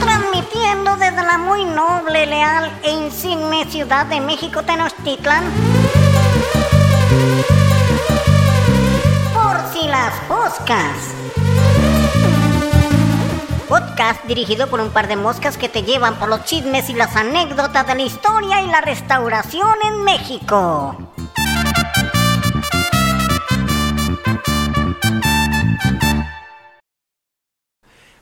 [0.00, 5.44] Transmitiendo desde la muy noble, leal e insigne ciudad de México, Tenochtitlan.
[9.34, 11.14] Por si las poscas.
[13.68, 17.16] Podcast dirigido por un par de moscas que te llevan por los chismes y las
[17.16, 21.13] anécdotas de la historia y la restauración en México.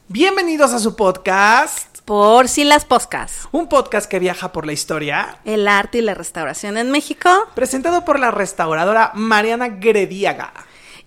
[0.09, 3.49] Bienvenidos a su podcast, Por si las poscas.
[3.53, 7.31] un podcast que viaja por la historia, El arte y la restauración en México.
[7.55, 10.53] presentado por la restauradora Mariana Grediaga.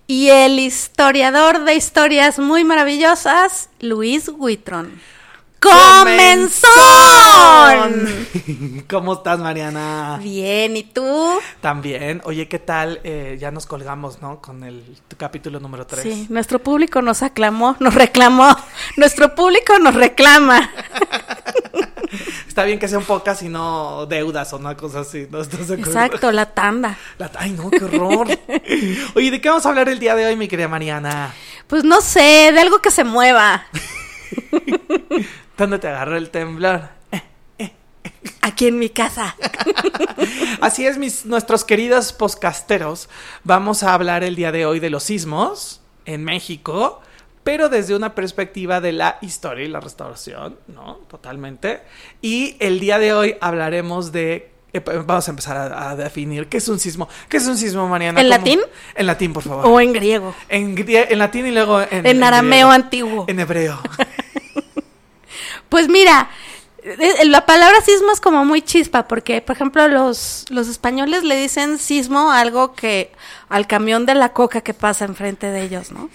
[0.08, 5.00] Y el historiador de historias muy maravillosas, Luis Huitron.
[5.70, 6.68] ¡Comenzó!
[8.90, 10.20] ¿Cómo estás, Mariana?
[10.22, 11.40] Bien, ¿y tú?
[11.62, 12.22] También.
[12.26, 13.00] Oye, ¿qué tal?
[13.04, 14.42] Eh, ya nos colgamos, ¿no?
[14.42, 16.04] Con el tu capítulo número 3.
[16.04, 18.56] Sí, nuestro público nos aclamó, nos reclamó.
[18.98, 20.70] Nuestro público nos reclama.
[22.48, 25.28] Está bien que sean pocas y no deudas o una cosa así.
[25.30, 25.42] ¿no?
[25.42, 25.76] ¿Estás de?
[25.76, 26.98] Exacto, la tanda.
[27.18, 28.28] La- ay, no, qué horror.
[29.16, 31.34] Oye, ¿de qué vamos a hablar el día de hoy, mi querida Mariana?
[31.68, 33.66] Pues no sé, de algo que se mueva.
[35.58, 36.90] ¿Dónde te agarró el temblor?
[38.42, 39.36] Aquí en mi casa.
[40.62, 43.10] Así es, mis, nuestros queridos poscasteros.
[43.44, 47.02] Vamos a hablar el día de hoy de los sismos en México,
[47.44, 51.00] pero desde una perspectiva de la historia y la restauración, ¿no?
[51.10, 51.82] Totalmente.
[52.22, 54.52] Y el día de hoy hablaremos de.
[54.78, 57.08] Eh, Vamos a empezar a, a definir qué es un sismo.
[57.30, 58.22] ¿Qué es un sismo, Mariana?
[58.22, 58.38] ¿En ¿Cómo?
[58.38, 58.60] latín?
[58.96, 59.66] En latín, por favor.
[59.66, 60.36] O en griego.
[60.50, 60.76] En,
[61.18, 63.26] latín y luego en, En arameo antiguo.
[63.28, 63.80] En hebreo.
[65.68, 66.30] Pues mira,
[66.84, 71.36] eh, la palabra sismo es como muy chispa, porque, por ejemplo, los, los españoles le
[71.36, 73.12] dicen sismo a algo que
[73.50, 76.10] al camión de la coca que pasa enfrente de ellos, ¿no?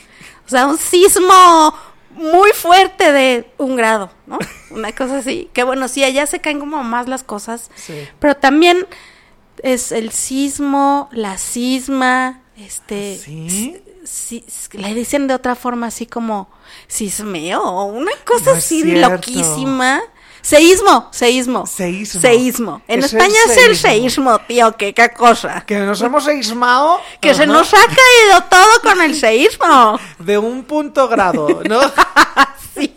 [0.46, 1.74] O sea, un sismo
[2.14, 4.38] muy fuerte de un grado, ¿no?
[4.70, 5.48] Una cosa así.
[5.52, 7.94] Que bueno, sí, allá se caen como más las cosas, Sí.
[8.18, 8.86] pero también
[9.62, 13.18] es el sismo, la sisma, este...
[13.18, 13.82] ¿Sí?
[14.04, 16.48] sí, le dicen de otra forma así como
[16.88, 19.10] sismeo o una cosa No así cierto.
[19.10, 20.00] loquísima.
[20.42, 21.66] Seísmo, seísmo.
[21.66, 22.20] Seísmo.
[22.20, 22.82] Seísmo.
[22.88, 24.38] En ¿Qué es el España es el seísmo?
[24.40, 25.62] tío, que qué cosa.
[25.66, 26.98] Que nos hemos seismado.
[27.20, 29.98] Que se nos ha caído todo con el seísmo.
[30.18, 31.80] De un punto grado, ¿no?
[32.74, 32.94] Sí.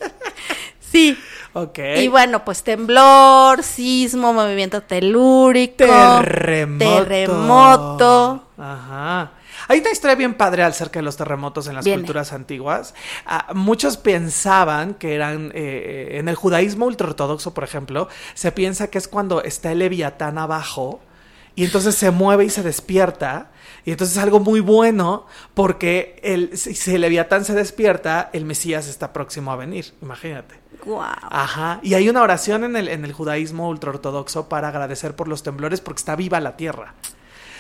[0.92, 1.18] Sí.
[1.54, 1.80] ok.
[1.98, 7.04] Y bueno, pues temblor, sismo, movimiento telúrico, Terremoto.
[7.04, 8.44] terremoto.
[8.58, 9.32] Ajá.
[9.68, 12.02] Hay una historia bien padre acerca de los terremotos en las Viene.
[12.02, 12.94] culturas antiguas.
[13.26, 18.98] Ah, muchos pensaban que eran, eh, en el judaísmo ultraortodoxo, por ejemplo, se piensa que
[18.98, 21.02] es cuando está el leviatán abajo
[21.56, 23.52] y entonces se mueve y se despierta.
[23.86, 28.88] Y entonces es algo muy bueno porque el, si el leviatán se despierta, el Mesías
[28.88, 29.94] está próximo a venir.
[30.02, 30.56] Imagínate.
[30.84, 31.06] Guau.
[31.30, 31.80] Ajá.
[31.84, 35.82] Y hay una oración en el, en el judaísmo ultraortodoxo para agradecer por los temblores
[35.82, 36.96] porque está viva la tierra.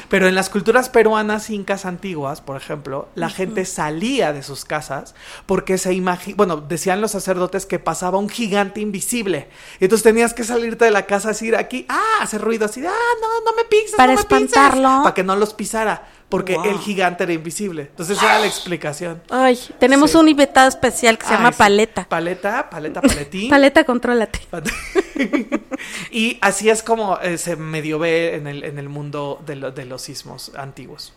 [0.09, 5.15] Pero en las culturas peruanas incas antiguas, por ejemplo, la gente salía de sus casas
[5.45, 9.49] porque se imagina, bueno, decían los sacerdotes que pasaba un gigante invisible.
[9.79, 12.91] Y entonces tenías que salirte de la casa así, aquí, ah, hacer ruido así, ah,
[13.21, 15.03] no, no me pises, Para no me pises", espantarlo.
[15.03, 16.65] Para que no los pisara, porque Wow.
[16.65, 17.83] el gigante era invisible.
[17.83, 19.21] Entonces esa era la explicación.
[19.29, 20.17] Ay, tenemos Sí.
[20.17, 21.57] un invitado especial que se Ay, llama sí.
[21.59, 22.09] Paleta.
[22.09, 23.49] Paleta, paleta, paletín.
[23.51, 24.39] Paleta, contrólate.
[26.11, 29.71] y así es como eh, se medio ve en el, en el mundo de, lo-
[29.71, 31.13] de los sismos antiguos.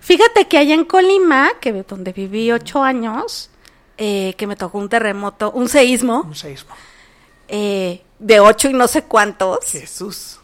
[0.00, 3.48] Fíjate que allá en Colima, que donde viví ocho años,
[3.96, 6.74] eh, que me tocó un terremoto, un seísmo Un seismo.
[7.48, 9.64] eh, de ocho y no sé cuántos.
[9.70, 10.40] Jesús.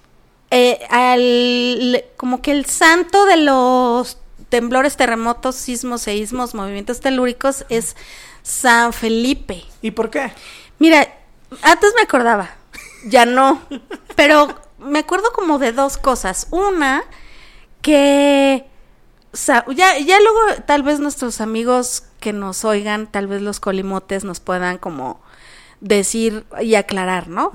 [0.54, 4.18] Eh, al, como que el santo de los
[4.50, 7.96] temblores, terremotos, sismos, seísmos, movimientos telúricos es
[8.42, 9.64] San Felipe.
[9.80, 10.30] ¿Y por qué?
[10.78, 11.08] Mira,
[11.62, 12.50] antes me acordaba,
[13.06, 13.62] ya no,
[14.14, 16.48] pero me acuerdo como de dos cosas.
[16.50, 17.02] Una,
[17.80, 18.66] que
[19.74, 24.40] ya, ya luego tal vez nuestros amigos que nos oigan, tal vez los colimotes nos
[24.40, 25.22] puedan como
[25.82, 27.50] decir y aclarar, ¿no?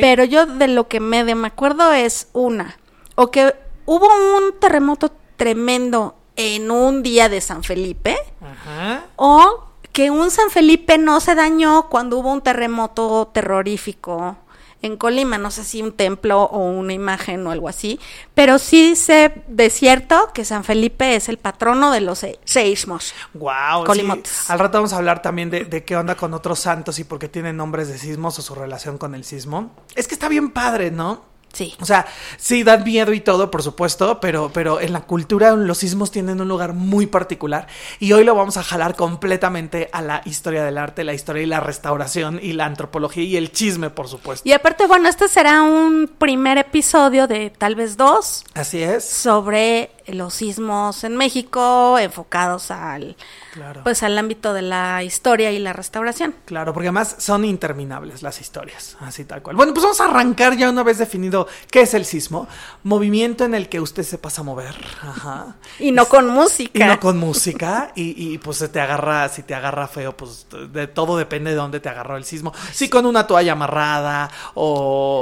[0.00, 2.78] Pero yo de lo que me, de- me acuerdo es una,
[3.16, 9.04] o que hubo un terremoto tremendo en un día de San Felipe, Ajá.
[9.16, 14.36] o que un San Felipe no se dañó cuando hubo un terremoto terrorífico
[14.82, 17.98] en Colima, no sé si un templo o una imagen o algo así,
[18.34, 23.14] pero sí sé de cierto que San Felipe es el patrono de los se- seísmos.
[23.34, 23.84] Wow.
[23.86, 24.50] Colimotes.
[24.50, 27.18] Al rato vamos a hablar también de, de qué onda con otros santos y por
[27.18, 29.72] qué tienen nombres de sismos o su relación con el sismo.
[29.94, 31.31] Es que está bien padre, ¿no?
[31.52, 31.74] Sí.
[31.80, 32.06] O sea,
[32.38, 36.40] sí dan miedo y todo, por supuesto, pero, pero en la cultura los sismos tienen
[36.40, 37.66] un lugar muy particular
[38.00, 41.46] y hoy lo vamos a jalar completamente a la historia del arte, la historia y
[41.46, 44.48] la restauración y la antropología y el chisme, por supuesto.
[44.48, 49.04] Y aparte, bueno, este será un primer episodio de tal vez dos Así es.
[49.04, 53.16] sobre los sismos en México enfocados al
[53.52, 53.82] Claro.
[53.84, 56.34] pues al ámbito de la historia y la restauración.
[56.46, 59.56] Claro, porque además son interminables las historias, así tal cual.
[59.56, 62.48] Bueno, pues vamos a arrancar ya una vez definido qué es el sismo.
[62.82, 64.74] Movimiento en el que usted se pasa a mover.
[65.02, 65.56] Ajá.
[65.78, 66.84] Y no con música.
[66.84, 67.92] Y no con música.
[67.94, 71.56] Y, y, pues se te agarra, si te agarra feo, pues de todo depende de
[71.56, 72.52] dónde te agarró el sismo.
[72.72, 74.64] Si con una toalla amarrada o,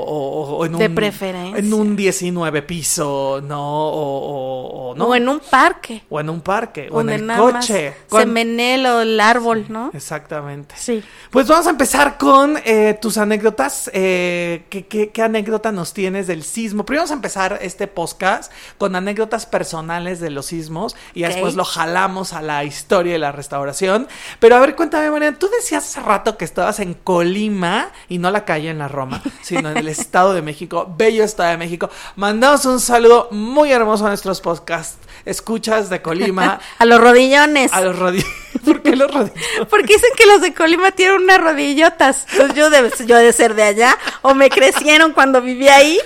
[0.07, 0.79] o- o en un...
[0.81, 1.59] De preferencia.
[1.59, 3.61] En un 19 piso, ¿no?
[3.61, 5.07] O, o- o no.
[5.07, 6.05] O en un parque.
[6.09, 6.89] O en un parque.
[6.91, 7.95] O en el nada más coche.
[8.09, 9.91] se menela el árbol, ¿no?
[9.93, 10.75] Exactamente.
[10.79, 11.03] Sí.
[11.31, 13.91] Pues vamos a empezar con eh, tus anécdotas.
[13.93, 16.85] Eh, ¿qué, qué, qué anécdota nos tienes del sismo?
[16.85, 21.65] Primero vamos a empezar este podcast con anécdotas personales de los sismos y después lo
[21.65, 24.09] jalamos a la historia y la restauración.
[24.39, 28.31] Pero a ver, cuéntame, Mariana, tú decías hace rato que estabas en Colima y no
[28.31, 31.91] la calle en la Roma, sino en el Estado de México, bello Estado de México.
[32.17, 36.61] Mandamos un saludo muy hermoso a nuestros podcast escuchas de Colima.
[36.79, 37.73] A los rodillones.
[37.73, 38.29] A los rodillos.
[38.65, 39.67] ¿Por qué los rodillos?
[39.71, 42.27] Porque dicen que los de Colima tienen unas rodillotas.
[42.33, 43.97] Entonces yo de, yo de ser de allá.
[44.23, 45.99] O me crecieron cuando viví ahí.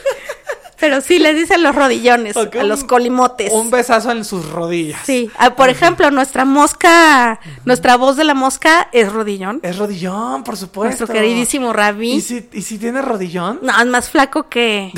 [0.79, 2.37] Pero sí les dicen los rodillones.
[2.37, 3.51] A un- los colimotes.
[3.53, 5.01] Un besazo en sus rodillas.
[5.05, 5.31] Sí.
[5.39, 9.61] Ah, por ejemplo, nuestra mosca, nuestra voz de la mosca es rodillón.
[9.63, 11.05] Es rodillón, por supuesto.
[11.07, 12.13] Nuestro queridísimo Rabi.
[12.15, 13.61] ¿Y si, ¿Y si tiene rodillón?
[13.63, 14.93] No, es más flaco que.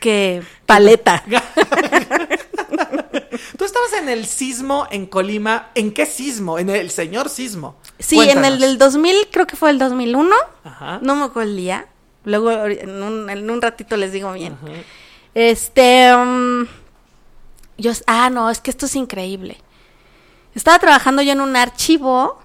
[0.00, 1.24] que paleta.
[3.58, 5.70] Tú estabas en el sismo en Colima.
[5.74, 6.58] ¿En qué sismo?
[6.58, 7.76] En el señor sismo.
[7.98, 10.34] Sí, en el del 2000, creo que fue el 2001.
[10.64, 10.98] Ajá.
[11.02, 11.86] No me acuerdo el día.
[12.24, 14.56] Luego en un, en un ratito les digo bien.
[15.34, 16.14] Este.
[16.14, 16.66] um,
[17.76, 19.58] yo, ah, no, es que esto es increíble.
[20.54, 22.38] Estaba trabajando yo en un archivo.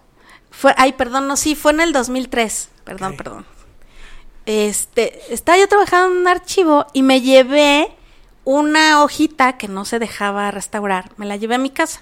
[0.51, 2.69] Fue, ay, perdón, no, sí, fue en el 2003.
[2.83, 3.45] Perdón, perdón.
[4.45, 7.95] Este, estaba yo trabajando en un archivo y me llevé
[8.51, 11.11] una hojita que no se dejaba restaurar.
[11.17, 12.01] Me la llevé a mi casa.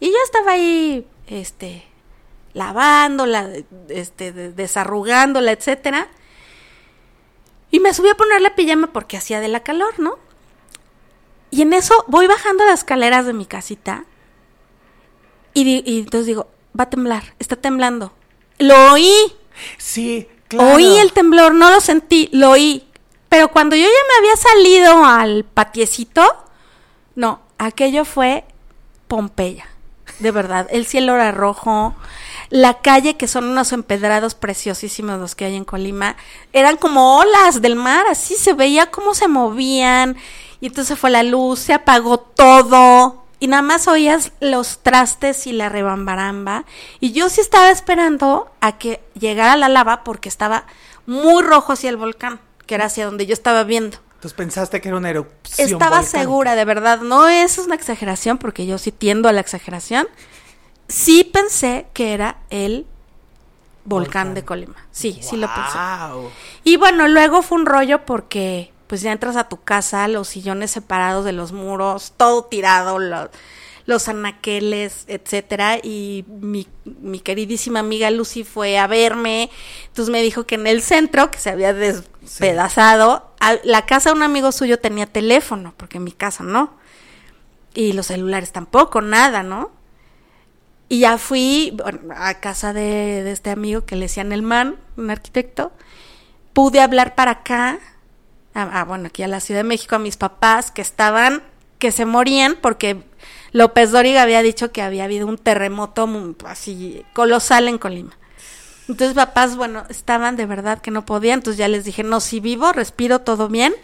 [0.00, 1.84] Y yo estaba ahí, este,
[2.52, 3.48] lavándola,
[3.88, 6.08] este, de- desarrugándola, etcétera.
[7.70, 10.18] Y me subí a poner la pijama porque hacía de la calor, ¿no?
[11.52, 14.04] Y en eso voy bajando las escaleras de mi casita.
[15.54, 16.48] Y, di- y entonces digo,
[16.78, 18.12] va a temblar, está temblando.
[18.58, 19.14] Lo oí,
[19.78, 20.74] Sí, claro.
[20.74, 22.88] oí el temblor, no lo sentí, lo oí.
[23.32, 26.22] Pero cuando yo ya me había salido al patiecito,
[27.14, 28.44] no, aquello fue
[29.08, 29.66] Pompeya.
[30.18, 31.94] De verdad, el cielo era rojo,
[32.50, 36.16] la calle, que son unos empedrados preciosísimos los que hay en Colima,
[36.52, 40.18] eran como olas del mar, así se veía cómo se movían,
[40.60, 45.52] y entonces fue la luz, se apagó todo, y nada más oías los trastes y
[45.52, 46.66] la rebambaramba,
[47.00, 50.66] y yo sí estaba esperando a que llegara la lava porque estaba
[51.06, 52.38] muy rojo hacia el volcán,
[52.72, 53.98] que era hacia donde yo estaba viendo.
[54.14, 55.68] Entonces pensaste que era una erupción.
[55.72, 56.18] Estaba volcánica.
[56.20, 57.00] segura, de verdad.
[57.02, 60.08] No es una exageración, porque yo sí tiendo a la exageración.
[60.88, 62.86] Sí pensé que era el
[63.84, 64.34] volcán, Volcán.
[64.34, 64.86] de Colima.
[64.90, 65.76] Sí, sí lo pensé.
[66.64, 70.70] Y bueno, luego fue un rollo porque pues ya entras a tu casa, los sillones
[70.70, 73.28] separados de los muros, todo tirado, lo-
[73.86, 79.50] los anaqueles, etcétera, y mi, mi queridísima amiga Lucy fue a verme,
[79.88, 84.16] entonces me dijo que en el centro, que se había despedazado, a- la casa de
[84.16, 86.74] un amigo suyo tenía teléfono, porque en mi casa no,
[87.74, 89.72] y los celulares tampoco, nada, ¿no?
[90.88, 94.76] Y ya fui bueno, a casa de, de este amigo que le decían el man,
[94.98, 95.72] un arquitecto.
[96.52, 97.78] Pude hablar para acá,
[98.52, 101.42] a- a, bueno, aquí a la Ciudad de México, a mis papás que estaban,
[101.78, 103.04] que se morían porque
[103.52, 106.08] López Dóriga había dicho que había habido un terremoto
[106.46, 108.16] así colosal en Colima.
[108.88, 112.40] Entonces papás, bueno, estaban de verdad que no podían, entonces ya les dije, no, si
[112.40, 113.74] vivo, respiro, todo bien.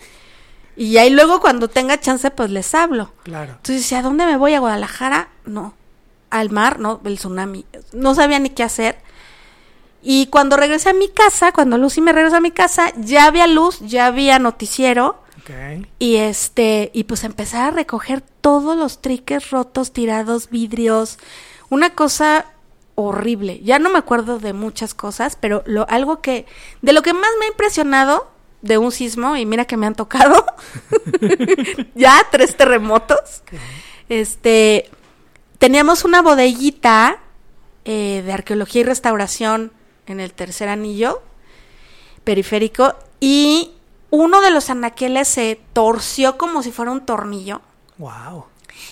[0.76, 3.12] Y ahí luego cuando tenga chance, pues les hablo.
[3.24, 3.54] Claro.
[3.56, 4.54] Entonces ¿a dónde me voy?
[4.54, 5.28] ¿A Guadalajara?
[5.44, 5.74] No.
[6.30, 6.78] ¿Al mar?
[6.78, 7.64] No, el tsunami.
[7.92, 8.98] No sabía ni qué hacer.
[10.02, 13.46] Y cuando regresé a mi casa, cuando Lucy me regresó a mi casa, ya había
[13.46, 15.20] luz, ya había noticiero.
[15.98, 21.18] Y este, y pues empezar a recoger todos los triques rotos, tirados, vidrios.
[21.70, 22.46] Una cosa
[22.94, 23.60] horrible.
[23.62, 26.46] Ya no me acuerdo de muchas cosas, pero lo, algo que,
[26.82, 28.28] de lo que más me ha impresionado
[28.60, 30.44] de un sismo, y mira que me han tocado,
[31.94, 33.42] ya tres terremotos.
[34.08, 34.90] Este,
[35.58, 37.20] teníamos una bodeguita
[37.84, 39.72] eh, de arqueología y restauración
[40.06, 41.22] en el tercer anillo
[42.24, 43.70] periférico y
[44.10, 47.60] uno de los anaqueles se torció como si fuera un tornillo
[47.98, 48.46] Wow.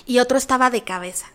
[0.06, 1.26] y otro estaba de cabeza.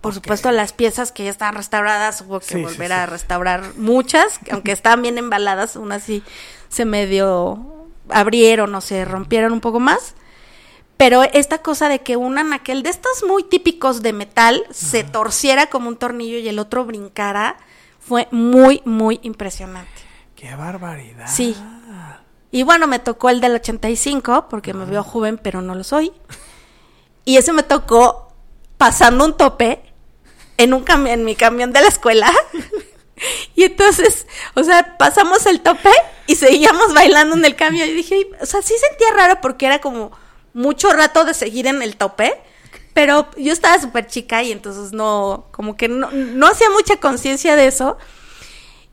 [0.00, 2.92] Por supuesto, las piezas que ya estaban restauradas hubo que Sí, volver sí.
[2.92, 6.24] a restaurar muchas, aunque estaban bien embaladas, unas sí
[6.68, 10.14] se medio abrieron o se rompieron un poco más.
[10.96, 15.66] Pero esta cosa de que un anaquel de estos muy típicos de metal se torciera
[15.68, 17.56] como un tornillo y el otro brincara
[18.00, 19.90] fue muy, muy impresionante.
[20.36, 21.28] Qué barbaridad.
[21.28, 21.56] Sí.
[22.52, 26.12] Y bueno, me tocó el del 85, porque me veo joven, pero no lo soy.
[27.24, 28.32] Y ese me tocó
[28.76, 29.82] pasando un tope
[30.58, 32.30] en un cami- en mi camión de la escuela.
[33.54, 35.90] y entonces, o sea, pasamos el tope
[36.26, 37.88] y seguíamos bailando en el camión.
[37.88, 40.12] Y dije, o sea, sí sentía raro porque era como
[40.52, 42.38] mucho rato de seguir en el tope.
[42.92, 47.56] Pero yo estaba súper chica y entonces no, como que no, no hacía mucha conciencia
[47.56, 47.96] de eso.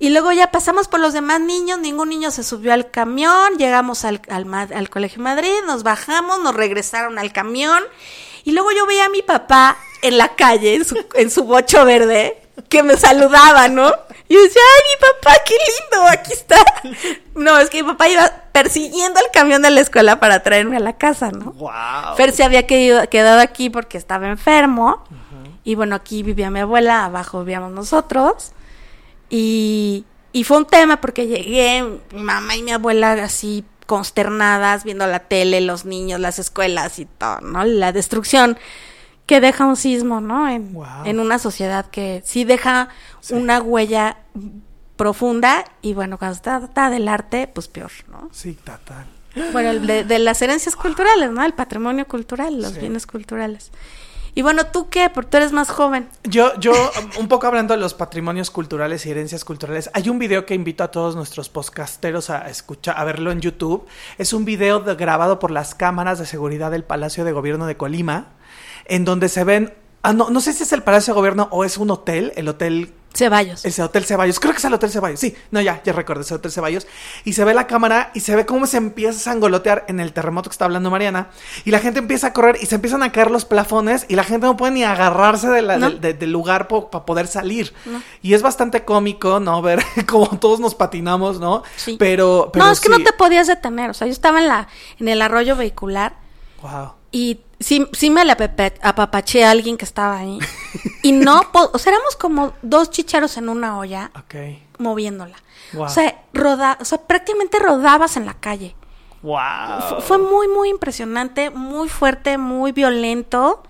[0.01, 4.06] Y luego ya pasamos por los demás niños, ningún niño se subió al camión, llegamos
[4.06, 7.84] al, al, Colegio Madrid, nos bajamos, nos regresaron al camión.
[8.46, 11.84] Y luego yo veía a mi papá en la calle, en su, en su bocho
[11.84, 13.94] verde, que me saludaba, ¿no?
[14.29, 16.56] Y yo decía, ay, mi papá, qué lindo, aquí está.
[17.36, 20.82] No, es que mi papá iba persiguiendo el camión de la escuela para traerme a
[20.82, 21.51] la casa, ¿no?
[21.53, 22.15] Wow.
[22.15, 25.03] Fer se había quedado aquí porque estaba enfermo.
[25.63, 28.53] Y bueno, aquí vivía mi abuela, abajo vivíamos nosotros.
[29.30, 31.84] Y, y fue un tema porque llegué,
[32.14, 37.06] mi mamá y mi abuela así consternadas, viendo la tele, los niños, las escuelas y
[37.06, 37.64] todo, ¿no?
[37.66, 38.58] La destrucción
[39.26, 40.48] que deja un sismo, ¿no?
[40.50, 41.06] En, Wow.
[41.06, 42.90] en una sociedad que sí deja
[43.32, 44.18] una huella
[44.96, 48.30] profunda y bueno, cuando se trata del arte, pues peor, ¿no?
[48.32, 49.06] Sí, total.
[49.54, 51.44] Bueno, de, de las herencias culturales, ¿no?
[51.46, 52.80] El patrimonio cultural, los Sí.
[52.80, 53.72] bienes culturales.
[54.36, 55.10] Y bueno, ¿tú qué?
[55.10, 56.08] Porque tú eres más joven.
[56.24, 56.72] Yo, yo,
[57.20, 60.84] un poco hablando de los patrimonios culturales y herencias culturales, hay un video que invito
[60.84, 63.86] a todos nuestros podcasteros a escuchar, a verlo en YouTube.
[64.18, 67.78] Es un video de- grabado por las cámaras de seguridad del Palacio de Gobierno de
[67.78, 68.28] Colima,
[68.86, 71.66] en donde se ven, ah, no, no sé si es el Palacio de Gobierno o
[71.66, 73.66] es un hotel, el hotel Ceballos.
[73.66, 76.36] ese Hotel Ceballos, creo que es el Hotel Ceballos, sí, no, ya, ya recuerdo, ese
[76.36, 76.88] Hotel Ceballos,
[77.25, 80.13] y se ve la cámara y se ve cómo se empieza a sangolotear en el
[80.13, 81.30] terremoto que está hablando Mariana,
[81.66, 84.24] y la gente empieza a correr y se empiezan a caer los plafones y la
[84.24, 85.89] gente no puede ni agarrarse de la- No.
[85.89, 87.74] del- de- del lugar para poder salir.
[88.22, 89.62] Y es bastante cómico, ¿no?
[89.70, 91.63] Ver cómo todos nos patinamos, ¿no?
[91.75, 91.96] Sí.
[92.00, 93.89] Pero, pero no, es que no te podías detener.
[93.89, 94.68] O sea, yo estaba en la
[95.00, 96.13] en el arroyo vehicular
[96.62, 96.92] Wow.
[97.12, 100.39] y sí, sí me apepe- apapaché a alguien que estaba ahí.
[101.01, 104.12] Y no, o sea, éramos como dos chicharos en una olla
[104.80, 105.38] moviéndola.
[105.74, 105.84] Wow.
[105.86, 108.75] O sea, roda, o sea, prácticamente rodabas en la calle.
[109.22, 109.39] Wow.
[109.88, 113.63] Fu- Fue muy, muy impresionante, muy fuerte, muy violento.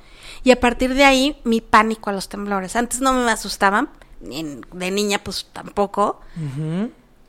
[0.44, 2.76] Y a partir de ahí, mi pánico a los temblores.
[2.76, 3.90] Antes no me asustaban,
[4.22, 6.20] de niña pues tampoco.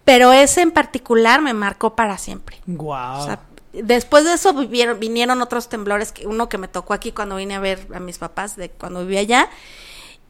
[0.05, 2.61] Pero ese en particular me marcó para siempre.
[2.67, 3.19] Wow.
[3.19, 3.41] O sea,
[3.73, 7.55] después de eso vivieron, vinieron otros temblores, que uno que me tocó aquí cuando vine
[7.55, 9.51] a ver a mis papás, de cuando vivía allá.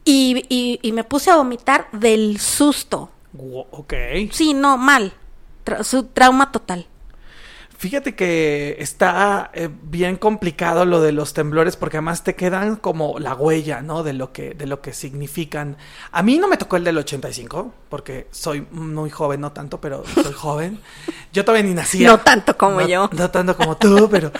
[0.05, 3.11] Y, y- y me puse a vomitar del susto.
[3.71, 3.95] Ok.
[4.33, 5.13] Sí, no, mal.
[5.65, 6.87] Tra- su trauma total.
[7.81, 13.19] Fíjate que está eh, bien complicado lo de los temblores porque además te quedan como
[13.19, 14.03] la huella, ¿no?
[14.03, 15.79] De lo que de lo que significan.
[16.13, 20.05] A mí no me tocó el del 85 porque soy muy joven, no tanto, pero
[20.23, 20.79] soy joven.
[21.33, 22.09] Yo todavía ni nacía.
[22.09, 23.09] No tanto como No- yo.
[23.17, 24.31] No tanto como tú, pero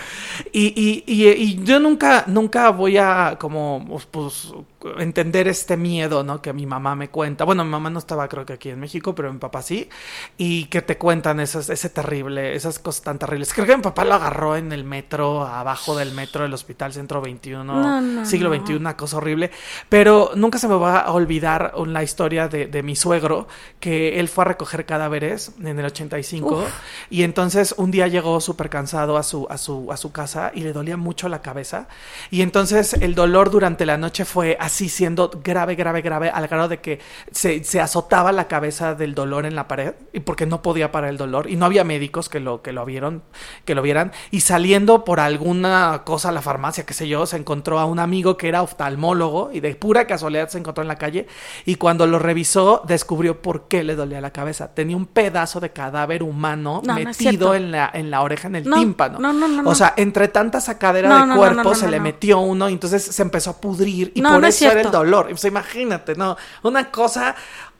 [0.53, 4.53] y, y, y, y yo nunca nunca voy a como pues, pues,
[4.97, 6.41] entender este miedo, ¿no?
[6.41, 7.43] Que mi mamá me cuenta.
[7.43, 9.89] Bueno, mi mamá no estaba creo que aquí en México, pero mi papá sí.
[10.37, 13.53] Y que te cuentan esas, ese terrible, esas cosas tan terribles.
[13.53, 17.21] Creo que mi papá lo agarró en el metro, abajo del metro del Hospital Centro
[17.21, 18.51] 21, No, no, siglo no.
[18.51, 19.51] 21, una cosa horrible.
[19.89, 23.47] Pero nunca se me va a olvidar la historia de, de mi suegro,
[23.79, 26.55] que él fue a recoger cadáveres en el 85.
[26.55, 26.69] Uf.
[27.09, 30.61] Y entonces un día llegó súper cansado a su, a, su, a su casa y
[30.61, 31.87] le dolía mucho la cabeza.
[32.29, 36.67] Y entonces el dolor durante la noche fue así siendo grave, grave, grave, al grado
[36.67, 36.99] de que
[37.31, 41.09] se, se azotaba la cabeza del dolor en la pared y porque no podía parar
[41.09, 41.49] el dolor.
[41.49, 43.23] Y no había médicos que lo, que lo vieron,
[43.65, 44.11] que lo vieran.
[44.31, 47.99] Y saliendo por alguna cosa a la farmacia, qué sé yo, se encontró a un
[47.99, 51.27] amigo que era oftalmólogo y de pura casualidad se encontró en la calle.
[51.65, 54.73] Y cuando lo revisó, descubrió por qué le dolía la cabeza.
[54.73, 58.65] Tenía un pedazo de cadáver humano No, metido en la, en la oreja, en el
[58.69, 59.19] No, tímpano.
[59.19, 59.69] no, no, no.
[59.69, 63.51] O sea, entre tanta sacadera de cuerpo se le metió uno y entonces se empezó
[63.51, 65.29] a pudrir y por eso era el dolor.
[65.31, 67.35] O sea, imagínate, no, una cosa,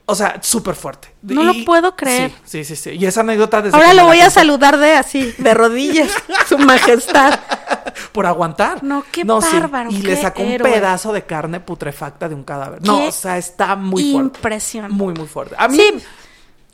[0.05, 1.13] o sea, súper fuerte.
[1.21, 2.31] No lo puedo creer.
[2.43, 2.97] Sí, sí, sí, sí.
[2.97, 6.11] Y esa anécdota desde Ahora lo voy a saludar de así, de rodillas,
[6.49, 7.39] su majestad.
[8.11, 8.83] por aguantar.
[8.83, 12.81] No, qué bárbaro, Y le sacó un pedazo de carne putrefacta de un cadáver.
[12.85, 14.37] No, Qué o sea, está muy fuerte.
[14.37, 14.95] Impresionante.
[14.95, 15.55] Muy, muy fuerte.
[15.57, 16.03] A mí, Sí.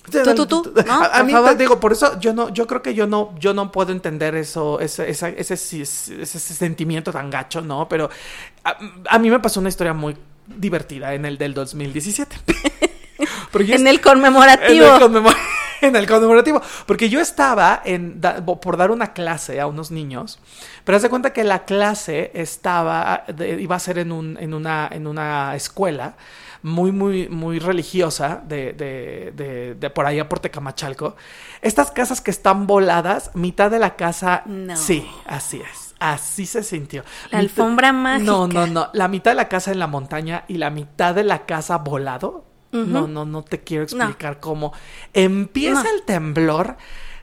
[0.09, 1.03] Tú, tú, tú, ¿no?
[1.03, 1.49] A, mí favor.
[1.51, 4.35] te digo, por eso yo no, yo creo que yo no, yo no puedo entender
[4.35, 7.89] eso, ese, ese, ese- ese sentimiento tan gacho, ¿no?
[7.89, 8.09] Pero
[8.71, 10.15] a, a mí me pasó una historia muy
[10.47, 12.35] divertida en el del 2017.
[13.51, 14.85] Porque yo En el conmemorativo.
[14.85, 15.35] en el, conmemor-
[15.81, 16.61] en el conmemorativo.
[16.85, 20.39] Porque yo estaba en da- por dar una clase a unos niños,
[20.83, 23.23] pero haz de cuenta que la clase estaba,
[23.59, 26.15] iba a ser en, un, en, una, en una escuela
[26.61, 31.15] muy, muy, muy religiosa de, de, de, de por allá por Tecamachalco.
[31.61, 34.75] Estas casas que están voladas, mitad de la casa, No.
[34.75, 35.86] sí, así es.
[35.99, 37.03] Así se sintió.
[37.31, 38.31] La alfombra mágica.
[38.31, 38.89] No, no, no.
[38.93, 42.45] La mitad de la casa en la montaña y la mitad de la casa volado.
[42.71, 44.71] No, no, no te quiero explicar cómo.
[45.13, 45.89] Empieza No.
[45.89, 46.77] el temblor.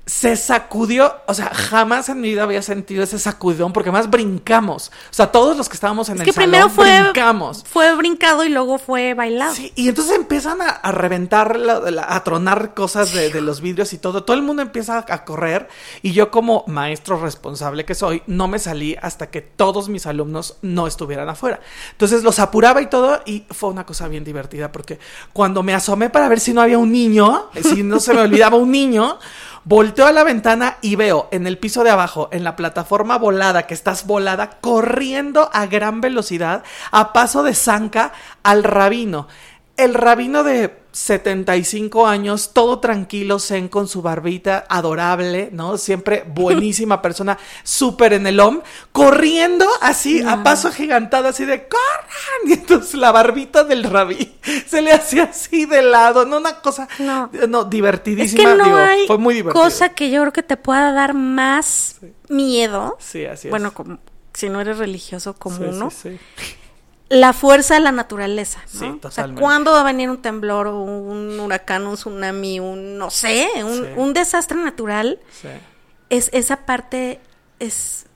[0.07, 4.89] Se sacudió, o sea, jamás en mi vida había sentido ese sacudón, porque más brincamos.
[5.11, 7.65] O sea, todos los que estábamos en Es el que salón primero fue, brincamos.
[7.67, 9.55] fue brincado y luego fue bailado.
[9.55, 13.63] Sí, y entonces empiezan a, a reventar, la- la- a tronar cosas de, de los
[13.63, 14.25] vidrios y todo.
[14.25, 15.69] Todo el mundo empieza a, a correr
[16.03, 20.59] y yo como maestro responsable que soy, no me salí hasta que todos mis alumnos
[20.61, 21.61] no estuvieran afuera.
[21.93, 24.99] Entonces los apuraba y todo y fue una cosa bien divertida porque
[25.33, 28.59] cuando me asomé para ver si no había un niño, si no se me olvidaba
[28.59, 29.19] un niño,
[29.95, 33.69] volteo a la ventana y veo en el piso de abajo, en la plataforma volada,
[33.69, 39.29] que estás volada, corriendo a gran velocidad, a paso de zanca, al rabino.
[39.77, 45.77] El rabino de 75 años, todo tranquilo, zen con su barbita, adorable, ¿no?
[45.77, 48.61] Siempre buenísima persona, súper en el om,
[48.93, 52.09] corriendo así, a paso agigantado, así de ¡corran!
[52.47, 54.35] Y entonces la barbita del rabí
[54.67, 56.37] se le hacía así de lado, ¿no?
[56.39, 57.29] Una cosa, No.
[57.49, 59.63] no, Es divertidísima, que no digo, hay fue muy divertido.
[59.65, 61.97] cosa que yo creo que te pueda dar más
[62.29, 62.97] miedo.
[63.01, 63.51] Sí, así es.
[63.51, 63.99] Bueno, como,
[64.33, 65.91] si no eres religioso como Sí, uno.
[65.91, 66.55] sí, sí.
[67.11, 68.81] La fuerza de la naturaleza, ¿no?
[68.81, 69.41] Sí, O sea, totalmente.
[69.43, 73.75] ¿cuándo va a venir un temblor o un huracán, un tsunami, un, no sé, un,
[73.85, 73.91] Sí.
[73.97, 75.21] un desastre natural?
[75.31, 75.49] Sí.
[76.11, 77.21] Es esa parte,
[77.61, 78.07] es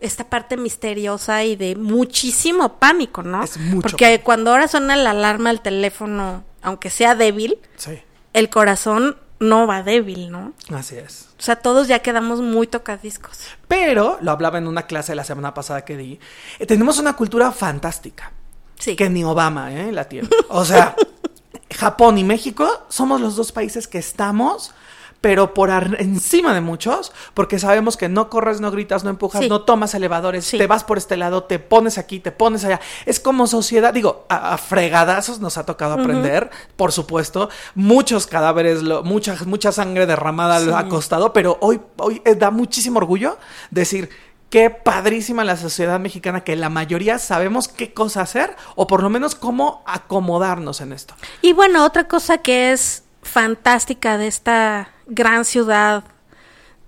[0.00, 3.44] esta parte misteriosa y de muchísimo pánico, ¿no?
[3.44, 8.00] Es mucho Porque cuando ahora suena la alarma del teléfono, aunque sea débil, Sí,
[8.32, 10.52] el corazón no va débil, ¿no?
[10.74, 11.28] así es.
[11.38, 13.40] O sea, todos ya quedamos muy tocadiscos.
[13.68, 16.20] Pero, lo hablaba en una clase la semana pasada que di,
[16.58, 18.32] eh, tenemos una cultura fantástica.
[18.78, 18.96] Sí.
[18.96, 19.92] Que ni Obama, ¿eh?
[19.92, 20.28] La tiene.
[20.48, 20.94] O sea,
[21.74, 24.72] Japón y México somos los dos países que estamos,
[25.22, 29.48] pero por encima de muchos, porque sabemos que no corres, no gritas, no empujas, Sí.
[29.48, 30.58] no tomas elevadores, Sí.
[30.58, 32.80] te vas por este lado, te pones aquí, te pones allá.
[33.06, 38.82] Es como sociedad, digo, a, a fregadazos nos ha tocado aprender, por supuesto, muchos cadáveres,
[38.82, 43.38] lo- mucha, mucha sangre derramada lo ha costado, pero hoy, hoy eh, da muchísimo orgullo
[43.70, 44.10] decir,
[44.52, 49.08] Qué padrísima la sociedad mexicana que la mayoría sabemos qué cosa hacer o por lo
[49.08, 51.14] menos cómo acomodarnos en esto.
[51.40, 56.04] Y bueno, otra cosa que es fantástica de esta gran ciudad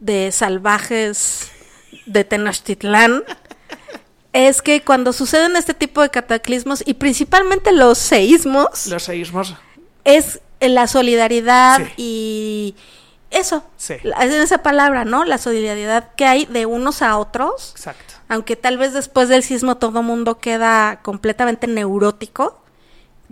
[0.00, 1.50] de salvajes
[2.06, 3.22] de Tenochtitlán
[4.32, 9.54] es que cuando suceden este tipo de cataclismos y principalmente los seísmos, Los seísmos.
[10.04, 11.92] es la solidaridad Sí.
[11.96, 12.76] y
[13.30, 13.94] eso, Sí.
[13.94, 15.24] es esa palabra, ¿no?
[15.24, 18.14] La solidaridad que hay de unos a otros, Exacto.
[18.28, 22.60] aunque tal vez después del sismo todo mundo queda completamente neurótico.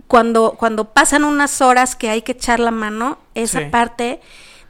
[0.07, 3.65] Cuando, cuando pasan unas horas que hay que echar la mano, esa Sí.
[3.71, 4.21] parte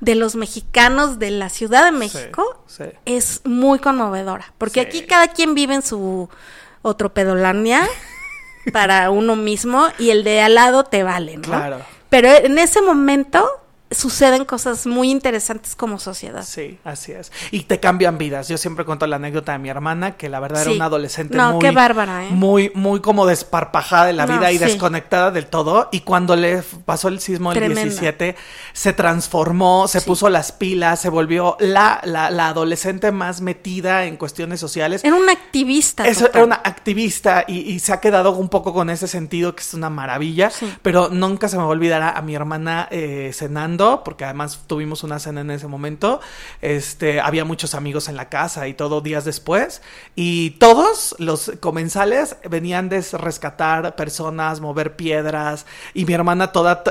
[0.04, 2.84] de los mexicanos de la Ciudad de México sí.
[3.06, 4.54] es muy conmovedora.
[4.58, 4.88] Porque Sí.
[4.88, 6.30] aquí cada quien vive en su
[6.82, 7.88] otro pedolandia
[8.74, 11.44] para uno mismo y el de al lado te vale, ¿no?
[11.44, 11.80] Claro.
[12.10, 13.50] Pero en ese momento
[13.94, 16.44] suceden cosas muy interesantes como sociedad.
[16.44, 17.32] Sí, así es.
[17.52, 18.48] Y te cambian vidas.
[18.48, 21.54] Yo siempre cuento la anécdota de mi hermana, que la verdad era una adolescente No,
[21.54, 22.30] muy, qué bárbara, ¿eh?
[22.32, 24.64] muy, muy como desparpajada de la No, vida y sí.
[24.66, 25.90] desconectada del todo.
[25.92, 27.84] Y cuando le pasó el sismo del Tremenda.
[27.84, 28.36] 17,
[28.74, 30.06] se transformó, se Sí.
[30.08, 35.04] puso las pilas, se volvió la, la, la adolescente más metida en cuestiones sociales.
[35.04, 36.08] Era una activista.
[36.08, 36.36] Eso total.
[36.36, 39.74] era una activista y, y se ha quedado un poco con ese sentido que es
[39.74, 40.52] una maravilla.
[40.82, 44.60] Pero nunca se me va a olvidar a, a mi hermana eh, cenando, porque además
[44.68, 46.20] tuvimos una cena en ese momento.
[46.62, 49.82] Este, había muchos amigos en la casa y todo días después.
[50.16, 55.66] Y todos los comensales venían de rescatar personas, mover piedras.
[55.94, 56.84] Y mi hermana toda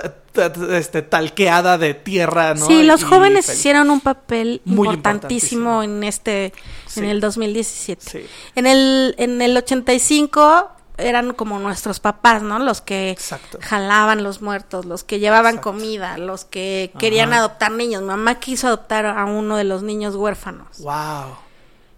[0.72, 2.66] este, talqueada de tierra, ¿no?
[2.66, 3.59] Sí, los Y jóvenes feliz.
[3.59, 6.52] hicieron un papel Muy importantísimo, en este,
[6.87, 7.00] Sí.
[7.00, 8.11] en el 2017.
[8.11, 8.26] Sí.
[8.55, 12.59] En el, en el 85 eran como nuestros papás, ¿no?
[12.59, 13.59] Los que Exacto.
[13.61, 15.70] jalaban los muertos, los que llevaban Exacto.
[15.70, 18.02] comida, los que querían adoptar niños.
[18.02, 20.78] Mamá quiso adoptar a uno de los niños huérfanos.
[20.78, 21.37] Wow.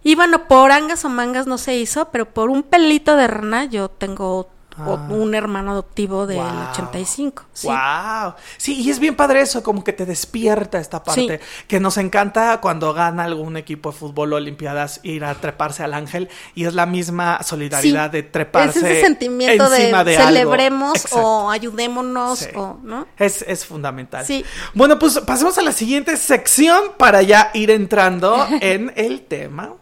[0.03, 3.65] Y bueno, por angas o mangas no se hizo, pero por un pelito de rana
[3.65, 5.07] yo tengo o Ah.
[5.11, 6.71] un hermano adoptivo del Wow.
[6.73, 7.45] 85.
[7.53, 7.69] Sí.
[7.69, 8.35] Wow.
[8.57, 11.41] Sí, y es bien padre eso, como que te despierta esta parte.
[11.69, 15.95] Que nos encanta cuando gana algún equipo de fútbol o olimpiadas ir a treparse al
[15.95, 16.29] ángel.
[16.55, 18.17] Y es la misma solidaridad Sí.
[18.17, 18.79] de treparse.
[18.81, 20.29] Es ese sentimiento de, encima de algo.
[20.29, 22.49] celebremos o ayudémonos Sí.
[22.57, 23.07] o, ¿no?
[23.17, 24.25] Es, es fundamental.
[24.27, 24.45] Sí.
[24.75, 29.73] Bueno, pues pasemos a la siguiente sección para ya ir entrando en el tema.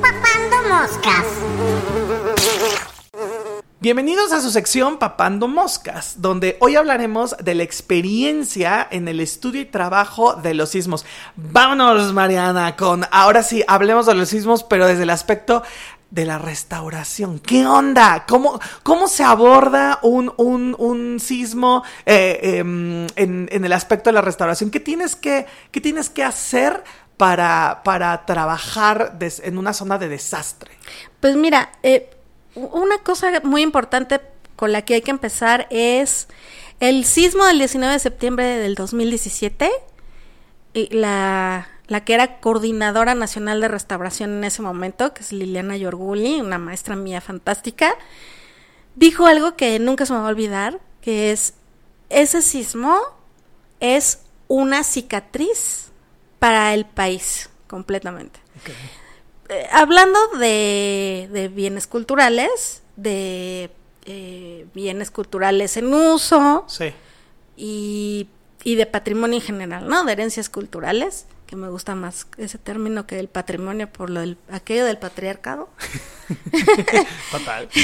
[0.00, 1.24] Papando moscas.
[3.84, 9.60] Bienvenidos a su sección Papando Moscas, donde hoy hablaremos de la experiencia en el estudio
[9.60, 11.04] y trabajo de los sismos.
[11.36, 15.62] Vámonos, Mariana, con ahora sí, hablemos de los sismos, pero desde el aspecto
[16.10, 17.40] de la restauración.
[17.40, 18.24] ¿Qué onda?
[18.26, 24.14] ¿Cómo, cómo se aborda un, un, un sismo eh, em, en, en el aspecto de
[24.14, 24.70] la restauración?
[24.70, 26.82] ¿Qué tienes que, qué tienes que hacer
[27.18, 30.70] para, para trabajar en una zona de desastre?
[31.20, 32.13] Pues mira, eh,
[32.54, 34.20] una cosa muy importante
[34.56, 36.28] con la que hay que empezar es
[36.80, 39.70] el sismo del 19 de septiembre del 2017.
[40.74, 45.76] y la, la que era coordinadora nacional de restauración en ese momento, que es Liliana
[45.76, 47.94] Yorguli, una maestra mía fantástica,
[48.96, 51.54] dijo algo que nunca se me va a olvidar, que es,
[52.10, 52.98] ese sismo
[53.80, 55.90] es una cicatriz
[56.38, 58.40] para el país completamente.
[59.48, 63.70] Eh, hablando de, de bienes culturales, de
[64.06, 66.92] eh, bienes culturales en uso Sí.
[67.56, 68.28] y,
[68.64, 70.04] y de patrimonio en general, ¿no?
[70.04, 74.38] De herencias culturales, que me gusta más ese término que el patrimonio por lo del,
[74.50, 75.68] aquello del patriarcado.
[77.30, 77.68] Total.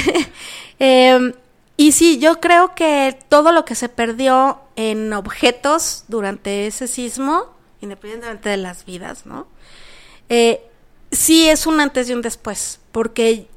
[0.83, 1.35] Eh,
[1.77, 7.45] y sí, yo creo que todo lo que se perdió en objetos durante ese sismo,
[7.81, 9.45] independientemente de las vidas, ¿no?
[10.29, 10.63] Eh,
[11.11, 13.47] sí es un antes y un después, porque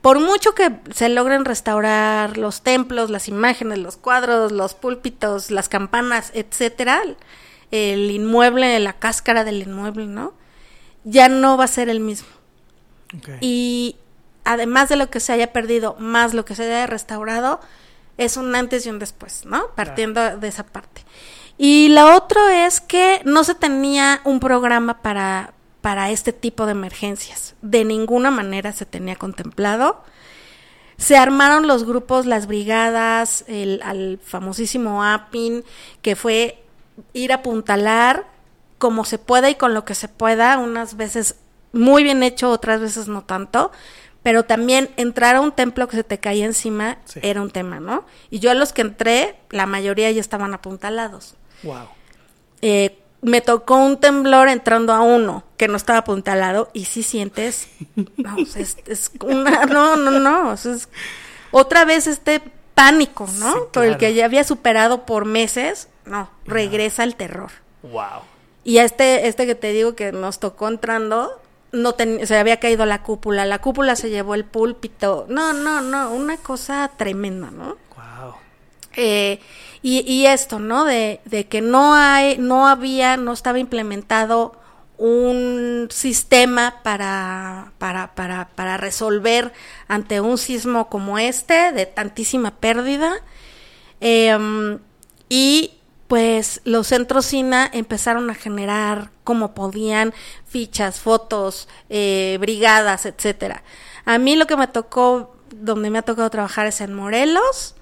[0.00, 5.68] por mucho que se logren restaurar los templos, las imágenes, los cuadros, los púlpitos, las
[5.68, 7.02] campanas, etcétera,
[7.70, 10.34] el inmueble, la cáscara del inmueble, ¿no?
[11.04, 12.28] Ya no va a ser el mismo.
[13.40, 13.96] Y
[14.44, 17.60] además de lo que se haya perdido, más lo que se haya restaurado,
[18.18, 19.68] es un antes y un después, ¿no?
[19.74, 21.02] Partiendo de esa parte.
[21.58, 25.52] Y la otra es que no se tenía un programa para,
[25.86, 27.54] para este tipo de emergencias.
[27.62, 30.02] De ninguna manera se tenía contemplado.
[30.96, 35.62] Se armaron los grupos, las brigadas, el al famosísimo APIN,
[36.02, 36.60] que fue
[37.12, 38.26] ir a apuntalar
[38.78, 41.36] como se pueda y con lo que se pueda, unas veces
[41.72, 43.70] muy bien hecho, otras veces no tanto,
[44.24, 47.20] pero también entrar a un templo que se te caía encima Sí.
[47.22, 48.04] era un tema, ¿no?
[48.28, 51.36] Y yo a los que entré, la mayoría ya estaban apuntalados.
[51.62, 51.86] Wow.
[52.60, 57.66] Eh, me tocó un temblor entrando a uno que no estaba apuntalado y sí sientes,
[58.16, 60.88] no, es, es una, no, no, no, es
[61.50, 62.40] otra vez este
[62.74, 63.52] pánico, ¿no?
[63.52, 67.50] Sí, Por el que ya había superado por meses, no, regresa el terror.
[67.82, 68.22] Wow.
[68.62, 71.32] Y a este, este que te digo que nos tocó entrando,
[71.72, 75.80] no ten- se había caído la cúpula, la cúpula se llevó el púlpito, no, no,
[75.80, 77.76] no, una cosa tremenda, ¿no?
[78.96, 79.40] Eh,
[79.82, 80.84] y, esto, ¿no?
[80.84, 84.58] De, de que no hay, no había, no estaba implementado
[84.98, 89.52] un sistema para, para, para, para resolver
[89.86, 93.12] ante un sismo como este, de tantísima pérdida.
[94.00, 94.80] Em,
[95.28, 95.72] y
[96.08, 100.14] pues los centros SINA empezaron a generar como podían
[100.46, 103.62] fichas, fotos, eh, brigadas, etcétera.
[104.04, 107.75] A mí lo que me tocó, donde me ha tocado trabajar es en Morelos.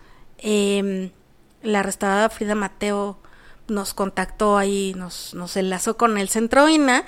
[0.46, 1.10] Em,
[1.62, 3.18] la restauradora Frida Mateo
[3.66, 7.04] nos contactó ahí, nos, nos enlazó con el centro INA.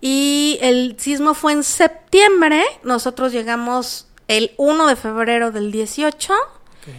[0.00, 2.62] Y el sismo fue en septiembre.
[2.82, 6.34] Nosotros llegamos el 1 de febrero del 18.
[6.34, 6.94] Ok.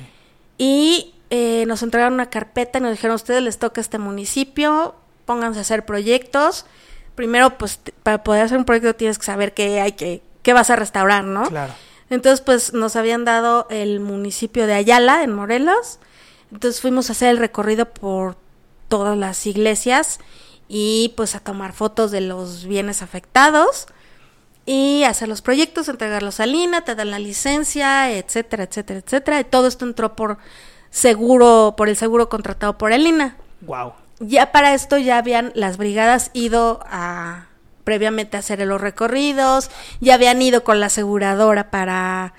[0.58, 5.60] Y eh, nos entregaron una carpeta y nos dijeron, ustedes les toca este municipio, pónganse
[5.60, 6.66] a hacer proyectos.
[7.16, 10.70] Primero, pues, para poder hacer un proyecto tienes que saber qué hay que, qué vas
[10.70, 11.44] a restaurar, ¿no?
[11.50, 11.74] Claro.
[12.10, 16.00] Entonces, pues, nos habían dado el municipio de Ayala, en Morelos.
[16.52, 18.38] Entonces fuimos a hacer el recorrido por
[18.88, 20.20] todas las iglesias
[20.70, 23.88] y pues a tomar fotos de los bienes afectados
[24.66, 29.40] y hacer los proyectos, entregarlos a Lina, te dan la licencia, etcétera, etcétera, etcétera.
[29.40, 30.38] Y todo esto entró por
[30.90, 33.38] seguro, por el seguro contratado por el INA.
[33.62, 33.94] Wow.
[34.20, 37.47] Ya para esto ya habían las brigadas ido a
[37.88, 39.72] previamente a hacer los recorridos,
[40.02, 42.34] ya habían ido con la aseguradora para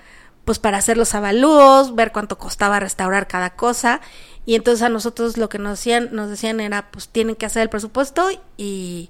[0.45, 3.99] pues para hacer los avalúos, ver cuánto costaba restaurar cada cosa
[4.45, 7.63] y entonces a nosotros lo que nos decían nos decían era pues tienen que hacer
[7.63, 9.09] el presupuesto y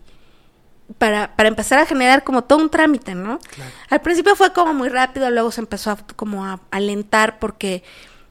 [0.98, 3.40] para, para empezar a generar como todo un trámite, ¿no?
[3.40, 3.72] Claro.
[3.90, 7.84] Al principio fue como muy rápido, luego se empezó a, como a alentar porque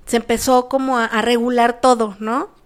[0.07, 2.57] se empezó como a, a regular todo, ¿no?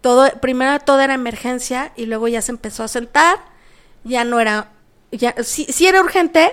[0.00, 3.38] Todo, primero todo era emergencia y luego ya se empezó a sentar,
[4.04, 4.70] ya no era,
[5.12, 6.52] ya, sí, sí era urgente,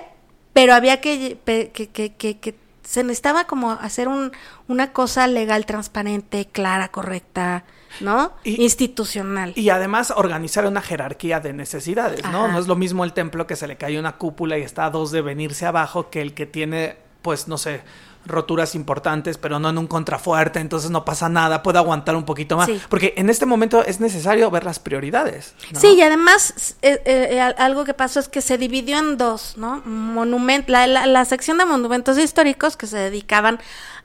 [0.54, 4.32] pero había que, que, que, que, que se necesitaba como hacer un,
[4.68, 7.64] una cosa legal, transparente, clara, correcta,
[8.02, 8.34] ¿no?
[8.44, 9.54] Y- Institucional.
[9.56, 12.46] Y además organizar una jerarquía de necesidades, ¿no?
[12.46, 12.54] Ajá.
[12.54, 14.90] No es lo mismo el templo que se le cae una cúpula y está a
[14.90, 17.82] dos de venirse abajo que el que tiene, pues, no sé,
[18.26, 22.56] roturas importantes, pero no en un contrafuerte, entonces no pasa nada, puede aguantar un poquito
[22.58, 22.68] más.
[22.68, 22.80] Sí.
[22.90, 25.54] Porque en este momento es necesario ver las prioridades.
[25.74, 25.80] ¿no?
[25.80, 29.56] Sí, y además eh, eh, al- algo que pasó es que se dividió en dos,
[29.58, 29.82] ¿no?
[29.86, 33.60] Monument, la, la, la sección de monumentos históricos que se dedicaban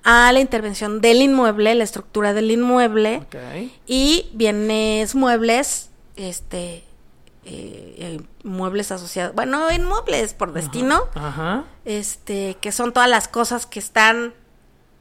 [0.05, 3.23] a la intervención del inmueble, la estructura del inmueble,
[3.87, 6.85] y bienes muebles, este,
[7.49, 11.65] eh, muebles asociados, bueno, inmuebles por destino, Ajá.
[11.85, 14.35] este, que son todas las cosas que están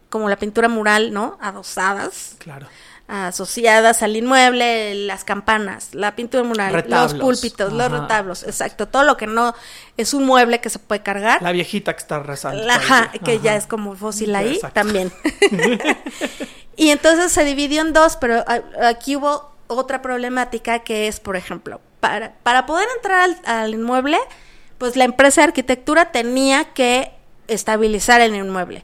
[0.10, 1.38] como la pintura mural, ¿no?
[1.42, 2.68] Adosadas Claro.
[3.08, 7.14] asociadas al inmueble, las campanas, la pintura mural, Retablos.
[7.14, 9.54] los púlpitos, los retablos, exacto, todo lo que no
[9.98, 11.42] es un mueble que se puede cargar.
[11.42, 12.64] La viejita que está rezando.
[12.64, 14.74] La- que ya es como fósil ahí Exacto.
[14.76, 15.12] también.
[16.76, 18.44] y entonces se dividió en dos, pero
[18.84, 24.18] aquí hubo otra problemática que es, por ejemplo, para, para poder entrar al, al inmueble,
[24.78, 27.12] pues la empresa de arquitectura tenía que
[27.48, 28.84] estabilizar el inmueble.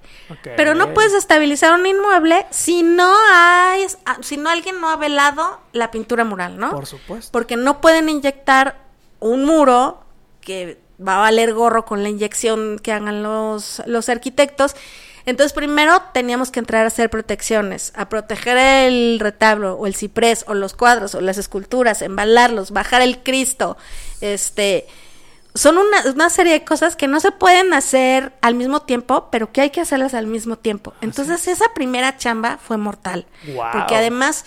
[0.55, 4.95] Pero no puedes estabilizar un inmueble si no hay, ah, si no alguien no ha
[4.97, 6.71] velado la pintura mural, ¿no?
[6.71, 7.31] Por supuesto.
[7.31, 8.77] Porque no pueden inyectar
[9.19, 10.03] un muro
[10.41, 14.75] que va a valer gorro con la inyección que hagan los, los arquitectos.
[15.25, 20.45] Entonces primero teníamos que entrar a hacer protecciones, a proteger el retablo o el ciprés
[20.47, 23.77] o los cuadros o las esculturas, embalarlos, bajar el Cristo,
[24.21, 24.87] este
[25.53, 29.51] son una, una serie de cosas que no se pueden hacer al mismo tiempo, pero
[29.51, 30.93] que hay que hacerlas al mismo tiempo.
[31.01, 33.25] Entonces esa primera chamba fue mortal,
[33.73, 34.45] porque además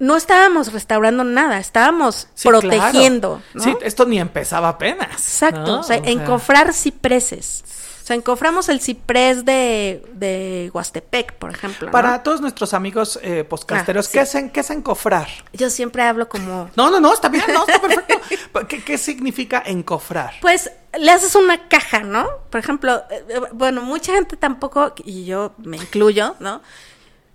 [0.00, 3.40] no estábamos restaurando nada, estábamos Sí, protegiendo.
[3.52, 3.54] claro.
[3.54, 3.62] ¿no?
[3.62, 5.10] Sí, esto ni empezaba apenas.
[5.12, 5.80] Exacto, ¿no?
[5.80, 7.62] o sea, O sea, encofrar cipreses.
[8.02, 11.86] O sea, encoframos el ciprés de, de Huastepec, por ejemplo.
[11.86, 11.92] ¿no?
[11.92, 15.28] Para todos nuestros amigos eh, podcasteros, Ah, ¿qué, es ¿qué es encofrar?
[15.52, 16.68] Yo siempre hablo como...
[16.74, 18.20] No, no, no, está bien, no, está perfecto.
[18.68, 20.34] ¿Qué, qué significa encofrar?
[20.40, 22.26] Pues le haces una caja, ¿no?
[22.50, 26.60] Por ejemplo, eh, eh, bueno, mucha gente tampoco, y yo me incluyo, ¿no?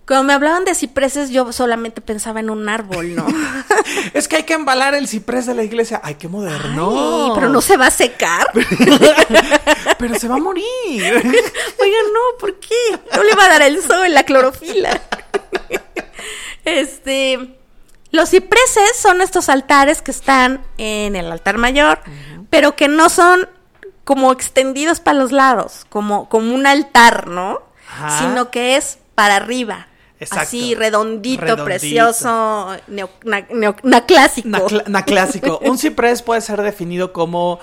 [0.08, 3.28] Cuando me hablaban de cipreses, yo solamente pensaba en un árbol, ¿no?
[4.14, 6.00] Es que hay que embalar el ciprés de la iglesia.
[6.02, 7.26] Ay, qué moderno.
[7.26, 8.48] Ay, pero no se va a secar.
[10.00, 10.64] Pero se va a morir.
[10.94, 13.00] Oigan, no, ¿por qué?
[13.16, 15.02] No le va a dar el sol, la clorofila.
[16.64, 17.58] Este,
[18.12, 22.00] los cipreses son estos altares que están en el altar mayor,
[22.50, 23.50] pero que no son
[24.04, 27.62] como extendidos para los lados, como, como un altar, ¿no?
[27.90, 28.20] Ajá.
[28.20, 29.88] Sino que es para arriba.
[30.20, 30.44] Exacto.
[30.44, 31.66] Así, redondito, Redondito.
[31.66, 33.46] precioso, neo, na-.
[35.62, 37.60] Un ciprés puede ser definido como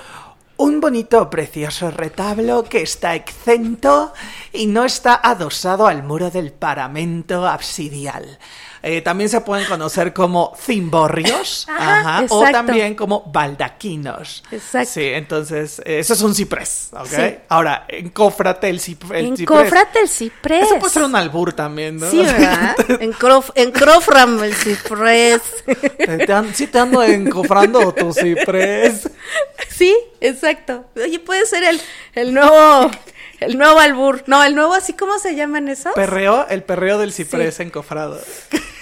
[0.57, 4.13] un bonito, precioso retablo que está exento
[4.53, 8.39] y no está adosado al muro del paramento absidial.
[8.87, 14.45] Eh, también se pueden conocer como cimborrios Ajá, ajá, o también como baldaquinos.
[14.51, 14.91] Exacto.
[14.93, 17.07] Sí, entonces, eh, eso es un ciprés, ¿ok?
[17.07, 17.37] Sí.
[17.49, 19.41] Ahora, encófrate el, cip- el ciprés.
[19.41, 20.67] Encófrate el ciprés.
[20.67, 22.11] Eso puede ser un albur también, ¿no?
[22.11, 22.77] Sí, ¿verdad?
[24.45, 25.41] El ciprés.
[25.97, 29.09] Te sí te ando encofrando tu ciprés.
[29.71, 30.85] Sí, exacto.
[30.97, 31.81] Oye, puede ser el,
[32.15, 32.91] el nuevo,
[33.41, 34.23] el nuevo albur.
[34.27, 35.95] No, el nuevo, así cómo se llaman esos.
[35.95, 38.21] Perreo, el perreo del ciprés encofrado.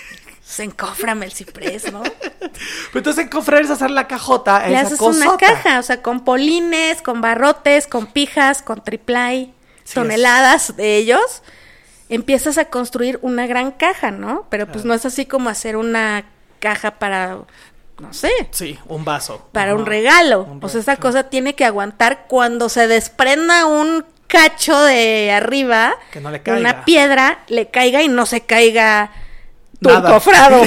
[0.53, 2.03] Se encóframe el ciprés, ¿no?
[2.03, 2.53] Pero
[2.95, 7.01] entonces encofrar es hacer la cajota, Le esa haces una caja, o sea, con polines,
[7.01, 11.43] con barrotes, con pijas, con triplay, Sí, toneladas de ellos.
[12.11, 14.47] Empiezas a construir una gran caja, ¿no?
[14.51, 16.25] Pero pues no es así como hacer una
[16.61, 17.39] caja para,
[17.99, 19.49] no sé, Sí, un vaso.
[19.53, 20.43] para un regalo.
[20.43, 25.95] Un o sea, esa cosa tiene que aguantar cuando se desprenda un cacho de arriba,
[26.11, 26.61] Que no le caiga.
[26.61, 29.11] una piedra, le caiga y no se caiga
[29.83, 30.11] tu Nada.
[30.11, 30.63] encofrado.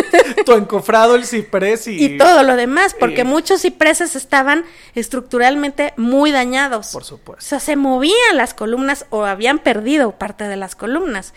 [0.46, 2.02] tu encofrado, el ciprés y...
[2.04, 6.88] y todo lo demás, porque y- muchos cipreses estaban estructuralmente muy dañados.
[6.92, 7.44] Por O supuesto.
[7.44, 11.34] sea, se movían las columnas o habían perdido parte de las columnas.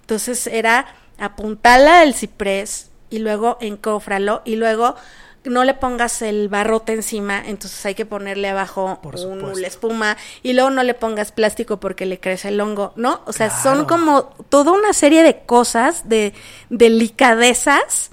[0.00, 0.86] Entonces era
[1.18, 4.96] apuntala el ciprés y luego encófralo y luego
[5.46, 10.52] no le pongas el barrote encima, entonces hay que ponerle abajo un, la espuma y
[10.52, 13.22] luego no le pongas plástico porque le crece el hongo, ¿no?
[13.26, 16.34] O sea, son como toda una serie de cosas, de
[16.70, 18.10] delicadezas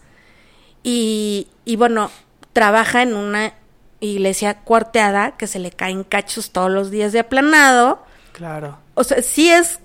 [0.84, 2.12] y, y bueno,
[2.54, 3.54] trabaja en una
[4.00, 8.04] iglesia cuarteada que se le caen cachos todos los días de aplanado.
[8.34, 8.78] Claro.
[8.96, 9.80] O sea, sí es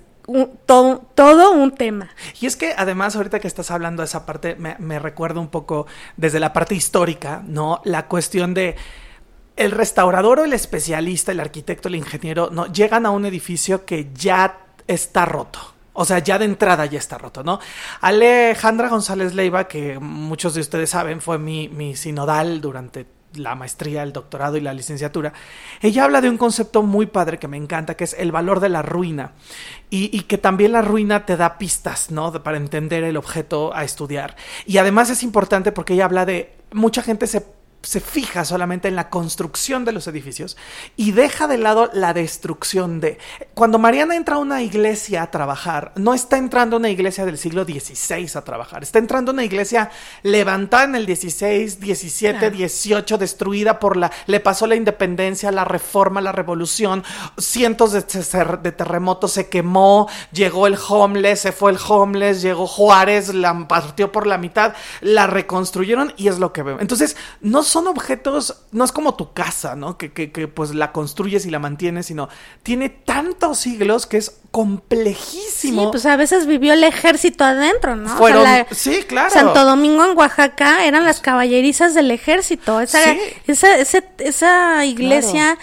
[0.65, 2.09] todo, todo un tema.
[2.39, 5.49] Y es que además ahorita que estás hablando de esa parte, me, me recuerda un
[5.49, 5.87] poco
[6.17, 7.81] desde la parte histórica, ¿no?
[7.85, 8.75] La cuestión de
[9.55, 14.09] el restaurador o el especialista, el arquitecto, el ingeniero, no llegan a un edificio que
[14.13, 15.59] ya está roto.
[15.91, 17.59] O sea, ya de entrada ya está roto, ¿no?
[17.99, 24.03] Alejandra González Leiva, que muchos de ustedes saben, fue mi, mi sinodal durante la maestría,
[24.03, 25.33] el doctorado y la licenciatura,
[25.81, 28.69] ella habla de un concepto muy padre que me encanta, que es el valor de
[28.69, 29.33] la ruina.
[29.91, 32.31] Y, que también la ruina te da pistas, ¿no?
[32.43, 34.35] Para entender el objeto a estudiar.
[34.67, 37.43] Y además es importante porque ella habla de, mucha gente se
[37.81, 40.57] se fija solamente en la construcción de los edificios
[40.97, 43.17] y deja de lado la destrucción de...
[43.53, 47.37] Cuando Mariana entra a una iglesia a trabajar, no está entrando a una iglesia del
[47.37, 49.91] siglo XVI a trabajar, está entrando a una iglesia
[50.23, 52.55] levantada en el XVI, XVII, Claro.
[52.55, 54.11] XVIII, destruida por la...
[54.27, 57.03] Le pasó la independencia, la reforma, la revolución,
[57.37, 62.67] cientos de, ter- de terremotos, se quemó, llegó el homeless, se fue el homeless, llegó
[62.67, 66.79] Juárez, la partió por la mitad, la reconstruyeron y es lo que veo.
[66.79, 69.97] Entonces, no son objetos, no es como tu casa, ¿no?
[69.97, 72.29] Que, que, que, pues la construyes y la mantienes, sino
[72.63, 75.83] tiene tantos siglos que es complejísimo.
[75.83, 78.05] Sí, pues a veces vivió el ejército adentro, ¿no?
[78.05, 79.29] O sea, Fueron, la- sí, claro.
[79.29, 82.81] Santo Domingo en Oaxaca eran las caballerizas del ejército.
[82.81, 83.19] Esa, Sí.
[83.47, 85.57] esa, ese- esa iglesia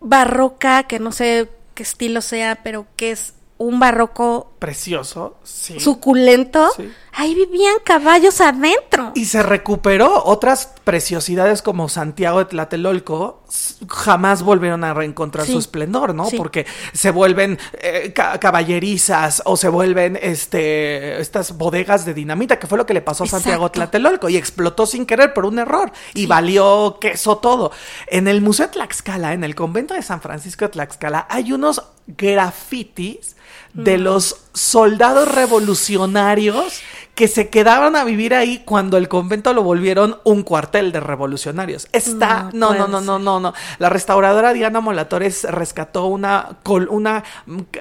[0.00, 5.78] barroca, que no sé qué estilo sea, pero que es un barroco Precioso, sí.
[5.80, 6.90] suculento, Sí.
[7.12, 9.12] ahí vivían caballos adentro.
[9.14, 13.42] Y se recuperó otras preciosidades como Santiago de Tlatelolco,
[13.88, 15.52] jamás volvieron a reencontrar Sí.
[15.52, 16.28] su esplendor, ¿no?
[16.36, 22.66] Porque se vuelven eh, ca- caballerizas o se vuelven este estas bodegas de dinamita, que
[22.66, 23.70] fue lo que le pasó a Santiago de.
[23.74, 27.70] Tlatelolco y explotó sin querer por un error y valió queso todo.
[28.08, 31.82] En el Museo de Tlaxcala, en el convento de San Francisco de Tlaxcala, hay unos
[32.06, 33.36] grafitis
[33.76, 36.80] de los soldados revolucionarios
[37.16, 41.88] que se quedaban a vivir ahí cuando el convento lo volvieron un cuartel de revolucionarios.
[41.92, 43.54] Está, no, No no, no, no, no, no.
[43.78, 47.24] La restauradora Diana Molatores rescató una col- una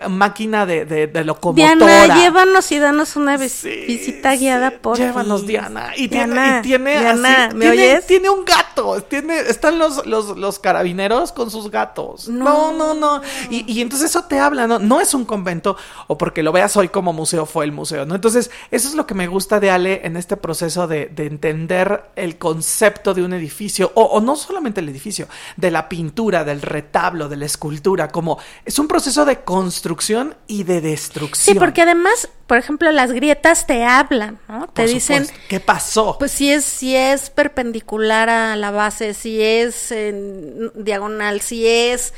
[0.09, 1.75] máquina de, de, de locomotora.
[1.75, 4.75] Diana, llévanos y danos una vis- Sí, visita guiada sí.
[4.81, 5.91] por Llévanos, Diana.
[5.97, 8.07] Y tiene, y tiene Diana, así- ¿me tiene, oyes?
[8.07, 9.01] tiene un gato.
[9.01, 12.29] Tiene, están los, los, los carabineros con sus gatos.
[12.29, 13.21] No, no, no.
[13.49, 14.79] Y, y entonces eso te habla, ¿no?
[14.79, 15.75] No es un convento,
[16.07, 18.15] o porque lo veas hoy como museo, fue el museo, ¿no?
[18.15, 22.05] Entonces, eso es lo que me gusta de Ale en este proceso de, de entender
[22.15, 26.61] el concepto de un edificio, o, o no solamente el edificio, de la pintura, del
[26.61, 31.53] retablo, de la escultura, como es un proceso de construcción y de destrucción.
[31.55, 34.67] Sí, porque además, por ejemplo, las grietas te hablan, ¿no?
[34.67, 35.45] Te dicen, supuesto.
[35.49, 36.17] ¿Qué pasó?
[36.19, 42.13] pues si es, si es perpendicular a la base, si es en diagonal, si es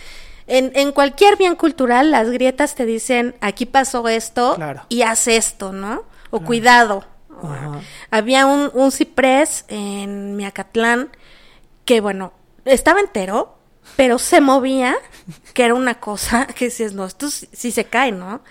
[0.48, 4.84] en, en cualquier bien cultural, las grietas te dicen aquí pasó esto Claro.
[4.90, 6.04] y haz esto, ¿no?
[6.30, 7.06] O cuidado.
[7.42, 7.82] Ajá.
[8.12, 11.10] Había un, un ciprés en Miacatlán
[11.86, 12.34] que, bueno,
[12.66, 13.58] estaba entero,
[13.96, 14.96] pero se movía,
[15.54, 18.42] que era una cosa que dices, no, esto sí, sí se cae, ¿no?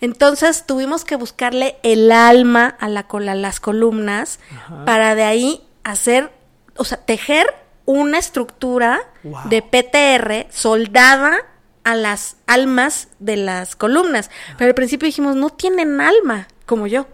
[0.00, 4.38] Entonces tuvimos que buscarle el alma a, la, a las columnas
[4.86, 6.30] para de ahí hacer,
[6.76, 7.46] o sea, tejer
[7.84, 9.48] una estructura Wow.
[9.48, 11.38] de PTR soldada
[11.82, 14.30] a las almas de las columnas.
[14.56, 17.06] Pero al principio dijimos, no tienen alma, como yo.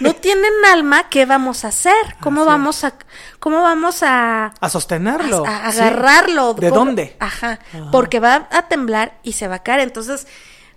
[0.00, 1.92] No tienen alma, ¿qué vamos a hacer?
[2.22, 2.94] ¿Cómo Así vamos a
[3.38, 5.44] cómo vamos a A sostenerlo.
[5.46, 5.78] a, a Sí.
[5.80, 6.54] agarrarlo.
[6.54, 6.84] ¿De ¿Cómo?
[6.86, 7.16] dónde?
[7.20, 7.58] Ajá,
[7.92, 9.80] porque va a temblar y se va a caer.
[9.80, 10.26] Entonces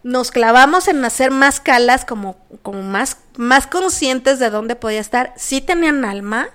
[0.03, 5.33] nos clavamos en hacer más calas como, como más, más conscientes de dónde podía estar.
[5.37, 6.49] Sí tenían alma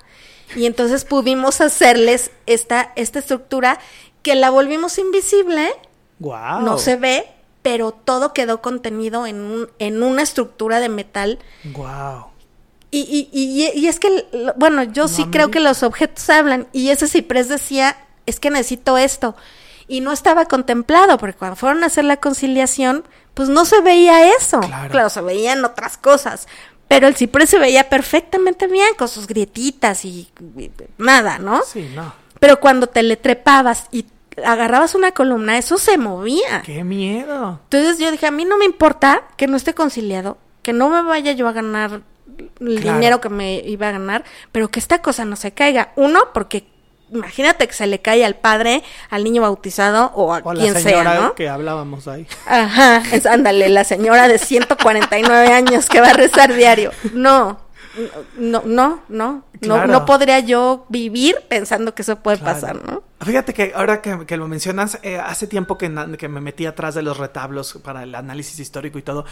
[0.55, 3.79] y entonces pudimos hacerles esta, esta estructura
[4.23, 5.73] que la volvimos invisible,
[6.19, 6.61] Wow.
[6.61, 7.27] no se ve,
[7.69, 12.29] pero todo quedó contenido en, un, en una estructura de metal Wow.
[12.91, 14.27] y, y, y, y es que,
[14.57, 16.67] bueno, yo sí creo que los objetos hablan.
[16.73, 19.37] Y ese ciprés decía, es que necesito esto.
[19.87, 23.05] Y no estaba contemplado, porque cuando fueron a hacer la conciliación,
[23.35, 24.61] pues no se veía eso.
[24.61, 25.11] Claro.
[25.11, 26.49] se veían otras cosas.
[26.89, 31.61] Pero el ciprés se veía perfectamente bien, con sus grietitas y, y nada, ¿no?
[31.71, 32.15] Sí, no.
[32.41, 34.07] Pero cuando te le trepabas y
[34.45, 36.63] agarrabas una columna, eso se movía.
[36.65, 37.61] Qué miedo.
[37.65, 41.03] Entonces yo dije, a mí no me importa que no esté conciliado, que no me
[41.03, 42.03] vaya yo a ganar
[42.61, 42.97] el Claro.
[42.99, 45.93] dinero que me iba a ganar, pero que esta cosa no se caiga.
[45.97, 46.67] Uno, porque
[47.11, 50.75] imagínate que se le cae al padre, al niño bautizado o a O la quien
[50.75, 51.35] señora sea, ¿no?
[51.35, 52.27] que hablábamos ahí.
[52.47, 56.93] Ajá, es, ándale, la señora de 149 años que va a rezar diario.
[57.15, 57.59] No,
[58.37, 59.93] no, no, no, no, Claro.
[59.93, 62.55] no podría yo vivir pensando que eso puede Claro.
[62.55, 63.03] pasar, ¿no?
[63.21, 66.95] Fíjate que ahora que, que lo mencionas, eh, hace tiempo que, que me metí atrás
[66.95, 69.25] de los retablos para el análisis histórico y todo.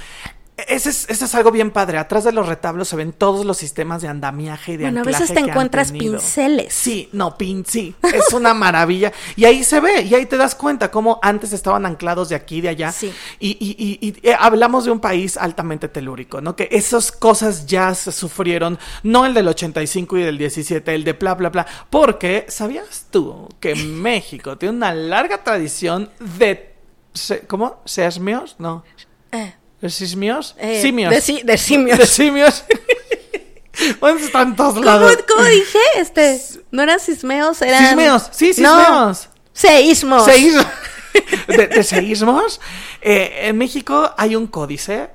[0.57, 1.99] Ese es, ese es algo bien padre.
[1.99, 5.05] Atrás de los retablos se ven todos los sistemas de andamiaje y de Bueno, a
[5.05, 6.73] veces te encuentras pinceles.
[6.73, 7.95] Sí, no, pin, sí.
[8.03, 9.13] Es una maravilla.
[9.37, 12.57] Y ahí se ve, y ahí te das cuenta cómo antes estaban anclados de aquí
[12.57, 12.91] y de allá.
[12.91, 13.13] Sí.
[13.39, 16.57] Y, y- y- y, eh, hablamos de un país altamente telúrico, ¿no?
[16.57, 21.13] Que esas cosas ya se sufrieron, no el del 85 y del 17, el de
[21.13, 21.67] bla, bla, bla.
[21.91, 23.75] Porque, ¿sabías tú que
[24.07, 26.75] México tiene una larga tradición de...
[27.47, 27.81] ¿Cómo?
[27.85, 28.57] ¿Sesmios?
[28.59, 28.85] No.
[29.33, 29.55] Eh,
[29.91, 30.55] ¿Sismios?
[30.59, 31.11] eh, Simios.
[31.13, 31.99] De, si- de simios.
[31.99, 32.65] De simios.
[34.01, 35.17] bueno, están todos ¿Cómo, lados.
[35.29, 35.79] cómo dije?
[35.97, 37.85] Este, no eran cismeos, eran...
[37.87, 39.29] Sismeos, sí, No, sismeos.
[39.53, 40.25] seísmos.
[40.25, 40.63] Seísmo.
[41.49, 42.61] De, de seísmos.
[43.01, 45.09] Eh, en México hay un códice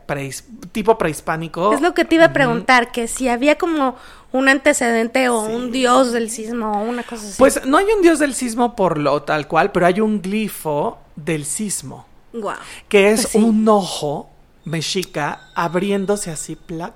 [0.72, 1.74] tipo prehispánico.
[1.74, 3.95] Es lo que te iba a preguntar, que si había como
[4.32, 7.36] un antecedente o un dios del sismo o una cosa así.
[7.38, 10.97] Pues no hay un dios del sismo por lo tal cual, pero hay un glifo
[11.15, 12.57] del sismo, Guau.
[12.89, 13.38] que es Pues sí.
[13.38, 14.28] un ojo
[14.66, 16.93] mexica abriéndose así, plac,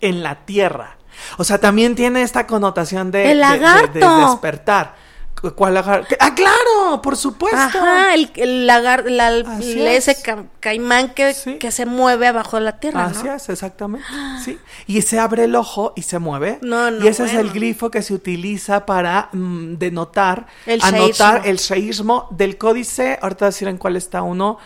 [0.00, 0.96] en la tierra.
[1.38, 4.30] O sea, también tiene esta connotación de, ¡El de- de- de lagarto!
[4.32, 4.94] despertar.
[5.40, 6.14] ¿Cu- ¿Cuál lagarto?
[6.20, 7.02] ¡Ah, claro!
[7.02, 7.58] Por supuesto.
[7.58, 10.22] Ajá, el, el lagar, la- Así el- ese es.
[10.22, 11.58] ca- caimán que, Sí.
[11.58, 13.34] que se mueve abajo de la tierra, Así ¿no?
[13.34, 14.06] es, exactamente.
[14.44, 14.58] Sí.
[14.86, 16.58] Y se abre el ojo y se mueve.
[16.62, 21.42] No, no, y ese es el glifo que se utiliza para mm, denotar, El anotar
[21.42, 21.50] seísmo.
[21.50, 23.18] el seísmo del códice.
[23.20, 24.58] Ahorita decir en cuál está uno.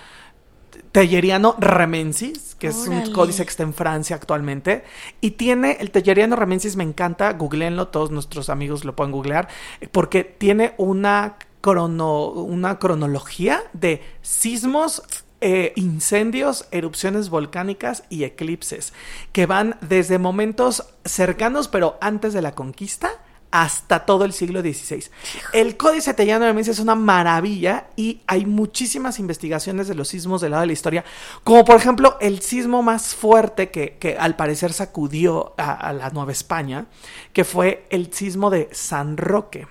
[0.97, 4.83] Telleriano Remensis, que es un códice que está en Francia actualmente.
[5.21, 9.47] Y tiene el Telleriano Remensis, me encanta, googleenlo, todos nuestros amigos lo pueden googlear,
[9.93, 15.03] porque tiene una, crono, una cronología de sismos,
[15.43, 18.95] eh, incendios, erupciones volcánicas y eclipses,
[19.33, 23.11] que van desde momentos cercanos, pero antes de la conquista,
[23.51, 25.05] hasta todo el siglo XVI.
[25.53, 30.41] El Códice Tellano de Remensis es una maravilla y hay muchísimas investigaciones de los sismos
[30.41, 31.05] del lado de la historia,
[31.45, 36.11] como por ejemplo el sismo más fuerte que, que al parecer sacudió a, a la
[36.11, 36.87] Nueva España,
[37.33, 39.67] que fue el sismo de San Roque.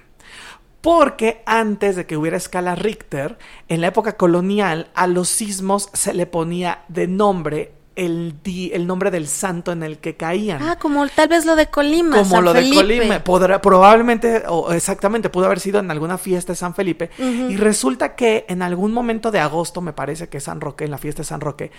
[0.82, 6.14] Porque antes de que hubiera escala Richter, en la época colonial, a los sismos se
[6.14, 10.78] le ponía de nombre el, di- el nombre del santo en el que caían Ah,
[10.78, 12.70] como tal vez lo de Colima, como San lo de.
[12.74, 17.10] Colima, podrá, probablemente, o exactamente, pudo haber sido en alguna fiesta de San Felipe.
[17.20, 20.98] Y resulta que en algún momento de agosto, me parece que San Roque, en la
[20.98, 21.72] fiesta de San Roque,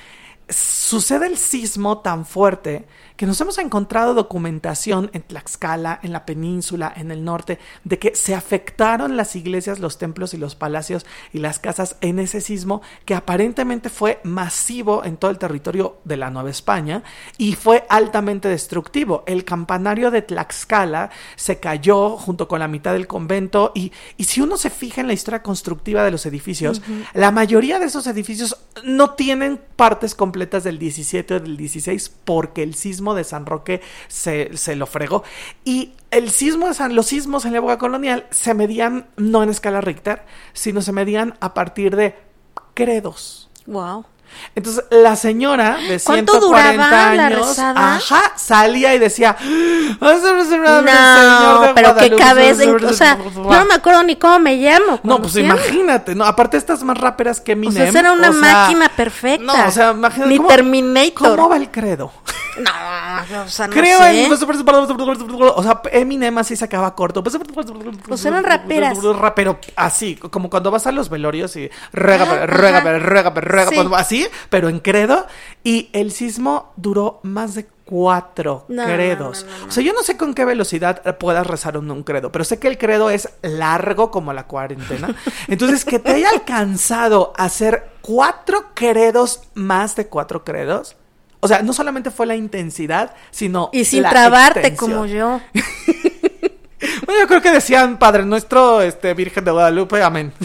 [0.48, 2.86] sucede el sismo tan fuerte
[3.16, 8.14] que nos hemos encontrado documentación en Tlaxcala, en la península, en el norte, de que
[8.14, 12.82] se afectaron las iglesias, los templos y los palacios y las casas en ese sismo
[13.06, 17.02] que aparentemente fue masivo en todo el territorio de la Nueva España
[17.38, 19.24] y fue altamente destructivo.
[19.26, 24.42] El campanario de Tlaxcala se cayó junto con la mitad del convento y, y si
[24.42, 26.82] uno se fija en la historia constructiva de los edificios,
[27.14, 32.62] la mayoría de esos edificios no tienen partes completas del 17 o del 16 porque
[32.62, 35.24] el sismo de San Roque se, se lo fregó.
[35.64, 39.50] Y el sismo de San, los sismos en la época colonial se medían no en
[39.50, 40.22] escala Richter,
[40.52, 42.14] sino se medían a partir de
[42.74, 43.50] credos.
[43.66, 44.04] Wow.
[44.54, 49.36] Entonces, la señora de ¿Cuánto 140 duraba la años, ajá, salía y decía,
[50.00, 55.00] No, pero qué cabeza, o sea, yo no me acuerdo ni cómo me llamo.
[55.02, 57.88] No, pues imagínate, no, aparte estas más ráperas que Eminem.
[57.88, 59.44] O sea, era una o sea, máquina perfecta.
[59.44, 60.30] No, o sea, imagínate.
[60.30, 61.36] Ni ¿cómo- Terminator.
[61.36, 62.12] ¿Cómo va el credo?
[62.58, 64.24] No, o sea, no Creo sé.
[64.24, 64.32] en...
[64.32, 67.22] O sea, Eminem así se acaba corto.
[67.22, 68.98] Pues eran raperas.
[69.34, 73.32] Pero así, como cuando vas a los velorios y rega, rega,
[73.68, 73.76] Sí.
[73.96, 75.26] así, pero en credo.
[75.64, 79.44] Y el sismo duró más de cuatro No, credos.
[79.48, 79.66] no, no.
[79.66, 82.58] O sea, yo no sé con qué velocidad puedas rezar un, un credo, pero sé
[82.58, 85.14] que el credo es largo como la cuarentena.
[85.48, 90.96] Entonces, que te haya alcanzado a hacer cuatro credos más de cuatro credos.
[91.46, 93.70] O sea, no solamente fue la intensidad, sino.
[93.72, 94.90] Y sin la trabarte extensión.
[94.98, 95.40] como yo.
[97.06, 100.32] Bueno, yo creo que decían Padre Nuestro, este, Virgen de Guadalupe, amén.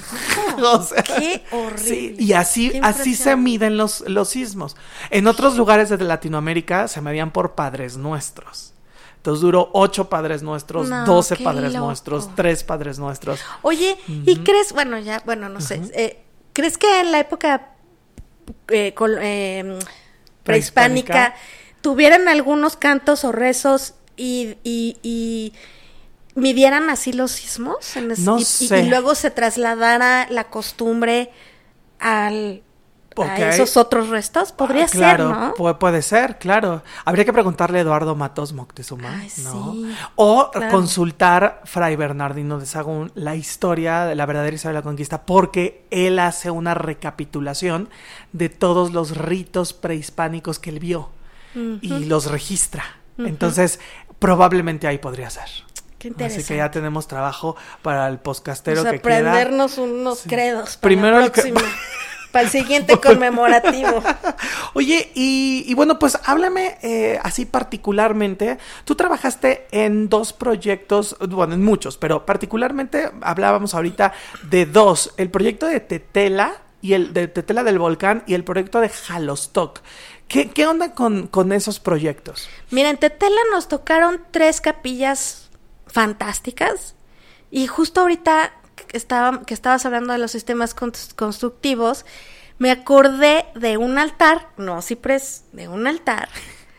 [0.63, 1.77] O sea, Qué horrible.
[1.83, 4.75] Sí, y así, así se miden los, los sismos.
[5.09, 8.73] En otros lugares de Latinoamérica se medían por Padres Nuestros.
[9.17, 11.87] Entonces duró ocho Padres Nuestros, doce Padres loco.
[11.87, 13.39] Nuestros, tres Padres Nuestros.
[13.63, 16.21] Oye, ¿y crees, bueno, ya, bueno, no sé, eh,
[16.53, 17.69] ¿crees que en la época
[18.69, 19.79] eh, col- eh,
[20.43, 21.35] prehispánica Prehispánica.
[21.81, 25.53] tuvieran algunos cantos o rezos y, y, y
[26.35, 27.95] midieran así los sismos?
[27.95, 28.79] En es- No y, y- sé.
[28.81, 31.31] y luego se trasladara la costumbre
[31.99, 32.63] al
[33.17, 34.51] A esos otros restos.
[34.53, 35.53] Podría Ah, claro, ser, ¿no?
[35.55, 36.81] pu- puede ser, claro.
[37.03, 39.73] Habría que preguntarle a Eduardo Matos Moctezuma, Ay, ¿no?
[39.73, 40.71] sí, O claro.
[40.71, 45.85] consultar Fray Bernardino de Sagún la historia de la verdadera historia de la conquista, porque
[45.91, 47.89] él hace una recapitulación
[48.31, 51.09] de todos los ritos prehispánicos que él vio
[51.81, 52.83] y los registra.
[53.17, 53.79] Entonces,
[54.19, 55.49] probablemente ahí podría ser.
[55.99, 59.17] Qué Así que ya tenemos trabajo para el podcastero O sea, que queda.
[59.17, 61.53] aprendernos unos credos para Primero la el que-
[62.31, 64.01] para el siguiente conmemorativo.
[64.73, 68.57] Oye, y, y bueno, pues háblame eh, así particularmente.
[68.85, 74.13] Tú trabajaste en dos proyectos, bueno, en muchos, pero particularmente hablábamos ahorita
[74.49, 75.13] de dos.
[75.17, 79.81] El proyecto de Tetela y el de Tetela del Volcán y el proyecto de Jalostoc.
[80.27, 82.49] ¿Qué, qué onda con, con esos proyectos?
[82.69, 85.49] Mira, en Tetela nos tocaron tres capillas
[85.87, 86.95] fantásticas.
[87.51, 88.53] Y justo ahorita
[88.87, 92.05] que, estaba, que estabas hablando de los sistemas cons- constructivos,
[92.59, 96.29] me acordé de un altar, no ciprés, de un altar,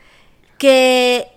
[0.57, 1.27] que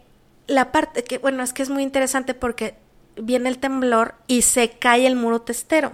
[0.46, 2.76] la parte, que bueno, es que es muy interesante porque
[3.16, 5.92] viene el temblor y se cae el muro testero.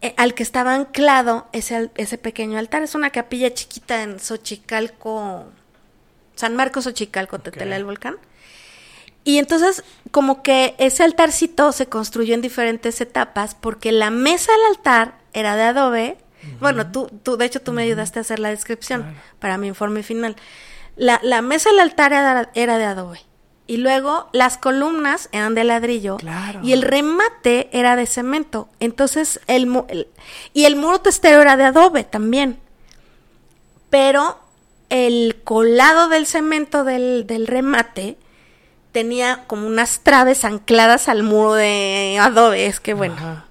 [0.00, 2.82] eh, al que estaba anclado ese, ese pequeño altar.
[2.82, 5.46] Es una capilla chiquita en Xochicalco,
[6.34, 8.16] San Marcos Xochicalco, Tetela del Volcán.
[9.24, 14.76] Y entonces, como que ese altarcito se construyó en diferentes etapas porque la mesa del
[14.76, 16.18] altar era de adobe.
[16.60, 20.02] Bueno, tú, tú, de hecho, tú me ayudaste a hacer la descripción para mi informe
[20.02, 20.36] final.
[20.96, 23.20] La, la mesa del altar era, era de adobe.
[23.66, 26.18] Y luego las columnas eran de ladrillo.
[26.18, 26.60] Claro.
[26.62, 28.68] Y el remate era de cemento.
[28.78, 30.06] Entonces, el,
[30.52, 32.60] y el muro testero era de adobe también.
[33.88, 34.38] Pero
[34.90, 38.18] el colado del cemento del, del remate
[38.94, 42.66] tenía como unas traves ancladas al muro de adobe.
[42.66, 43.16] Es que bueno.
[43.16, 43.44] Ajá.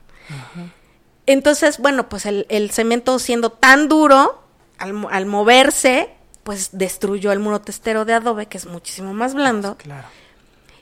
[1.25, 4.41] Entonces, bueno, pues el, el cemento siendo tan duro,
[4.77, 6.09] al, al moverse,
[6.43, 9.77] pues destruyó el muro testero de adobe, que es muchísimo más blando.
[9.77, 10.07] Claro.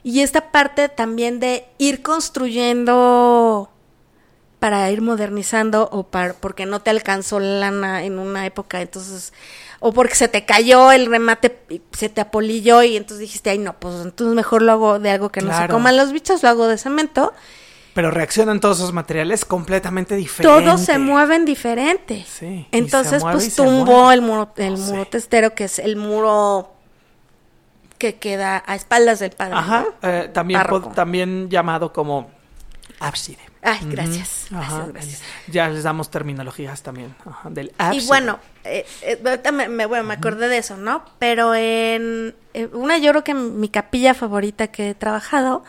[0.04, 3.68] Y esta parte también de ir construyendo
[4.60, 9.32] para ir modernizando o para, porque no te alcanzó lana en una época, entonces,
[9.84, 13.58] o porque se te cayó el remate, y se te apolilló y entonces dijiste, ay
[13.58, 16.48] no, pues entonces mejor lo hago de algo que no se coman los bichos, lo
[16.48, 17.34] hago de cemento.
[17.92, 20.64] Pero reaccionan todos esos materiales completamente diferentes.
[20.64, 22.24] Todos se mueven diferente.
[22.26, 26.72] Sí, Entonces, pues tumbó el muro, el muro testero, que es el muro
[27.98, 29.56] que queda a espaldas del padre.
[29.56, 29.84] Ajá.
[30.00, 30.08] ¿no?
[30.08, 30.62] eh, también,
[30.94, 32.30] también llamado como
[33.00, 33.51] ábside.
[33.62, 34.46] Ay, gracias.
[34.52, 34.86] Ajá.
[34.88, 35.22] Gracias, gracias.
[35.46, 37.14] Ya les damos terminologías también.
[37.24, 38.02] Ajá, del ábside.
[38.02, 41.04] Y bueno, eh, eh, me, me- bueno, me acordé de eso, ¿no?
[41.20, 45.62] Pero en eh, una, yo creo que mi capilla favorita que he trabajado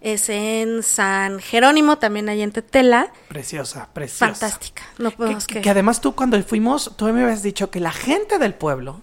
[0.00, 3.08] es en San Jerónimo, también ahí en Tetela.
[3.28, 4.26] Preciosa, preciosa.
[4.26, 4.82] Fantástica.
[4.98, 5.60] No Que, podemos que- que...
[5.62, 9.00] que además tú cuando fuimos, tú me habías dicho que la gente del pueblo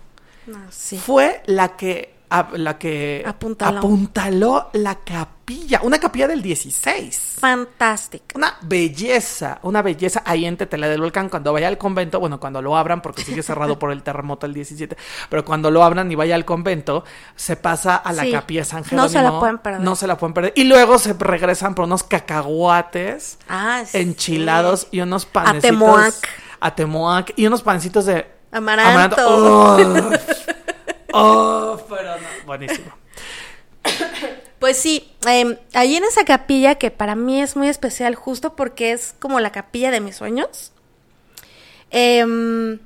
[0.48, 0.98] No, sí.
[0.98, 3.78] fue la que a- la que Apuntaló.
[3.80, 7.36] apuntaló la capilla, una capilla del 16.
[7.40, 8.26] Fantástica.
[8.36, 10.56] Una belleza, una belleza ahí en
[10.90, 11.30] del Volcán.
[11.30, 14.54] Cuando vaya al convento, bueno, cuando lo abran, porque sigue cerrado por el terremoto el
[14.54, 14.96] 17,
[15.30, 17.04] pero cuando lo abran y vaya al convento,
[17.36, 18.32] se pasa a la Sí.
[18.32, 19.10] capilla San No Jerónimo.
[19.10, 19.82] se la pueden perder.
[19.82, 20.54] No se la pueden perder.
[20.56, 23.98] Y luego se regresan por unos cacahuates Ah, sí.
[23.98, 25.66] enchilados y unos panecitos.
[25.66, 26.14] Atemoac.
[26.60, 27.34] Atemoac.
[27.36, 29.16] Y unos pancitos de Amaranto.
[29.28, 29.78] Oh,
[31.14, 32.46] Oh, pero no.
[32.46, 32.92] Buenísimo.
[34.60, 38.92] Pues sí, eh, ahí en esa capilla que para mí es muy especial justo porque
[38.92, 40.72] es como la capilla de mis sueños,
[41.90, 42.78] em,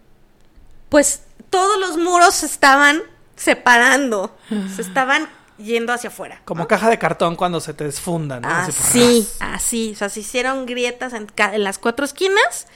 [0.87, 3.01] pues todos los muros se estaban
[3.35, 4.33] separando,
[4.73, 6.41] se estaban yendo hacia afuera.
[6.45, 8.43] Como caja de cartón cuando se te desfundan.
[8.43, 8.47] ¿no?
[8.47, 12.67] Así, Así, así, o sea, se hicieron grietas en, en las cuatro esquinas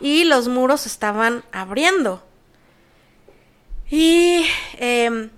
[0.00, 2.22] y los muros se estaban abriendo.
[3.90, 4.44] Y
[4.78, 5.30] em,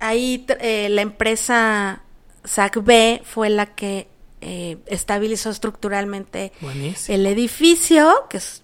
[0.00, 2.02] ahí eh, la empresa
[2.44, 4.08] SACB fue la que
[4.40, 7.14] eh, estabilizó estructuralmente Buenísimo.
[7.16, 8.62] el edificio, que es-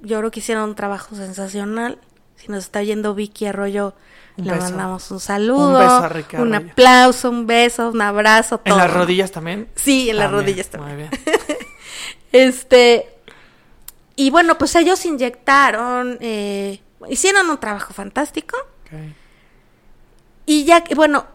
[0.00, 1.98] yo creo que hicieron un trabajo sensacional.
[2.36, 3.94] Si nos está yendo Vicky Arroyo,
[4.36, 4.64] Un le beso.
[4.64, 8.60] mandamos un saludo, Un beso a Ricky un aplauso, un beso, un abrazo.
[8.64, 8.78] ¿En todo.
[8.78, 9.68] las rodillas también?
[9.76, 11.10] Sí, en las rodillas Muy también.
[11.10, 11.36] bien.
[12.32, 13.08] Este.
[14.16, 18.56] Y bueno, pues ellos inyectaron, eh, hicieron un trabajo fantástico.
[20.46, 21.26] Y ya, que- bueno,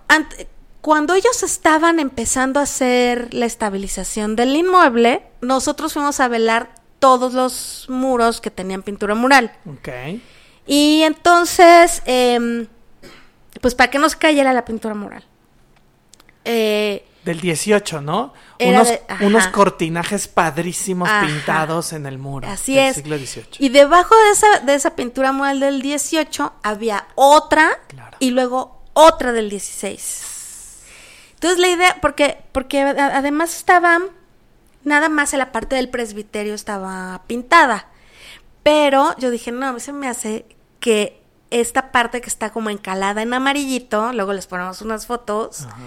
[0.82, 7.34] cuando ellos estaban empezando a hacer la estabilización del inmueble, nosotros fuimos a velar todos
[7.34, 9.52] los muros que tenían pintura mural.
[9.66, 9.90] Ok.
[10.68, 12.68] Y entonces, em,
[13.62, 15.24] pues para que nos cayera la pintura mural.
[16.46, 18.34] Eh, Del 18, ¿no?
[18.60, 21.26] Unos, de- unos cortinajes padrísimos Ajá.
[21.28, 22.48] pintados en el muro.
[22.48, 22.96] Así del es.
[22.96, 23.46] siglo XVIII.
[23.60, 28.16] Y debajo de esa, de esa pintura mural del 18 había otra Claro.
[28.20, 30.26] y luego otra del 16.
[31.36, 34.00] Entonces la idea, porque, porque además estaba,
[34.84, 37.88] nada más en la parte del presbiterio estaba pintada.
[38.64, 40.46] Pero yo dije, no, a mí se me hace
[40.80, 45.78] que esta parte que está como encalada en amarillito, luego les ponemos unas fotos, Ajá.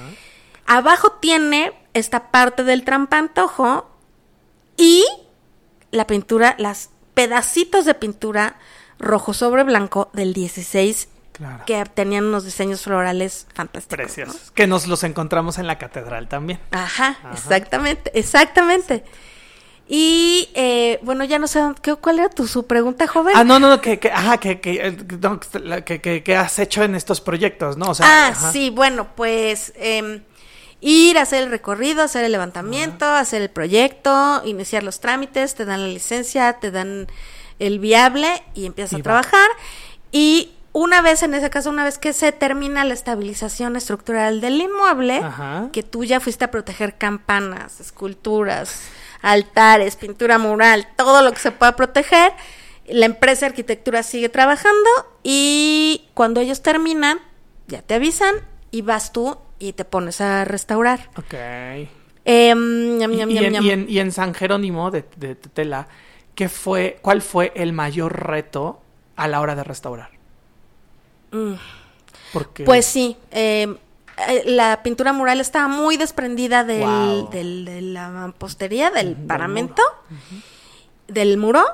[0.77, 3.91] Abajo tiene esta parte del trampantojo
[4.77, 5.05] y
[5.91, 8.57] la pintura, las pedacitos de pintura
[8.99, 11.65] rojo sobre blanco del 16 Claro.
[11.67, 13.99] que tenían unos diseños florales fantásticos.
[13.99, 14.05] ¿no?
[14.05, 14.51] Preciosos.
[14.53, 16.61] Que nos los encontramos en la catedral también.
[16.71, 19.03] Ajá, exactamente, exactamente.
[19.89, 23.35] Y eh, bueno, ya no sé, ¿qué- ¿cuál era tu su pregunta, joven?
[23.37, 25.41] Ah, no, no, no, que, que, ajá, que, que, eh, no,
[25.85, 27.87] que, que- que has hecho en estos proyectos, ¿no?
[27.91, 28.53] O sea, ah, ajá.
[28.53, 30.23] sí, bueno, pues em,
[30.83, 35.65] ir a hacer el recorrido, hacer el levantamiento, hacer el proyecto, iniciar los trámites, te
[35.65, 37.07] dan la licencia, te dan
[37.61, 39.03] el viable y empiezas Y a va.
[39.05, 39.49] trabajar.
[40.11, 44.61] Y una vez, en ese caso, una vez que se termina la estabilización estructural del
[44.61, 45.69] inmueble, Ajá.
[45.73, 48.83] que tú ya fuiste a proteger campanas, esculturas,
[49.23, 52.33] altares, pintura mural, todo lo que se pueda proteger,
[52.89, 54.89] la empresa de arquitectura sigue trabajando
[55.23, 57.21] y cuando ellos terminan,
[57.69, 58.35] ya te avisan
[58.73, 61.09] y vas tú y te pones a restaurar.
[61.17, 61.35] Ok.
[61.35, 61.89] Ñam,
[62.25, 63.65] Y, ñam, y ñam, en, ñam.
[63.65, 65.87] y en- y en San Jerónimo de, de Tetela,
[66.35, 68.81] ¿qué fue, ¿cuál fue el mayor reto
[69.17, 70.11] a la hora de restaurar?
[71.31, 71.53] Mm.
[72.33, 73.77] Porque, Pues sí, em,
[74.29, 79.83] eh, la pintura mural estaba muy desprendida del, de la mampostería, del del paramento,
[81.09, 81.65] del muro,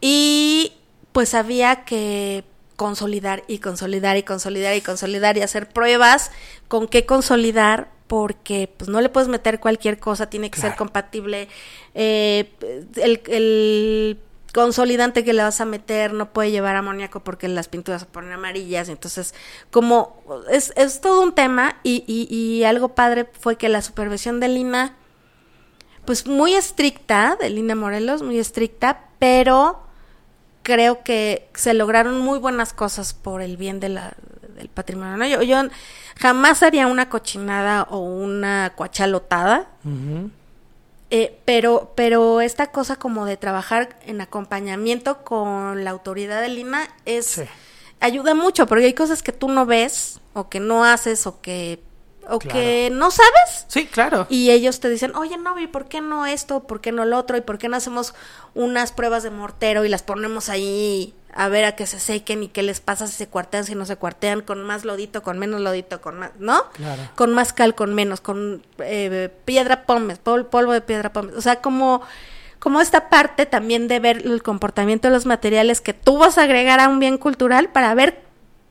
[0.00, 0.72] y
[1.12, 2.44] pues había que
[2.78, 6.30] consolidar y consolidar y consolidar y consolidar y hacer pruebas
[6.68, 11.48] con qué consolidar porque pues no le puedes meter cualquier cosa, tiene que ser compatible.
[11.94, 12.50] eh,
[12.96, 14.18] el, el
[14.54, 18.32] consolidante que le vas a meter no puede llevar amoníaco porque las pinturas se ponen
[18.32, 18.88] amarillas.
[18.88, 19.34] Entonces,
[19.70, 24.40] como es, es todo un tema y, y- y algo padre fue que la supervisión
[24.40, 24.96] de Lina,
[26.06, 29.82] pues muy estricta, de Lina Morelos, muy estricta, pero
[30.68, 34.12] creo que se lograron muy buenas cosas por el bien de la,
[34.54, 35.16] del patrimonio.
[35.16, 35.26] ¿no?
[35.26, 35.62] Yo, yo
[36.20, 39.68] jamás haría una cochinada o una cuachalotada,
[41.10, 46.86] eh, pero, pero esta cosa como de trabajar en acompañamiento con la autoridad de Lina
[47.06, 47.42] es Sí.
[48.00, 51.82] ayuda mucho, porque hay cosas que tú no ves o que no haces o que
[52.28, 52.58] o Claro.
[52.58, 54.26] que no sabes Sí, claro.
[54.28, 56.64] y ellos te dicen, oye, no, ¿y por qué no esto?
[56.64, 57.36] ¿Por qué no lo otro?
[57.36, 58.14] ¿Y por qué no hacemos
[58.54, 62.48] unas pruebas de mortero y las ponemos ahí a ver a que se sequen y
[62.48, 65.60] qué les pasa si se cuartean, si no se cuartean, con más lodito, con menos
[65.60, 66.64] lodito, con más, ¿no?
[66.72, 67.02] Claro.
[67.14, 71.36] Con más cal, con menos, con eh, piedra pómez, pol- polvo de piedra pómez.
[71.36, 72.02] O sea, como,
[72.58, 76.42] como esta parte también de ver el comportamiento de los materiales que tú vas a
[76.42, 78.22] agregar a un bien cultural para ver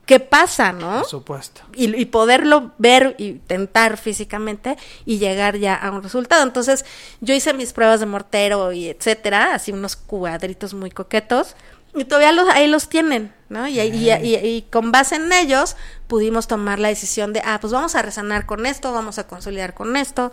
[0.07, 1.01] qué pasa, ¿no?
[1.01, 1.61] Por supuesto.
[1.75, 6.41] y, y poderlo ver y tentar físicamente y llegar ya a un resultado.
[6.41, 6.83] Entonces,
[7.21, 11.55] yo hice mis pruebas de mortero y etcétera, así unos cuadritos muy coquetos,
[11.95, 13.67] y todavía los, ahí los tienen, ¿no?
[13.67, 15.75] Y, y- y- y con base en ellos
[16.07, 19.73] pudimos tomar la decisión de, ah, pues vamos a resanar con esto, vamos a consolidar
[19.73, 20.31] con esto.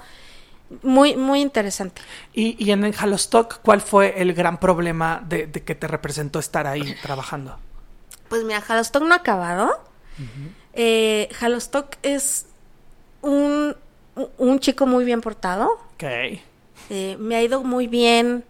[0.82, 2.00] Muy, muy interesante.
[2.32, 6.38] Y, y en el Halostock, ¿cuál fue el gran problema de, de que te representó
[6.38, 7.58] estar ahí trabajando?
[8.34, 9.70] Pues mira, Halostock no ha acabado.
[10.72, 12.46] Eh, Halostock es
[13.22, 13.76] un,
[14.38, 15.68] un chico muy bien portado.
[15.94, 16.04] Ok.
[16.90, 18.44] Eh, me ha ido muy bien.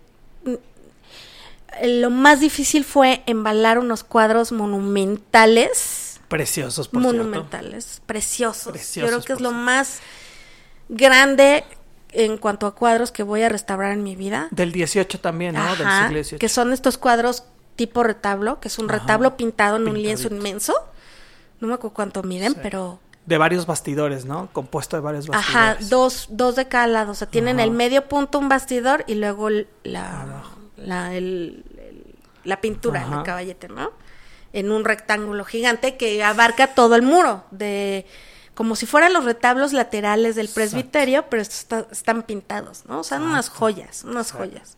[0.45, 0.55] Mm,
[2.01, 6.21] Lo más difícil fue embalar unos cuadros monumentales.
[6.29, 7.19] Preciosos, por cierto.
[7.19, 8.65] monumentales, preciosos.
[8.67, 10.01] Yo Preciosos, creo que es lo más
[10.89, 11.65] grande
[12.13, 14.49] en cuanto a cuadros que voy a restaurar en mi vida.
[14.51, 15.77] Del 18 también, ¿no?
[15.77, 16.39] Del Ajá, siglo XVIII.
[16.39, 17.45] que son estos cuadros
[17.77, 20.75] tipo retablo, que es un Ajá, retablo pintado en un lienzo inmenso.
[21.61, 22.59] No me acuerdo cuánto miden, Sí.
[22.63, 24.51] pero De varios bastidores, ¿no?
[24.53, 25.89] Compuesto de varios Ajá, bastidores.
[25.91, 27.13] dos, dos de cada lado.
[27.13, 27.65] O sea, tienen Ajá.
[27.65, 29.49] el medio punto un bastidor y luego
[29.83, 30.43] la,
[30.77, 32.15] la, el- el-
[32.45, 33.17] la pintura, Ajá.
[33.19, 33.93] el caballete, ¿no?
[34.53, 38.05] En un rectángulo gigante que abarca todo el muro, de
[38.55, 40.61] como si fueran los retablos laterales del Exacto.
[40.61, 43.01] presbiterio, pero estos está- están pintados, ¿no?
[43.01, 44.51] O sea, unas joyas, unas Exacto.
[44.51, 44.77] joyas.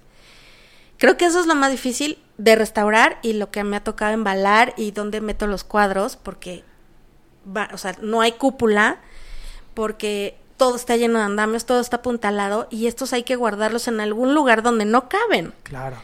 [0.98, 4.12] Creo que eso es lo más difícil de restaurar y lo que me ha tocado
[4.12, 6.64] embalar y dónde meto los cuadros, porque,
[7.46, 9.00] va, o sea, no hay cúpula,
[9.74, 14.00] porque todo está lleno de andamios, todo está apuntalado y estos hay que guardarlos en
[14.00, 15.52] algún lugar donde no caben.
[15.62, 15.96] Claro.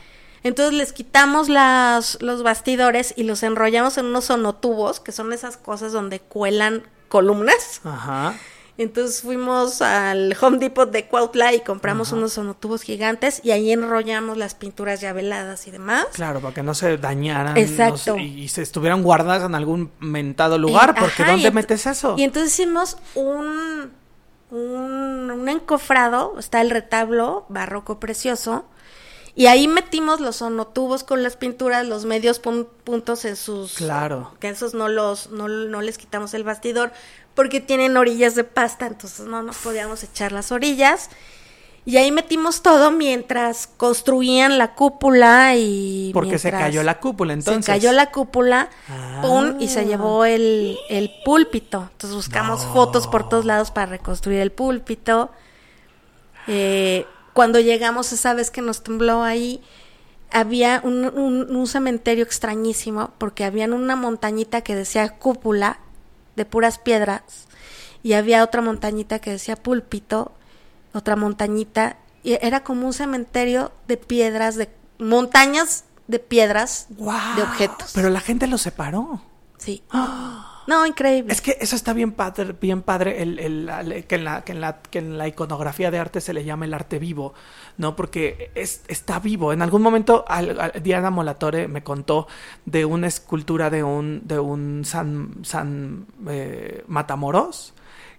[0.43, 5.57] Entonces les quitamos las, los bastidores y los enrollamos en unos sonotubos, que son esas
[5.57, 8.35] cosas donde cuelan columnas, Ajá.
[8.79, 14.39] Entonces fuimos al Home Depot de Cuautla y compramos unos sonotubos gigantes y ahí enrollamos
[14.39, 16.07] las pinturas ya veladas y demás.
[16.15, 18.13] Claro, para que no se dañaran Exacto.
[18.13, 22.15] no se- y se estuvieran guardadas en algún mentado lugar, porque ajá, ¿dónde metes eso?
[22.17, 23.91] Y entonces hicimos un,
[24.51, 28.65] un, un encofrado, está el retablo barroco precioso,
[29.35, 33.73] y ahí metimos los sonotubos con las pinturas, los medios pun- puntos en sus...
[33.75, 34.31] Claro.
[34.41, 36.93] Que esos no los, no, no les quitamos el bastidor,
[37.35, 41.11] porque tienen orillas de pasta, entonces no nos podíamos echar las orillas.
[41.85, 46.13] Y ahí metimos todo mientras construían la cúpula y...
[46.15, 47.65] Porque se cayó la cúpula, entonces.
[47.65, 49.19] se cayó la cúpula, Ah.
[49.21, 51.89] pum, y se llevó el, el púlpito.
[51.91, 55.31] Entonces buscamos fotos por todos lados para reconstruir el púlpito.
[56.47, 59.61] Eh, cuando llegamos esa vez que nos tembló ahí,
[60.31, 65.79] había un, un- un cementerio extrañísimo porque había una montañita que decía cúpula
[66.37, 67.23] de puras piedras
[68.03, 70.33] y había otra montañita que decía púlpito,
[70.93, 74.69] otra montañita y era como un cementerio de piedras, de
[74.99, 77.93] montañas de piedras, de objetos.
[77.95, 79.23] Pero la gente lo separó.
[79.59, 79.83] Sí.
[80.67, 81.33] No, increíble.
[81.33, 84.61] Es que eso está bien padre, bien padre el, el- que, en la, que, en
[84.61, 87.35] la, que en la iconografía de arte se le llama el arte vivo,
[87.79, 87.97] ¿no?
[87.97, 89.53] Porque es, está vivo.
[89.53, 92.29] En algún momento al- al- Diana Molatore me contó
[92.65, 97.75] de una escultura de un, de un San, San eh, Matamoros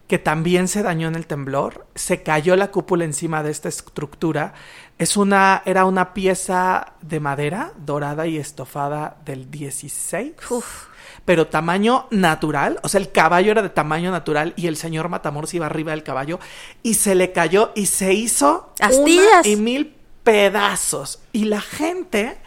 [0.07, 4.53] que también se dañó en el temblor, se cayó la cúpula encima de esta estructura.
[4.97, 10.87] Es una, era una pieza de madera dorada y estofada del 16 Uf.
[11.25, 15.53] Pero tamaño natural, o sea, el caballo era de tamaño natural y el señor Matamoros
[15.53, 16.39] iba arriba del caballo
[16.83, 19.45] y se le cayó y se hizo Astillas.
[19.45, 22.37] una y mil pedazos y la gente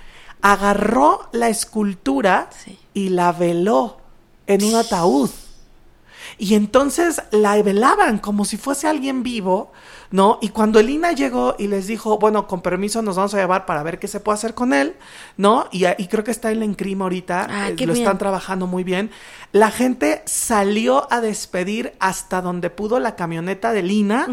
[0.43, 2.79] agarró la escultura Sí.
[2.95, 3.99] y la veló
[4.47, 5.31] en un ataúd.
[6.39, 9.73] Y entonces la velaban como si fuese alguien vivo,
[10.11, 10.39] ¿no?
[10.41, 13.67] Y cuando el INA llegó y les dijo, bueno, con permiso nos vamos a llevar
[13.67, 14.95] para ver qué se puede hacer con él,
[15.37, 15.67] ¿no?
[15.73, 18.05] Y, y creo que está en la Encrima ahorita, Ah, eh, lo bien.
[18.05, 19.11] están trabajando muy bien.
[19.53, 24.27] La gente salió a despedir hasta donde pudo la camioneta del INA,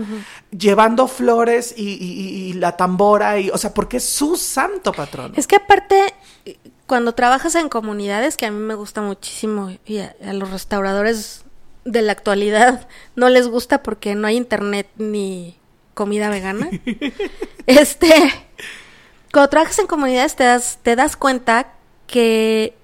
[0.52, 4.92] llevando flores y, y- y- y la tambora, y, o sea, porque es su santo
[4.92, 5.34] patrón.
[5.36, 6.14] Es que aparte,
[6.88, 11.44] cuando trabajas en comunidades, que a mí me gusta muchísimo, y a, a los restauradores
[11.86, 15.58] de la actualidad no les gusta porque no hay internet ni
[15.94, 16.70] comida vegana.
[17.68, 18.12] este,
[19.32, 21.74] cuando trabajas en comunidades te das, te das cuenta
[22.08, 22.76] que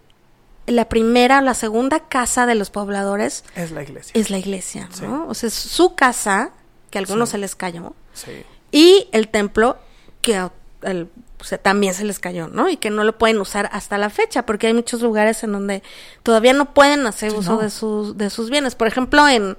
[0.67, 4.11] la primera o la segunda casa de los pobladores Es la iglesia.
[4.19, 5.03] es la iglesia, Sí.
[5.03, 5.27] ¿no?
[5.27, 6.51] O sea, es su casa,
[6.91, 7.33] que a algunos Sí.
[7.33, 8.31] se les cayó, Sí.
[8.71, 9.77] y el templo
[10.21, 10.51] que a-
[10.83, 12.69] al- o sea, también se les cayó, ¿no?
[12.69, 15.81] Y que no lo pueden usar hasta la fecha, porque hay muchos lugares en donde
[16.21, 17.57] todavía no pueden hacer uso no.
[17.61, 18.75] de sus de sus bienes.
[18.75, 19.55] Por ejemplo, en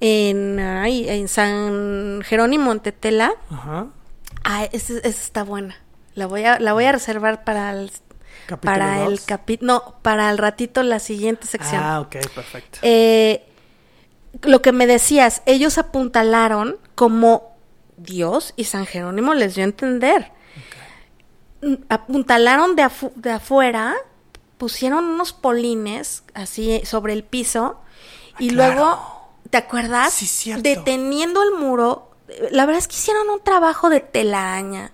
[0.00, 3.86] en, ay, en San Jerónimo en Tetela, Ajá.
[4.44, 5.76] ah, esa esa está buena.
[6.14, 7.90] La voy a la voy a reservar para el
[8.46, 11.82] Capítulo para el capítulo, no, para el ratito la siguiente sección.
[11.82, 12.78] Ah, ok, perfecto.
[12.82, 13.44] Eh,
[14.42, 17.56] lo que me decías, ellos apuntalaron como
[17.96, 20.30] Dios y San Jerónimo les dio a entender.
[21.88, 23.94] Apuntalaron de, afu- de afuera,
[24.58, 27.80] pusieron unos polines así sobre el piso
[28.38, 28.74] y Ah, claro.
[28.74, 29.15] luego,
[29.60, 30.12] ¿te acuerdas?
[30.12, 30.62] Sí, cierto.
[30.62, 32.10] Deteniendo el muro.
[32.50, 34.92] La verdad es que hicieron un trabajo de telaraña.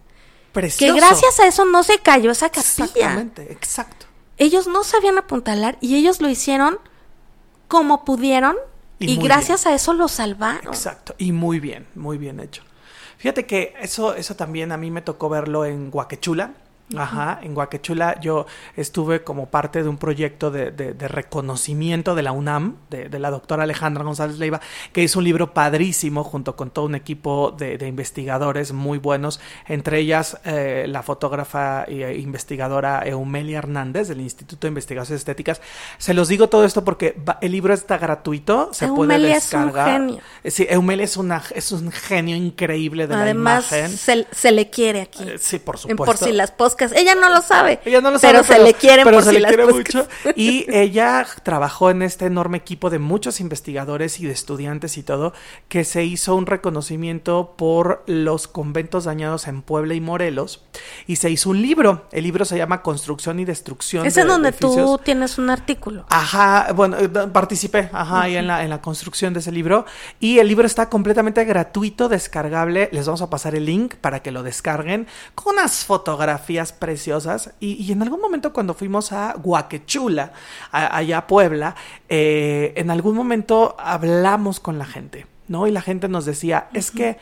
[0.52, 0.94] Precioso.
[0.94, 2.84] Que gracias a eso no se cayó esa capilla.
[2.84, 4.06] Exactamente, exacto.
[4.36, 6.78] Ellos no sabían apuntalar y ellos lo hicieron
[7.68, 8.56] como pudieron
[8.98, 10.72] Y gracias a eso lo salvaron.
[10.72, 12.62] Exacto, y muy bien, muy bien hecho.
[13.18, 16.52] Fíjate que eso, eso también a mí me tocó verlo en Guaquechula.
[16.98, 22.22] Ajá, en Guaquechula yo estuve como parte de un proyecto de, de- de reconocimiento de
[22.22, 24.60] la UNAM, de, de la doctora Alejandra González Leiva,
[24.92, 29.98] que hizo un libro padrísimo junto con todo un equipo de, investigadores muy buenos, entre
[29.98, 35.60] ellas eh, la fotógrafa e investigadora Eumelia Hernández del Instituto de Investigaciones Estéticas.
[35.98, 39.52] Se los digo todo esto porque va- el libro está gratuito, se puede Eumelia es
[39.52, 39.90] un descargar.
[40.00, 40.20] genio.
[40.44, 43.96] Eh, Sí, Eumelia es, una, es un genio increíble de Además, la imagen.
[43.98, 45.22] se, se le quiere aquí.
[45.22, 46.04] Eh, sí, por en supuesto.
[46.04, 46.50] por si las
[46.94, 47.80] Ella no lo sabe.
[47.84, 49.72] Ella no lo sabe, pero, se le quiere pero por se si le las quiere
[49.72, 50.08] mucho.
[50.34, 55.32] Y ella trabajó en este enorme equipo de muchos investigadores y de estudiantes y todo,
[55.68, 60.64] que se hizo un reconocimiento por los conventos dañados en Puebla y Morelos.
[61.06, 62.06] Y se hizo un libro.
[62.10, 64.06] El libro se llama Construcción y Destrucción.
[64.06, 66.06] Es de en donde tú tienes un artículo.
[66.08, 69.86] Ajá, bueno, eh, participé, ajá, ahí en la, en la construcción de ese libro.
[70.18, 72.88] Y el libro está completamente gratuito, descargable.
[72.92, 77.52] Les vamos a pasar el link para que lo descarguen con unas fotografías preciosas.
[77.60, 80.32] Y, y en algún momento cuando fuimos a Guaquechula,
[80.70, 81.74] a- allá a Puebla,
[82.08, 85.26] eh, en algún momento hablamos con la gente.
[85.48, 85.66] ¿no?
[85.66, 87.18] Y la gente nos decía, es que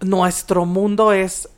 [0.00, 1.48] nuestro mundo es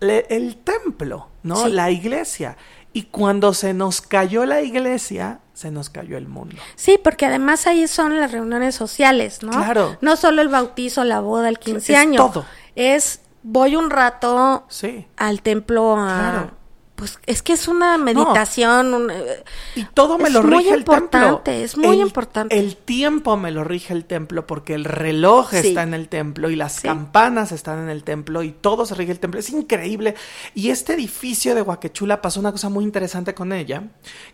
[0.00, 1.56] le- el templo, ¿no?
[1.64, 1.72] Sí.
[1.72, 2.56] La iglesia.
[2.92, 6.56] Y cuando se nos cayó la iglesia, se nos cayó el mundo.
[6.76, 9.50] Sí, porque además ahí son las reuniones sociales, ¿no?
[9.50, 9.96] Claro.
[10.00, 12.32] No solo el bautizo, la boda, el 15 Es años.
[12.32, 12.46] todo.
[12.74, 15.06] Es voy un rato Sí.
[15.16, 16.50] al templo a Claro.
[16.96, 19.44] Pues es que es una meditación, un, eh,
[19.74, 20.96] Y todo me lo rige el templo.
[20.96, 22.58] importante, es muy El- importante.
[22.58, 25.68] El tiempo me lo rige el templo porque el reloj Sí.
[25.68, 26.88] está en el templo y las Sí.
[26.88, 29.38] campanas están en el templo y todo se rige el templo.
[29.38, 30.14] Es increíble.
[30.54, 33.84] Y este edificio de Huaquechula pasó una cosa muy interesante con ella,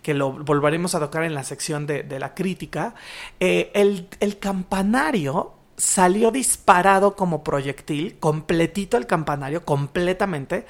[0.03, 2.95] que lo volveremos a tocar en la sección de, de la crítica.
[3.41, 10.65] Eh, el, el campanario salió disparado como proyectil, completito el campanario, completamente,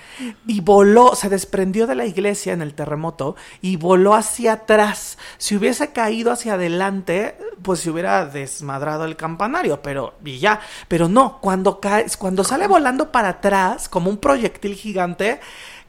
[0.46, 5.18] y voló, se desprendió de la iglesia en el terremoto y voló hacia atrás.
[5.36, 11.10] Si hubiese caído hacia adelante, pues se hubiera desmadrado el campanario, pero y ya, pero
[11.10, 15.40] no, cuando cae, cuando sale volando para atrás como un proyectil gigante,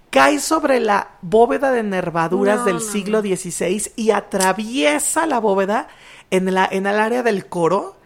[0.09, 5.87] cae sobre la bóveda de nervaduras No, del no, siglo XVI y atraviesa la bóveda
[6.29, 8.02] en, la, en el área del coro.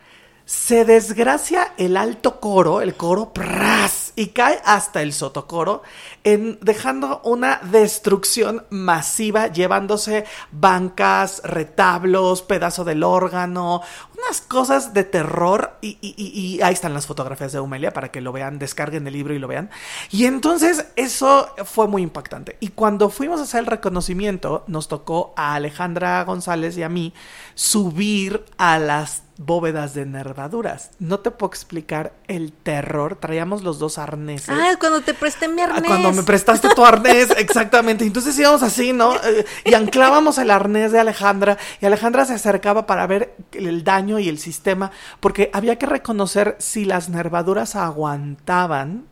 [0.50, 4.14] Se desgracia el alto coro, el coro, ¡pras!
[4.16, 5.84] y cae hasta el sotocoro,
[6.24, 13.82] en, dejando una destrucción masiva, llevándose bancas, retablos, pedazo del órgano,
[14.18, 15.74] unas cosas de terror.
[15.82, 19.34] Y, y- ahí están las fotografías de Humelia para que lo vean, descarguen el libro
[19.34, 19.70] y lo vean.
[20.12, 22.56] Y entonces eso fue muy impactante.
[22.62, 27.14] Y cuando fuimos a hacer el reconocimiento, nos tocó a Alejandra González y a mí
[27.54, 30.92] subir a las bóvedas de nervaduras.
[31.00, 33.16] No te puedo explicar el terror.
[33.16, 34.50] Traíamos los dos arneses.
[34.50, 35.84] Ah, cuando te presté mi Ah, arnés.
[35.88, 38.06] Cuando me prestaste tu arnés, exactamente.
[38.06, 39.16] Entonces íbamos así, ¿no?
[39.16, 44.20] Eh, Y anclábamos el arnés de Alejandra y Alejandra se acercaba para ver el daño
[44.20, 49.06] y el sistema, porque había que reconocer si las nervaduras aguantaban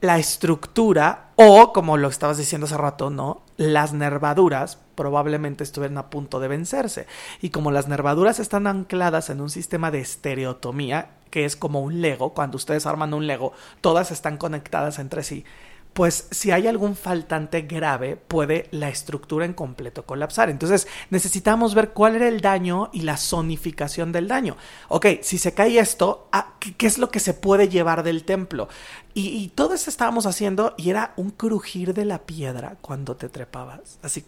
[0.00, 3.42] la estructura o, como lo estabas diciendo hace rato, ¿no?
[3.56, 7.06] Las nervaduras probablemente estuvieran a punto de vencerse.
[7.40, 12.00] Y como las nervaduras están ancladas en un sistema de estereotomía, que es como un
[12.00, 15.44] Lego, cuando ustedes arman un Lego, todas están conectadas entre sí.
[15.92, 20.48] Pues si hay algún faltante grave, puede la estructura en completo colapsar.
[20.48, 24.56] Entonces necesitamos ver cuál era el daño y la zonificación del daño.
[24.88, 28.68] Ok, si se cae esto, ah, ¿qué, es lo que se puede llevar del templo?
[29.12, 33.98] Y, todo eso estábamos haciendo y era un crujir de la piedra cuando te trepabas.
[34.02, 34.24] Así.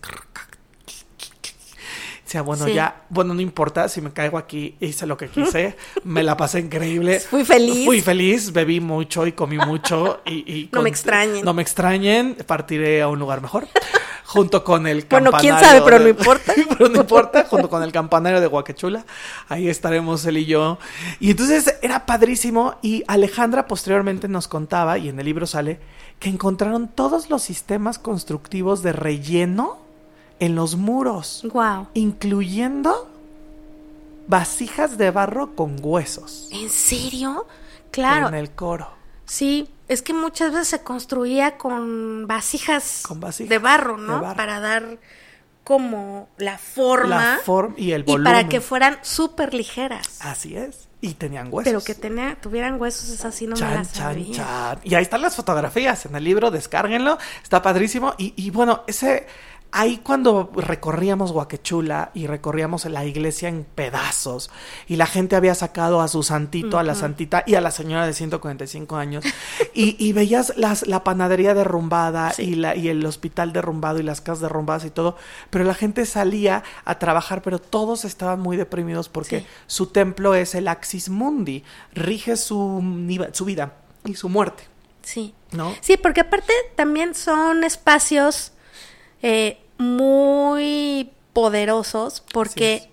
[2.33, 2.75] Sea, bueno, Sí.
[2.75, 6.61] ya, bueno, no importa si me caigo aquí, hice lo que quise, me la pasé
[6.61, 7.21] increíble.
[7.21, 7.85] Fui feliz.
[7.85, 10.33] Fui feliz, bebí mucho y comí mucho y...
[10.53, 11.45] y No me extrañen.
[11.45, 13.69] No me extrañen, partiré a un lugar mejor.
[14.25, 15.41] junto con el Bueno, campanario.
[15.59, 16.55] quién sabe, pero no importa.
[16.79, 19.05] pero no importa, junto con el campanario de Huaquechula.
[19.49, 20.79] Ahí estaremos él y yo.
[21.21, 25.79] Y entonces era padrísimo y Alejandra posteriormente nos contaba, y en el libro sale,
[26.19, 29.83] que encontraron todos los sistemas constructivos de relleno
[30.45, 31.87] en los muros, Wow.
[31.95, 33.09] incluyendo
[34.27, 37.47] vasijas de barro con huesos ¿En serio?
[37.91, 38.29] Claro.
[38.29, 38.89] en el coro.
[39.25, 44.21] Sí, es que muchas veces se construía con vasijas, Con vasijas de barro, de ¿no?
[44.21, 44.37] barro.
[44.37, 44.99] Para dar
[45.65, 48.25] como la forma La forma y el y volumen.
[48.33, 50.19] para que fueran súper ligeras.
[50.23, 50.89] Así es.
[51.01, 51.65] Y tenían huesos.
[51.71, 54.37] Pero que tenía, tuvieran huesos, es así, no me Chan, las chan, sabía.
[54.37, 54.79] chan.
[54.85, 58.15] Y ahí están las fotografías en el libro, descárguenlo, está padrísimo.
[58.19, 59.27] Y, y bueno, ese,
[59.75, 64.51] ahí cuando recorríamos Huaquechula y recorríamos la iglesia en pedazos
[64.87, 68.07] y la gente había sacado a su santito, a la santita y a la señora
[68.07, 69.25] de 145 años
[69.73, 74.21] y, y veías las, la panadería derrumbada y, la, y el hospital derrumbado y las
[74.21, 75.17] casas derrumbadas y todo,
[75.49, 79.47] pero la gente salía a trabajar, pero todos estaban muy deprimidos porque Sí.
[79.67, 81.65] su templo es el Axis Mundi,
[81.95, 82.83] rige su,
[83.33, 83.73] su vida
[84.05, 84.65] y su muerte,
[85.03, 85.33] Sí.
[85.53, 85.75] ¿no?
[85.81, 88.53] Sí, porque aparte también son espacios
[89.23, 92.89] eh, muy poderosos porque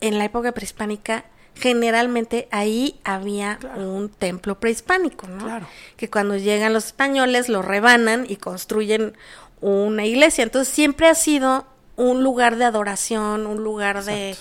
[0.00, 1.24] en la época prehispánica
[1.54, 3.80] generalmente ahí había Claro.
[3.92, 5.44] un templo prehispánico, ¿no?
[5.44, 5.66] Claro.
[5.96, 9.16] Que cuando llegan los españoles lo rebanan y construyen
[9.60, 10.42] una iglesia.
[10.42, 11.66] Entonces siempre ha sido
[11.96, 14.36] un lugar de adoración, un lugar de,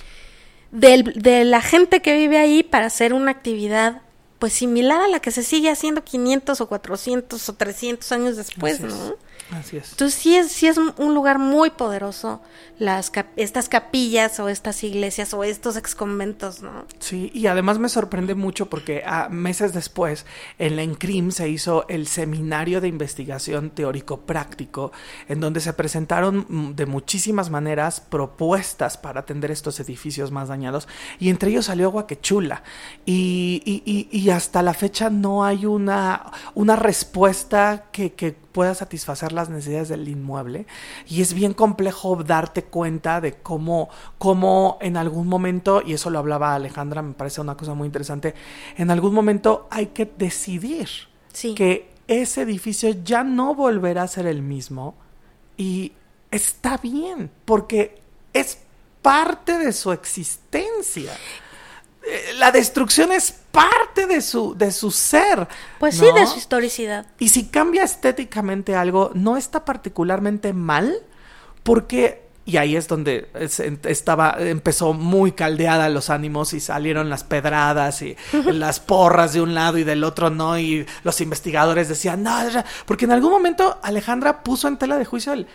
[0.71, 4.01] de la gente que vive ahí para hacer una actividad
[4.39, 8.75] pues similar a la que se sigue haciendo 500 o 400 o 300 años después,
[8.83, 9.13] Así es.
[9.51, 9.91] Así es.
[9.91, 12.41] Entonces sí es, sí es un lugar muy poderoso,
[12.79, 16.85] las cap- estas capillas o estas iglesias o estos exconventos, ¿no?
[16.99, 20.25] Sí, y además me sorprende mucho porque ah, meses después
[20.57, 24.91] en la ENCRIM se hizo el seminario de investigación teórico-práctico,
[25.27, 30.87] en donde se presentaron mm, de muchísimas maneras propuestas para atender estos edificios más dañados,
[31.19, 32.63] y entre ellos salió Guaquechula.
[33.05, 38.73] Y, y- y- y hasta la fecha no hay una, una respuesta que, que pueda
[38.75, 40.65] satisfacer las necesidades del inmueble
[41.07, 46.19] y es bien complejo darte cuenta de cómo, cómo en algún momento, y eso lo
[46.19, 48.33] hablaba Alejandra, me parece una cosa muy interesante,
[48.77, 50.87] en algún momento hay que decidir
[51.33, 51.55] Sí.
[51.55, 54.95] que ese edificio ya no volverá a ser el mismo
[55.57, 55.93] y
[56.31, 58.01] está bien, porque
[58.33, 58.59] es
[59.01, 61.11] parte de su existencia.
[62.05, 65.47] Eh, La destrucción es parte de su, de su ser.
[65.79, 67.05] Pues sí, de su historicidad.
[67.19, 70.93] Y si cambia estéticamente algo, no está particularmente mal,
[71.63, 77.23] porque y ahí es donde es- estaba empezó muy caldeada los ánimos y salieron las
[77.23, 82.21] pedradas y las porras de un lado y del otro no y los investigadores decían
[82.21, 82.37] no
[82.85, 85.47] porque en algún momento Alejandra puso en tela de juicio el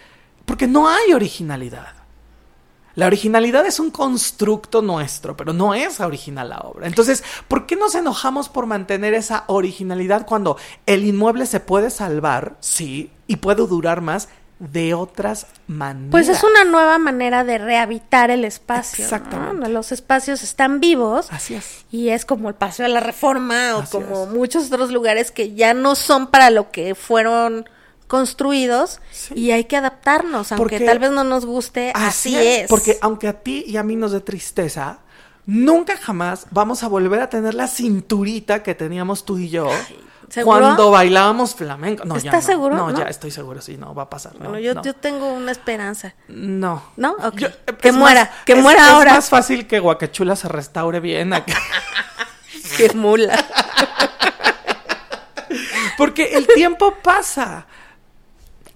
[0.46, 1.92] porque no hay originalidad
[2.98, 6.88] la originalidad es un constructo nuestro, pero no es original la obra.
[6.88, 12.56] Entonces, ¿por qué nos enojamos por mantener esa originalidad cuando el inmueble se puede salvar,
[12.58, 14.28] sí, y puede durar más
[14.58, 16.10] de otras maneras?
[16.10, 19.04] Pues es una nueva manera de rehabitar el espacio.
[19.04, 19.04] ¿no?
[19.04, 19.68] Exactamente.
[19.68, 21.28] Los espacios están vivos.
[21.30, 21.84] Así es.
[21.92, 24.30] Y es como el Paseo de la Reforma o Así como es.
[24.30, 27.68] muchos otros lugares que ya no son para lo que fueron
[28.08, 29.34] construidos Sí.
[29.36, 32.68] y hay que adaptarnos, aunque Porque- tal vez no nos guste, así, es.
[32.68, 34.98] Porque aunque a ti y a mí nos dé tristeza,
[35.46, 39.70] nunca jamás vamos a volver a tener la cinturita que teníamos tú y yo.
[40.28, 40.58] ¿seguro?
[40.58, 42.04] Cuando bailábamos flamenco.
[42.04, 42.52] No, ¿Estás no.
[42.52, 42.76] seguro?
[42.76, 42.98] No, ¿No?
[42.98, 44.34] ya estoy seguro, sí, no, va a pasar.
[44.34, 46.14] no, Bueno, yo, yo tengo una esperanza.
[46.28, 46.82] No.
[46.98, 47.12] ¿No?
[47.22, 47.36] Ok.
[47.36, 47.48] Yo-
[47.80, 49.14] Que es muera, más- que es- muera es ahora.
[49.14, 51.54] más fácil que Guacachula se restaure bien acá.
[52.76, 53.42] Qué mula.
[55.96, 57.66] Porque el tiempo pasa.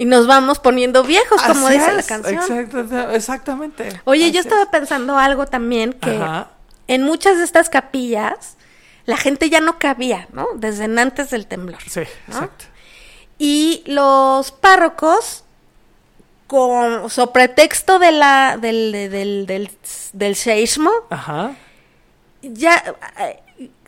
[0.03, 2.43] Y nos vamos poniendo viejos, como dice la canción.
[2.59, 4.01] exacta- exactamente.
[4.05, 4.47] Oye, Así yo es.
[4.47, 6.49] estaba pensando algo también que Ajá.
[6.89, 8.57] en muchas de estas capillas
[9.05, 10.47] la gente ya no cabía, ¿no?
[10.57, 11.81] Desde antes del temblor.
[11.89, 12.35] Sí, ¿no?
[12.35, 12.65] exacto.
[13.39, 15.45] Y los párrocos,
[16.49, 19.71] con sobre pretexto de la, del, de- del, del,
[20.13, 21.53] del seísmo, Ajá.
[22.43, 22.83] ya,
[23.21, 23.41] eh,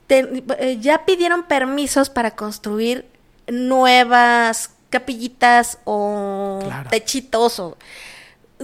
[0.06, 3.04] te- eh, ya pidieron permisos para construir
[3.48, 6.90] nuevas capillitas o Claro.
[6.90, 7.76] techitos o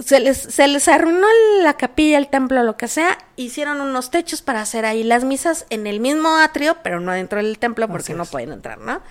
[0.01, 1.27] se les, se les arruinó
[1.61, 5.65] la capilla, el templo, lo que sea, hicieron unos techos para hacer ahí las misas
[5.69, 9.01] en el mismo atrio, pero no dentro del templo porque no pueden entrar, ¿no?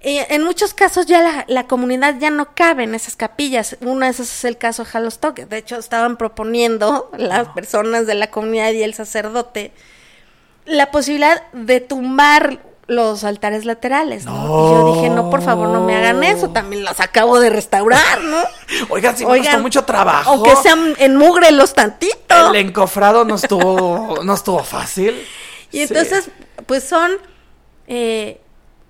[0.00, 3.76] Eh, en muchos casos ya la, la comunidad ya no cabe en esas capillas.
[3.80, 5.44] Uno de esos es el caso de Jalostoque.
[5.46, 9.72] De hecho, estaban proponiendo las personas de la comunidad y el sacerdote
[10.68, 14.32] la posibilidad de tumbar los altares laterales, ¿no?
[14.32, 16.48] Y yo dije, no, por favor, no me hagan eso.
[16.50, 18.38] También los acabo de restaurar, ¿no?
[18.88, 20.30] Oigan, sí me costó mucho trabajo.
[20.30, 22.48] Aunque sean enmúgrelos tantito.
[22.50, 25.10] El encofrado no estuvo, no estuvo fácil.
[25.70, 25.82] Y Sí.
[25.82, 26.30] entonces,
[26.64, 27.12] pues son,
[27.88, 28.40] eh,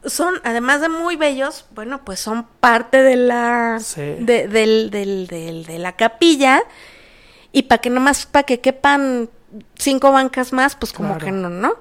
[0.05, 4.01] son, además de muy bellos, bueno, pues son parte de la, Sí.
[4.21, 6.63] de, del, del, del- de la capilla.
[7.51, 9.29] Y para que nomás, para que quepan
[9.77, 11.25] cinco bancas más, pues como Claro.
[11.25, 11.75] que no, ¿no?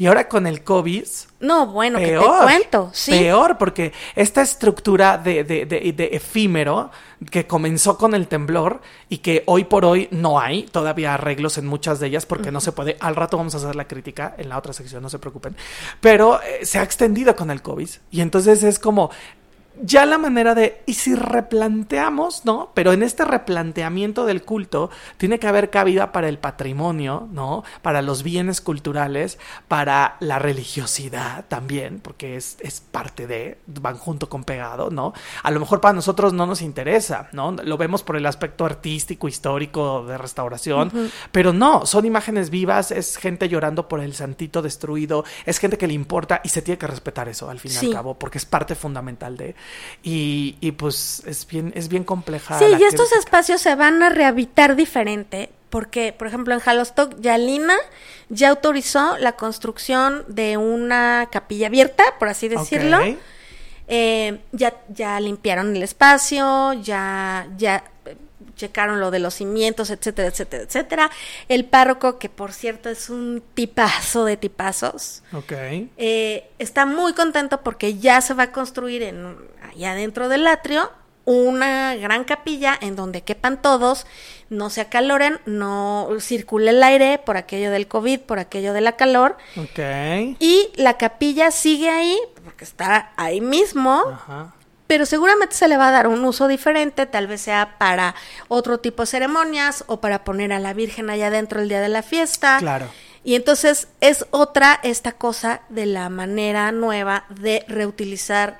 [0.00, 1.04] Y ahora con el COVID,
[1.40, 2.38] No, bueno, que peor.
[2.38, 3.10] te cuento, sí.
[3.10, 6.90] Peor, porque esta estructura de, de, de, de efímero
[7.30, 8.80] que comenzó con el temblor
[9.10, 12.62] y que hoy por hoy no hay todavía arreglos en muchas de ellas porque no
[12.62, 12.96] se puede.
[12.98, 15.54] Al rato vamos a hacer la crítica en la otra sección, no se preocupen.
[16.00, 19.10] Pero eh, se ha extendido con el COVID y entonces es como
[19.82, 22.70] ya la manera de, y si replanteamos, ¿no?
[22.74, 27.64] Pero en este replanteamiento del culto tiene que haber cabida para el patrimonio, ¿no?
[27.82, 34.28] Para los bienes culturales, para la religiosidad también, porque es, es parte de, van junto
[34.28, 35.12] con pegado, ¿no?
[35.42, 37.52] A lo mejor para nosotros no nos interesa, ¿no?
[37.52, 43.16] Lo vemos por el aspecto artístico, histórico, de restauración, pero no, son imágenes vivas, es
[43.16, 46.86] gente llorando por el santito destruido, es gente que le importa y se tiene que
[46.86, 47.86] respetar eso al fin y Sí.
[47.86, 49.54] al cabo, porque es parte fundamental de...
[50.02, 52.58] Y, y pues es bien, es bien compleja.
[52.58, 53.18] Sí, y estos crítica.
[53.18, 57.76] espacios se van a rehabilitar diferente, porque, por ejemplo, en Jalostoc, Yalina
[58.28, 62.98] ya autorizó la construcción de una capilla abierta, por así decirlo.
[63.92, 67.82] Eh, ya, ya limpiaron el espacio, ya, ya
[68.60, 71.10] checaron lo de los cimientos, etcétera, etcétera, etcétera.
[71.48, 75.52] El párroco, que por cierto es un tipazo de tipazos, Ok.
[75.96, 79.36] eh, está muy contento porque ya se va a construir en
[79.72, 80.90] allá dentro del atrio
[81.26, 84.06] una gran capilla en donde quepan todos,
[84.48, 88.96] no se acaloren, no circule el aire por aquello del COVID, por aquello de la
[88.96, 89.36] calor.
[90.40, 94.54] Y la capilla sigue ahí, porque está ahí mismo, Ajá.
[94.90, 98.16] Pero seguramente se le va a dar un uso diferente, tal vez sea para
[98.48, 101.88] otro tipo de ceremonias o para poner a la Virgen allá adentro el día de
[101.88, 102.58] la fiesta.
[102.58, 102.88] Claro.
[103.22, 108.58] Y entonces es otra esta cosa de la manera nueva de reutilizar,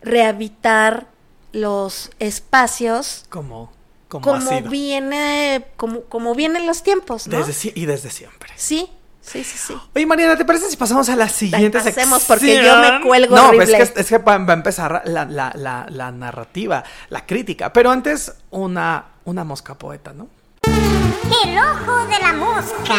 [0.00, 1.08] rehabitar
[1.52, 3.70] los espacios Como,
[4.08, 7.36] como, como viene, como, como vienen los tiempos, ¿no?
[7.44, 8.50] Desde y desde siempre.
[8.56, 8.88] Sí,
[9.26, 9.76] sí, sí, sí.
[9.94, 12.38] Oye, Mariana, ¿te parece si pasamos a la siguiente pasemos, sección?
[12.38, 13.78] porque yo me cuelgo No, horrible.
[13.78, 17.72] es que, es que va va a empezar la, la, la, la narrativa, la crítica.
[17.72, 20.28] Pero antes, una, una mosca poeta, ¿no?
[20.64, 22.94] El ojo de la mosca.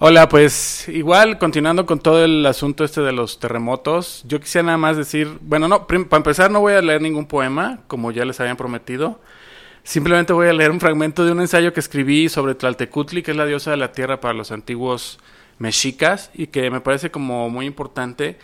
[0.00, 4.76] Hola, pues igual continuando con todo el asunto este de los terremotos, yo quisiera nada
[4.78, 8.38] más decir, bueno, no, para empezar no voy a leer ningún poema, como ya les
[8.40, 9.20] habían prometido.
[9.84, 13.36] Simplemente voy a leer un fragmento de un ensayo que escribí sobre Tlaltecutli, que es
[13.36, 15.18] la diosa de la tierra para los antiguos
[15.58, 18.38] mexicas, y que me parece como muy importante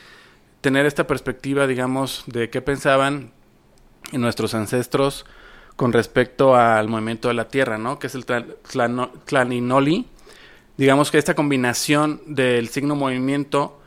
[0.61, 3.32] tener esta perspectiva, digamos, de qué pensaban
[4.12, 5.24] nuestros ancestros
[5.76, 7.99] con respecto al movimiento de la tierra, ¿no?
[7.99, 10.07] Que es el tlaninoli,
[10.76, 13.80] digamos que esta combinación del signo movimiento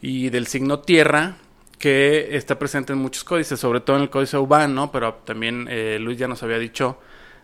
[0.00, 1.36] y del signo tierra
[1.78, 4.90] que está presente en muchos códices, sobre todo en el códice Ubán, ¿no?
[4.90, 6.98] Pero también eh, Luis ya nos había dicho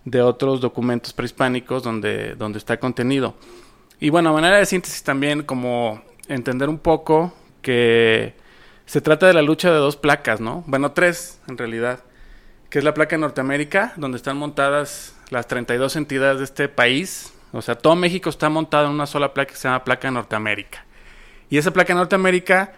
[0.04, 3.34] de otros documentos prehispánicos donde, donde está contenido.
[4.00, 8.34] Y bueno, manera de síntesis también como entender un poco que
[8.86, 10.64] se trata de la lucha de dos placas, ¿no?
[10.66, 12.00] Bueno, tres en realidad,
[12.68, 17.32] que es la placa de Norteamérica, donde están montadas las 32 entidades de este país.
[17.52, 20.12] O sea, todo México está montado en una sola placa que se llama placa de
[20.12, 20.84] Norteamérica.
[21.48, 22.72] Y esa placa de Norteamérica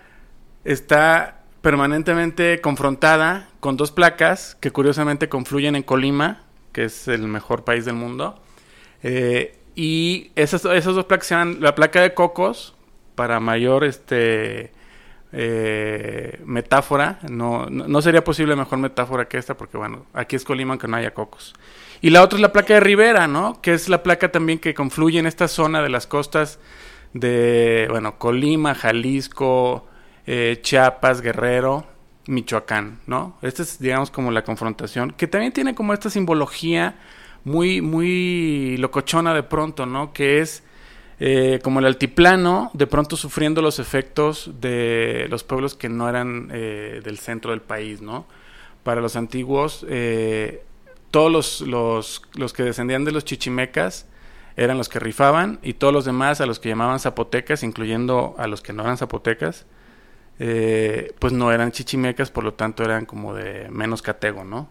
[0.65, 6.43] está permanentemente confrontada con dos placas que curiosamente confluyen en Colima,
[6.73, 8.39] que es el mejor país del mundo.
[9.03, 12.75] Eh, y esas, dos placas se llaman la placa de Cocos,
[13.15, 14.73] para mayor este
[15.33, 17.19] eh, metáfora.
[17.23, 21.15] No sería posible mejor metáfora que esta, porque bueno, aquí es Colima aunque no haya
[21.15, 21.55] cocos.
[22.03, 23.63] Y la otra es la placa de Rivera, ¿no?
[23.63, 26.59] Que es la placa también que confluye en esta zona de las costas
[27.15, 29.87] de, bueno, Colima, Jalisco,
[30.27, 31.87] eh, Chiapas, Guerrero,
[32.27, 33.37] Michoacán, ¿no?
[33.43, 36.97] Esta es, digamos, como la confrontación, que también tiene como esta simbología
[37.45, 40.13] muy, muy locochona de pronto, ¿no?
[40.13, 40.63] Que es
[41.21, 46.49] eh, como el altiplano, de pronto sufriendo los efectos de los pueblos que no eran
[46.53, 48.27] eh, del centro del país, ¿no?
[48.83, 50.65] Para los antiguos, eh,
[51.11, 54.09] todos los, los, los que descendían de los chichimecas
[54.57, 58.47] eran los que rifaban y todos los demás a los que llamaban zapotecas, incluyendo a
[58.47, 59.67] los que no eran zapotecas,
[60.39, 64.69] eh, pues no eran chichimecas, por lo tanto eran como de menos catego, ¿no?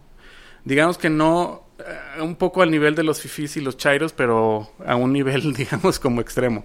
[0.64, 4.70] Digamos que no, eh, un poco al nivel de los fifís y los chairos, pero
[4.84, 6.64] a un nivel, digamos, como extremo.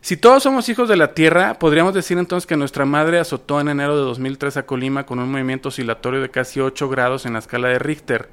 [0.00, 3.68] Si todos somos hijos de la Tierra, podríamos decir entonces que nuestra madre azotó en
[3.68, 7.38] enero de 2003 a Colima con un movimiento oscilatorio de casi 8 grados en la
[7.38, 8.28] escala de Richter.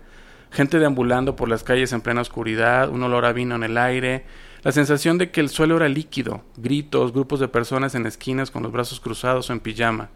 [0.51, 4.25] Gente deambulando por las calles en plena oscuridad, un olor a vino en el aire,
[4.63, 8.61] la sensación de que el suelo era líquido, gritos, grupos de personas en esquinas con
[8.61, 10.09] los brazos cruzados o en pijama.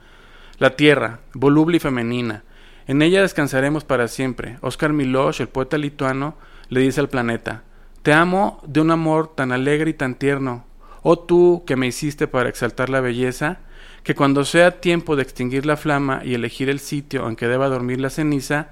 [0.60, 2.44] La Tierra, voluble y femenina.
[2.88, 4.58] En ella descansaremos para siempre.
[4.62, 6.36] Oscar Milosh, el poeta lituano,
[6.70, 7.64] le dice al planeta,
[8.04, 10.66] Te amo de un amor tan alegre y tan tierno.
[11.02, 13.60] Oh tú que me hiciste para exaltar la belleza,
[14.04, 17.68] que cuando sea tiempo de extinguir la flama y elegir el sitio en que deba
[17.68, 18.70] dormir la ceniza,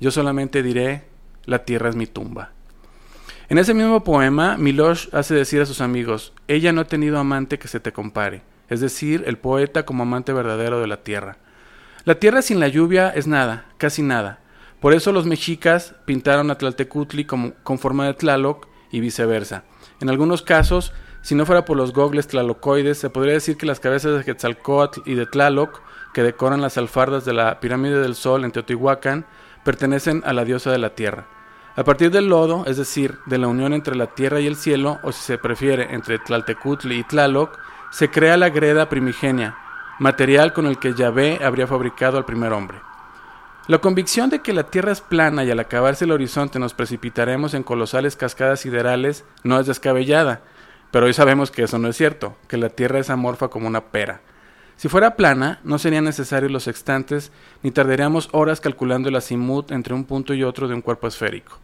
[0.00, 1.04] yo solamente diré,
[1.46, 2.52] la tierra es mi tumba.
[3.48, 7.58] En ese mismo poema, Milosh hace decir a sus amigos, ella no ha tenido amante
[7.58, 11.36] que se te compare, es decir, el poeta como amante verdadero de la tierra.
[12.04, 14.40] La tierra sin la lluvia es nada, casi nada.
[14.80, 19.64] Por eso los mexicas pintaron a Tlaltecutli como, con forma de Tlaloc y viceversa.
[20.00, 23.80] En algunos casos, si no fuera por los gogles tlalocoides, se podría decir que las
[23.80, 25.82] cabezas de Quetzalcoatl y de Tlaloc,
[26.12, 29.26] que decoran las alfardas de la pirámide del Sol en Teotihuacán,
[29.64, 31.26] pertenecen a la diosa de la tierra.
[31.76, 35.00] A partir del lodo, es decir, de la unión entre la tierra y el cielo,
[35.02, 37.58] o si se prefiere, entre Tlaltecutli y Tlaloc,
[37.90, 39.56] se crea la greda primigenia,
[39.98, 42.78] material con el que Yahvé habría fabricado al primer hombre.
[43.66, 47.54] La convicción de que la Tierra es plana y al acabarse el horizonte nos precipitaremos
[47.54, 50.42] en colosales cascadas siderales no es descabellada,
[50.92, 53.86] pero hoy sabemos que eso no es cierto, que la Tierra es amorfa como una
[53.86, 54.20] pera.
[54.76, 57.32] Si fuera plana, no serían necesarios los sextantes,
[57.62, 61.58] ni tardaríamos horas calculando el azimut entre un punto y otro de un cuerpo esférico.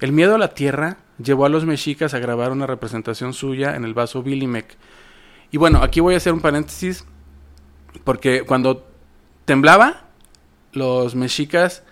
[0.00, 3.84] El miedo a la Tierra llevó a los mexicas a grabar una representación suya en
[3.84, 4.76] el vaso Bilimec.
[5.50, 7.04] Y bueno, aquí voy a hacer un paréntesis,
[8.04, 8.86] porque cuando
[9.44, 10.04] temblaba,
[10.72, 11.82] los mexicas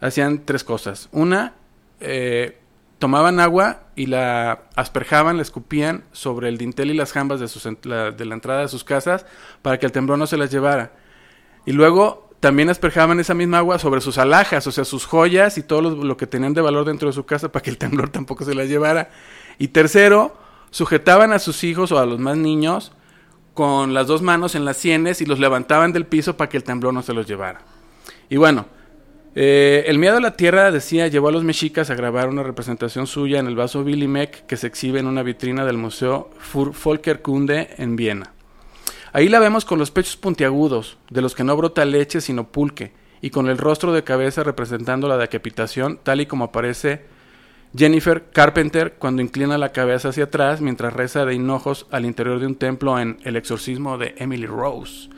[0.00, 1.08] hacían tres cosas.
[1.12, 1.54] Una,
[2.00, 2.59] eh,
[3.00, 7.66] tomaban agua y la asperjaban, la escupían sobre el dintel y las jambas de, sus,
[7.84, 9.24] la, entrada de sus casas
[9.62, 10.92] para que el temblor no se las llevara.
[11.64, 15.62] Y luego también asperjaban esa misma agua sobre sus alhajas, o sea, sus joyas y
[15.62, 18.08] todo lo, lo, que tenían de valor dentro de su casa para que el temblor
[18.10, 19.10] tampoco se las llevara.
[19.58, 20.36] Y tercero,
[20.70, 22.92] sujetaban a sus hijos o a los más niños
[23.54, 26.64] con las dos manos en las sienes y los levantaban del piso para que el
[26.64, 27.62] temblor no se los llevara.
[28.28, 28.66] Y bueno,
[29.34, 33.06] eh, el miedo a la tierra, decía, llevó a los mexicas a grabar una representación
[33.06, 37.70] suya en el vaso Billy Meck que se exhibe en una vitrina del Museo Volkerkunde
[37.78, 38.32] en Viena.
[39.12, 42.92] Ahí la vemos con los pechos puntiagudos, de los que no brota leche sino pulque,
[43.20, 47.02] y con el rostro de cabeza representando la decapitación, tal y como aparece
[47.76, 52.46] Jennifer Carpenter cuando inclina la cabeza hacia atrás mientras reza de hinojos al interior de
[52.46, 55.08] un templo en El exorcismo de Emily Rose,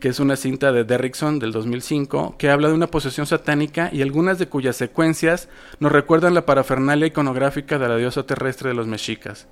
[0.00, 4.02] que es una cinta de Derrickson del 2005 que habla de una posesión satánica y
[4.02, 5.48] algunas de cuyas secuencias
[5.78, 9.46] nos recuerdan la parafernalia iconográfica de la diosa terrestre de los mexicas.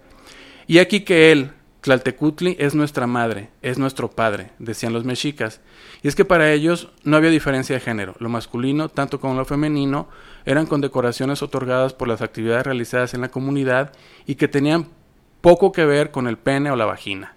[0.67, 1.53] Y aquí que él,
[1.83, 5.61] Tlaltecutli es nuestra madre, es nuestro padre, decían los mexicas.
[6.03, 8.15] Y es que para ellos no había diferencia de género.
[8.19, 10.09] Lo masculino, tanto como lo femenino,
[10.45, 13.93] eran condecoraciones otorgadas por las actividades realizadas en la comunidad
[14.27, 14.89] y que tenían
[15.41, 17.37] poco que ver con el pene o la vagina.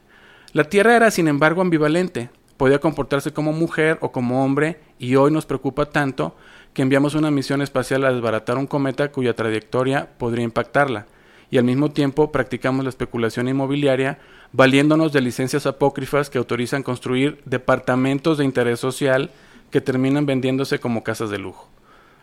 [0.54, 2.30] La tierra era, sin embargo, ambivalente.
[2.62, 6.36] Podía comportarse como mujer o como hombre y hoy nos preocupa tanto
[6.76, 11.08] que enviamos una misión espacial a desbaratar un cometa cuya trayectoria podría impactarla
[11.50, 14.20] y al mismo tiempo practicamos la especulación inmobiliaria
[14.52, 19.32] valiéndonos de licencias apócrifas que autorizan construir departamentos de interés social
[19.72, 21.68] que terminan vendiéndose como casas de lujo.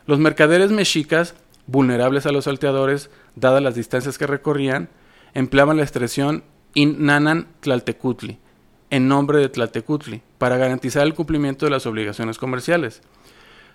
[0.07, 1.35] Los mercaderes mexicas,
[1.67, 4.89] vulnerables a los salteadores, dadas las distancias que recorrían,
[5.35, 6.45] empleaban la expresión
[6.75, 8.39] Innanan Tlaltecutli,
[8.91, 13.03] en nombre de Tlaltecutli, para garantizar el cumplimiento de las obligaciones comerciales.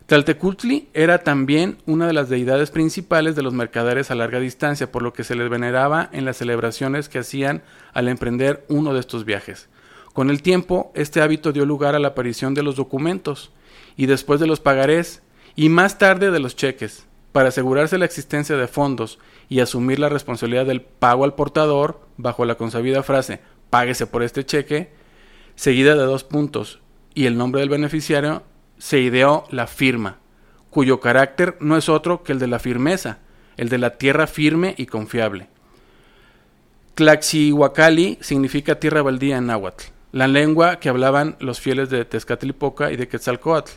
[0.05, 5.01] Tlaltecutli era también una de las deidades principales de los mercaderes a larga distancia, por
[5.01, 7.63] lo que se les veneraba en las celebraciones que hacían
[7.93, 9.69] al emprender uno de estos viajes.
[10.13, 13.51] Con el tiempo, este hábito dio lugar a la aparición de los documentos,
[13.95, 15.21] y después de los pagarés,
[15.55, 19.19] y más tarde de los cheques, para asegurarse la existencia de fondos
[19.49, 23.39] y asumir la responsabilidad del pago al portador, bajo la consabida frase
[23.73, 24.91] páguese por este cheque,
[25.55, 26.79] seguida de dos puntos,
[27.13, 28.43] y el nombre del beneficiario
[28.77, 30.17] se ideó la firma,
[30.69, 33.19] cuyo carácter no es otro que el de la firmeza,
[33.57, 35.47] el de la tierra firme y confiable.
[36.95, 42.97] Tlaxihuacali significa tierra baldía en náhuatl, la lengua que hablaban los fieles de Tezcatlipoca y
[42.97, 43.71] de Quetzalcoatl.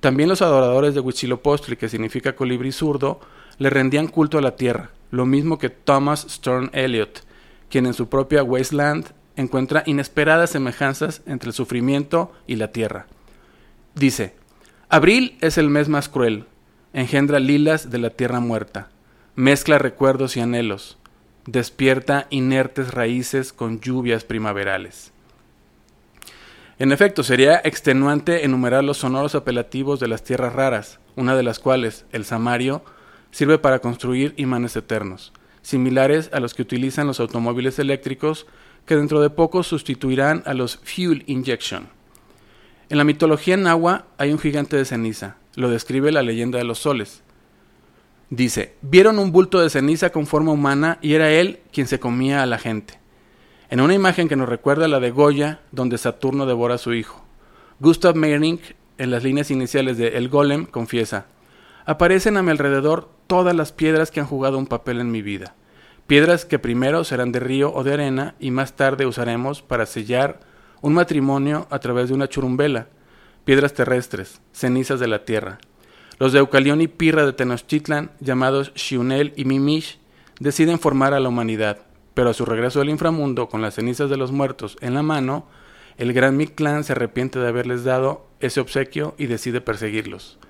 [0.00, 3.20] También los adoradores de Huitzilopochtli, que significa colibrí zurdo,
[3.58, 7.22] le rendían culto a la tierra, lo mismo que Thomas Stern Eliot,
[7.68, 9.06] quien en su propia Wasteland
[9.36, 13.06] encuentra inesperadas semejanzas entre el sufrimiento y la tierra.
[13.94, 14.34] Dice,
[14.88, 16.46] Abril es el mes más cruel,
[16.92, 18.90] engendra lilas de la tierra muerta,
[19.36, 20.98] mezcla recuerdos y anhelos,
[21.46, 25.12] despierta inertes raíces con lluvias primaverales.
[26.78, 31.58] En efecto, sería extenuante enumerar los sonoros apelativos de las tierras raras, una de las
[31.58, 32.82] cuales, el samario,
[33.30, 35.32] sirve para construir imanes eternos,
[35.62, 38.46] similares a los que utilizan los automóviles eléctricos
[38.86, 41.88] que dentro de poco sustituirán a los fuel injection.
[42.88, 46.78] En la mitología nahua hay un gigante de ceniza, lo describe la leyenda de los
[46.80, 47.22] soles.
[48.30, 52.42] Dice, vieron un bulto de ceniza con forma humana y era él quien se comía
[52.42, 52.98] a la gente.
[53.68, 57.24] En una imagen que nos recuerda la de Goya, donde Saturno devora a su hijo.
[57.78, 58.60] Gustav Meyrink,
[58.98, 61.26] en las líneas iniciales de El Golem, confiesa,
[61.86, 65.54] aparecen a mi alrededor todas las piedras que han jugado un papel en mi vida.
[66.10, 70.40] Piedras que primero serán de río o de arena y más tarde usaremos para sellar
[70.80, 72.88] un matrimonio a través de una churumbela,
[73.44, 75.60] piedras terrestres, cenizas de la tierra.
[76.18, 80.00] Los de Eucalión y Pirra de Tenochtitlan, llamados Xiunel y Mimish,
[80.40, 81.78] deciden formar a la humanidad,
[82.14, 85.46] pero a su regreso del inframundo con las cenizas de los muertos en la mano,
[85.96, 90.40] el gran Mictlán se arrepiente de haberles dado ese obsequio y decide perseguirlos.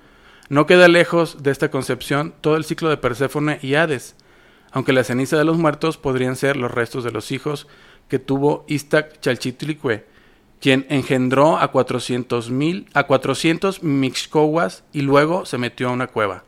[0.49, 4.15] No queda lejos de esta concepción todo el ciclo de Perséfone y Hades,
[4.71, 7.67] aunque la ceniza de los muertos podrían ser los restos de los hijos
[8.07, 10.05] que tuvo Istac Chalchitlicue,
[10.59, 16.43] quien engendró a 400 mil, a 400 mixcohuas y luego se metió a una cueva.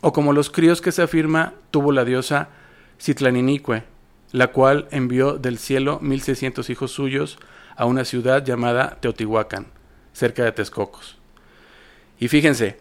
[0.00, 2.48] O como los críos que se afirma tuvo la diosa
[3.00, 3.84] Citlaninique,
[4.32, 7.38] la cual envió del cielo 1600 hijos suyos
[7.76, 9.66] a una ciudad llamada Teotihuacán,
[10.12, 11.18] cerca de Texcocos.
[12.18, 12.78] Y fíjense,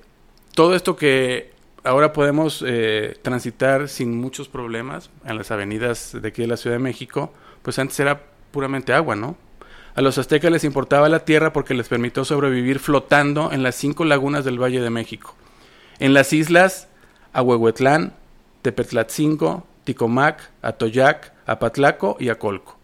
[0.54, 1.55] todo esto que
[1.86, 6.76] ahora podemos eh, transitar sin muchos problemas en las avenidas de aquí de la Ciudad
[6.76, 7.32] de México,
[7.62, 9.38] pues antes era puramente agua, ¿no?
[9.95, 14.03] A los aztecas les importaba la tierra porque les permitió sobrevivir flotando en las cinco
[14.03, 15.36] lagunas del Valle de México.
[15.99, 16.90] En las islas
[17.32, 18.14] Ahuehuetlán,
[18.62, 22.78] Tepetlatzingo, Ticomac, Atoyac, Apatlaco y Acolco.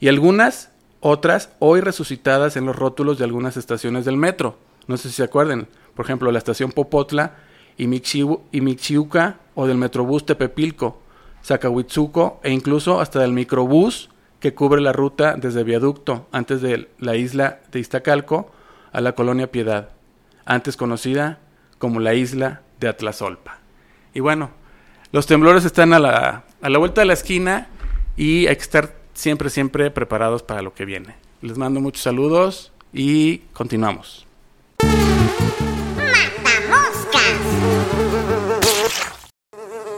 [0.00, 0.70] Y algunas
[1.00, 4.56] otras hoy resucitadas en los rótulos de algunas estaciones del metro.
[4.86, 5.68] No sé si se acuerdan.
[5.94, 7.36] Por ejemplo, la estación Popotla
[7.76, 11.00] y, Mixiu- y Mixiuca o del Metrobús Tepepilco,
[11.44, 14.10] Zacahuitzuco e incluso hasta del microbús
[14.40, 18.50] que cubre la ruta desde Viaducto antes de la isla de Iztacalco
[18.92, 19.90] a la colonia Piedad,
[20.44, 21.38] antes conocida
[21.78, 23.58] como la isla de Atlazolpa.
[24.12, 24.50] Y bueno,
[25.12, 27.68] los temblores están a la, a la vuelta de la esquina
[28.16, 31.14] y hay que estar siempre, siempre preparados para lo que viene.
[31.40, 34.26] Les mando muchos saludos y continuamos.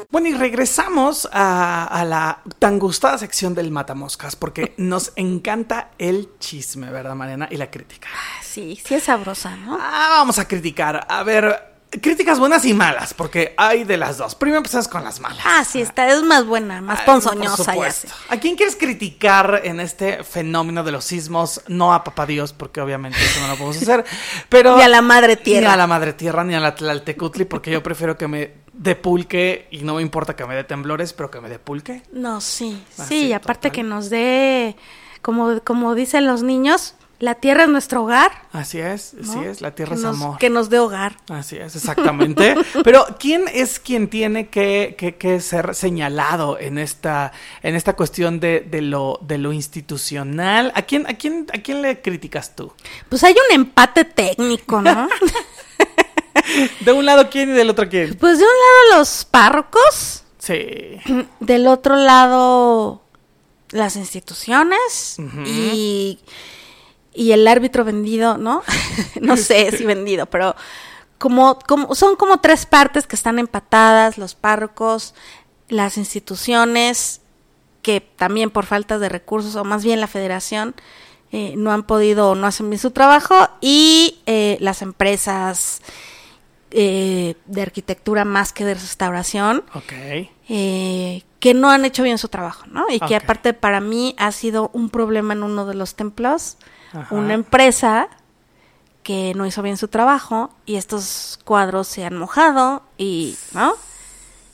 [0.08, 6.30] Bueno, y regresamos a, a la tan gustada sección del Matamoscas, porque nos encanta el
[6.38, 7.48] chisme, ¿verdad, Mariana?
[7.50, 8.08] Y la crítica.
[8.42, 9.76] Sí, sí es sabrosa, ¿no?
[9.78, 11.06] Ah, vamos a criticar.
[11.10, 14.34] A ver, críticas buenas y malas, porque hay de las dos.
[14.34, 15.42] Primero empezamos con las malas.
[15.44, 18.02] Ah, sí, esta es más buena, más Ay, por ponzoñosa y así.
[18.08, 18.08] supuesto.
[18.28, 21.62] ¿A quién quieres criticar en este fenómeno de los sismos?
[21.68, 24.04] No a Papá Dios, porque obviamente eso no lo podemos hacer.
[24.48, 25.68] Pero Ni a la madre tierra.
[25.68, 28.94] Ni a la madre tierra, ni a la Tlaltecutli, porque yo prefiero que me dé
[28.94, 32.02] pulque y no me importa que me dé temblores, pero que me dé pulque.
[32.12, 33.72] No, sí, Ah, sí, sí, y aparte total.
[33.72, 34.76] que nos dé,
[35.22, 38.30] como, como dicen los niños, la tierra es nuestro hogar.
[38.52, 39.30] Así es, ¿no?
[39.30, 40.38] así es, la tierra que es nos, amor.
[40.38, 41.16] Que nos dé hogar.
[41.30, 42.54] Así es, exactamente.
[42.84, 47.32] Pero ¿quién es quien tiene que, que- que ser señalado en esta,
[47.62, 50.72] en esta cuestión de, de lo, de lo institucional?
[50.74, 52.72] ¿A quién, a quién, a quién le criticas tú?
[53.08, 55.08] Pues hay un empate técnico, ¿no?
[56.80, 58.14] De un lado quién y del otro quién.
[58.16, 60.96] pues de un lado los párrocos, Sí.
[61.40, 63.02] del otro lado
[63.70, 66.20] las instituciones y,
[67.16, 68.62] y el árbitro vendido, ¿no?
[69.20, 70.54] no sé si vendido, pero
[71.18, 75.14] como, como son como tres partes que están empatadas, los párrocos,
[75.68, 77.20] las instituciones
[77.82, 80.74] que también por falta de recursos o más bien la federación
[81.32, 85.80] eh, no han podido o no hacen bien su trabajo y eh, las empresas
[86.72, 89.64] eh, de arquitectura más que de restauración
[90.48, 92.86] eh, que no han hecho bien su trabajo, ¿no?
[92.90, 96.58] Y que aparte para mí ha sido un problema en uno de los templos,
[97.10, 98.08] Una empresa
[99.02, 103.74] que no hizo bien su trabajo y estos cuadros se han mojado y, ¿no?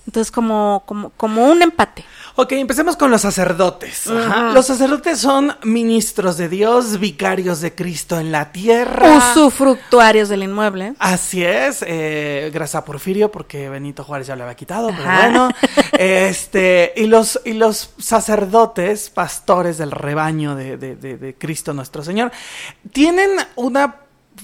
[0.07, 2.05] Entonces como, como, como un empate.
[2.35, 4.07] Ok, empecemos con los sacerdotes.
[4.09, 4.53] Ajá.
[4.53, 9.19] Los sacerdotes son ministros de Dios, vicarios de Cristo en la tierra.
[9.19, 10.95] Usufructuarios del inmueble.
[10.99, 15.49] Así es, eh, gracias a Porfirio, porque Benito Juárez ya lo había quitado, pero bueno.
[15.99, 22.03] Este, y los, y los sacerdotes, pastores del rebaño de, de- de- de Cristo nuestro
[22.03, 22.33] Señor,
[22.93, 23.97] tienen una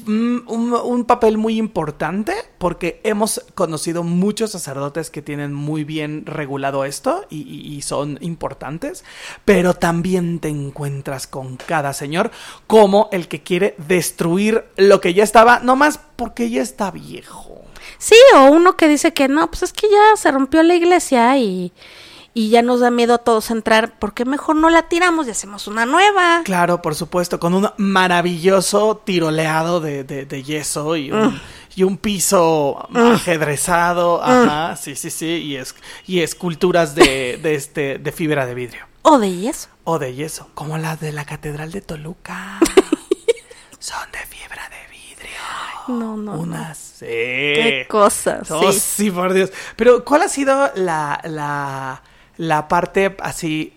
[0.07, 7.25] un, papel muy importante porque hemos conocido muchos sacerdotes que tienen muy bien regulado esto
[7.31, 9.05] y son importantes,
[9.45, 12.31] pero también te encuentras con cada señor
[12.67, 17.63] como el que quiere destruir lo que ya estaba, nomás porque ya está viejo.
[17.99, 21.37] Sí, o uno que dice que no, pues es que ya se rompió la iglesia
[21.39, 21.73] y,
[22.39, 25.31] y ya nos da miedo a todos entrar, ¿por qué mejor no la tiramos y
[25.31, 26.43] hacemos una nueva?
[26.45, 31.41] Claro, por supuesto, con un maravilloso tiroleado de, de- de yeso y un,
[31.75, 35.75] y un piso ajedrezado, ajá, sí, sí, sí, y, es,
[36.07, 38.87] y esculturas de, de, este, de fibra de vidrio.
[39.03, 39.69] O de eso.
[39.83, 42.61] O de yeso, como las de la Catedral de Toluca.
[43.81, 45.39] Son de fibra de vidrio.
[45.89, 46.35] No, no.
[46.37, 46.41] no.
[46.41, 47.07] Unas, sí.
[47.07, 48.51] Qué cosas.
[48.51, 48.79] Oh, sí.
[48.81, 49.51] sí, por Dios.
[49.77, 52.03] Pero, ¿cuál ha sido la, la,
[52.39, 53.75] la parte así,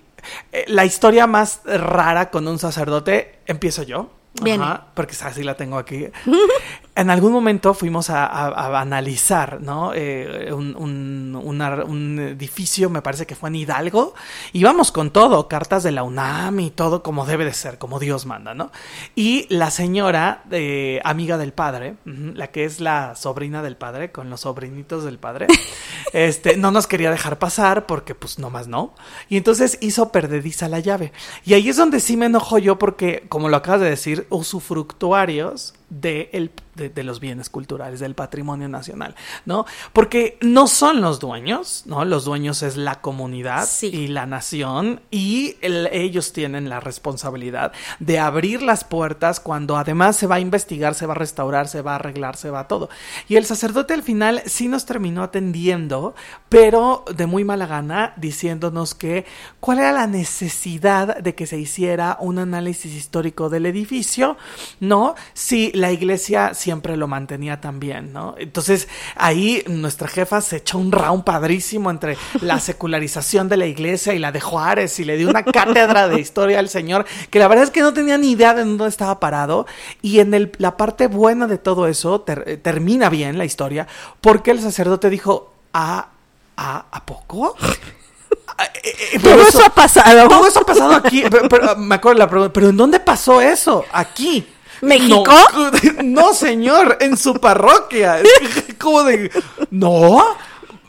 [0.52, 3.40] eh, la historia más rara con un sacerdote?
[3.46, 4.10] Empiezo yo.
[4.42, 4.64] Viene.
[4.64, 6.08] Ajá, porque así la tengo aquí.
[6.94, 9.94] en algún momento fuimos a, a- a analizar, ¿no?
[9.96, 14.14] Eh, un, un- una- un edificio, me parece que fue en Hidalgo.
[14.52, 18.26] Íbamos con todo, cartas de la UNAM y todo como debe de ser, como Dios
[18.26, 18.72] manda, ¿no?
[19.16, 24.30] Y la señora, eh, amiga del padre, la que es la sobrina del padre, con
[24.30, 25.48] los sobrinitos del padre,
[26.14, 28.94] este, no nos quería dejar pasar porque pues nomás no.
[29.30, 31.14] Y entonces hizo perdediza la llave.
[31.46, 35.74] Y ahí es donde sí me enojo yo porque, como lo acabas de decir, usufructuarios
[35.92, 39.14] de, el- de- de los bienes culturales, del patrimonio nacional,
[39.46, 39.66] ¿no?
[39.92, 42.06] Porque no son los dueños, ¿no?
[42.06, 43.88] Los dueños es la comunidad Sí.
[43.88, 50.16] y la nación y el- ellos tienen la responsabilidad de abrir las puertas cuando además
[50.16, 52.90] se va a investigar, se va a restaurar, se va a arreglar, se va todo.
[53.28, 56.16] Y el sacerdote al final sí nos terminó atendiendo,
[56.48, 59.26] pero de muy mala gana, diciéndonos que
[59.60, 64.38] cuál era la necesidad de que se hiciera un análisis histórico del edificio,
[64.80, 65.16] ¿no?
[65.34, 68.36] Si la iglesia siempre lo mantenía también, ¿no?
[68.38, 74.14] Entonces ahí nuestra jefa se echó un round padrísimo entre la secularización de la iglesia
[74.14, 77.48] y la de Juárez y le dio una cátedra de historia al señor que la
[77.48, 79.66] verdad es que no tenía ni idea de dónde estaba parado
[80.02, 83.88] y en el- la parte buena de todo eso ter- eh, termina bien la historia
[84.22, 86.08] porque el sacerdote dijo, ¿a,
[86.58, 87.56] a, ¿a poco?
[88.58, 88.80] Ah, eh,
[89.14, 90.28] eh, pero Todo eso ha pasado.
[90.30, 91.24] todo eso ha pasado aquí.
[91.30, 93.84] Pero, pero, me acuerdo la pregunta, ¿pero en dónde pasó eso?
[93.92, 94.48] Aquí.
[94.82, 95.34] ¿México?
[95.54, 98.20] No, no, señor, en su parroquia.
[98.20, 99.32] Es Como de,
[99.70, 100.24] no.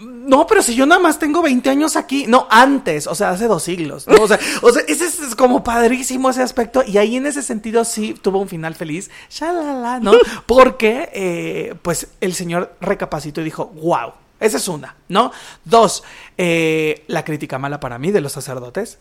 [0.00, 3.48] No, pero si yo nada más tengo 20 años aquí, no, antes, o sea, hace
[3.48, 4.22] dos siglos, ¿no?
[4.22, 7.42] O sea, o sea ese es, es como padrísimo ese aspecto y ahí en ese
[7.42, 10.12] sentido sí tuvo un final feliz, shalala, ¿no?
[10.46, 14.12] Porque, eh, pues, el señor recapacitó y dijo, wow,
[14.42, 15.32] esa es una, ¿no?
[15.64, 16.02] Dos,
[16.36, 18.98] eh, la crítica mala para mí de los sacerdotes.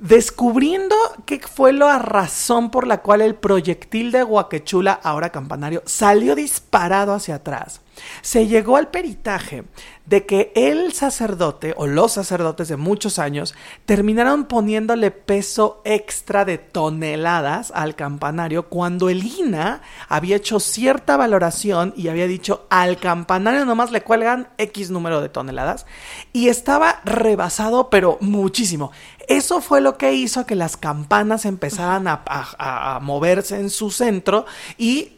[0.00, 0.96] Descubriendo
[1.26, 7.12] qué fue la razón por la cual el proyectil de Guaquechula, ahora campanario, salió disparado
[7.12, 7.82] hacia atrás.
[8.22, 9.64] Se llegó al peritaje
[10.06, 13.54] de que el sacerdote o los sacerdotes de muchos años
[13.86, 21.92] terminaron poniéndole peso extra de toneladas al campanario cuando el INA había hecho cierta valoración
[21.96, 25.86] y había dicho al campanario nomás le cuelgan X número de toneladas
[26.32, 28.90] y estaba rebasado pero muchísimo.
[29.28, 34.44] Eso fue lo que hizo que las campanas empezaran a, a- moverse en su centro
[34.76, 35.12] y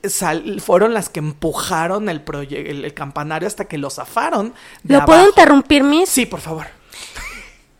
[0.58, 4.54] fueron las que empujaron el, proye- el, el campanario hasta que lo zafaron.
[4.82, 6.08] de ¿Lo puedo interrumpir, Miss?
[6.08, 6.66] Sí, por favor.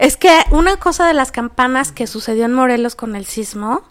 [0.03, 3.85] Es que una cosa de las campanas que sucedió en Morelos con el sismo,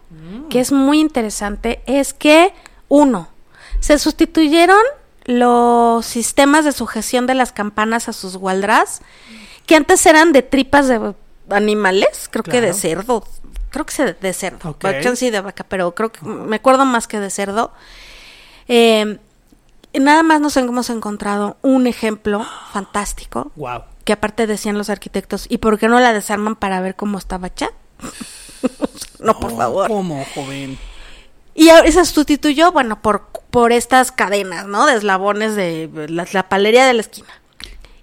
[0.49, 2.53] que es muy interesante, es que,
[2.89, 3.29] uno,
[3.79, 4.81] se sustituyeron
[5.23, 9.01] los sistemas de sujeción de las campanas a sus gualdras,
[9.65, 11.13] que antes eran de tripas de
[11.49, 13.25] animales, creo que de cerdo,
[13.69, 14.75] creo que de cerdo,
[15.15, 17.71] sí de vaca, pero creo que me acuerdo más que de cerdo.
[18.67, 19.17] Eh,
[19.99, 23.83] nada más nos hemos encontrado un ejemplo fantástico Wow.
[24.05, 27.47] que aparte decían los arquitectos, ¿y por qué no la desarman para ver cómo estaba
[27.47, 27.69] hecha?
[29.19, 29.87] no, por favor.
[29.87, 30.77] ¿Cómo, joven?
[31.53, 34.85] Y se sustituyó, bueno, por, por estas cadenas, ¿no?
[34.85, 37.27] De eslabones de la, la palería de la esquina.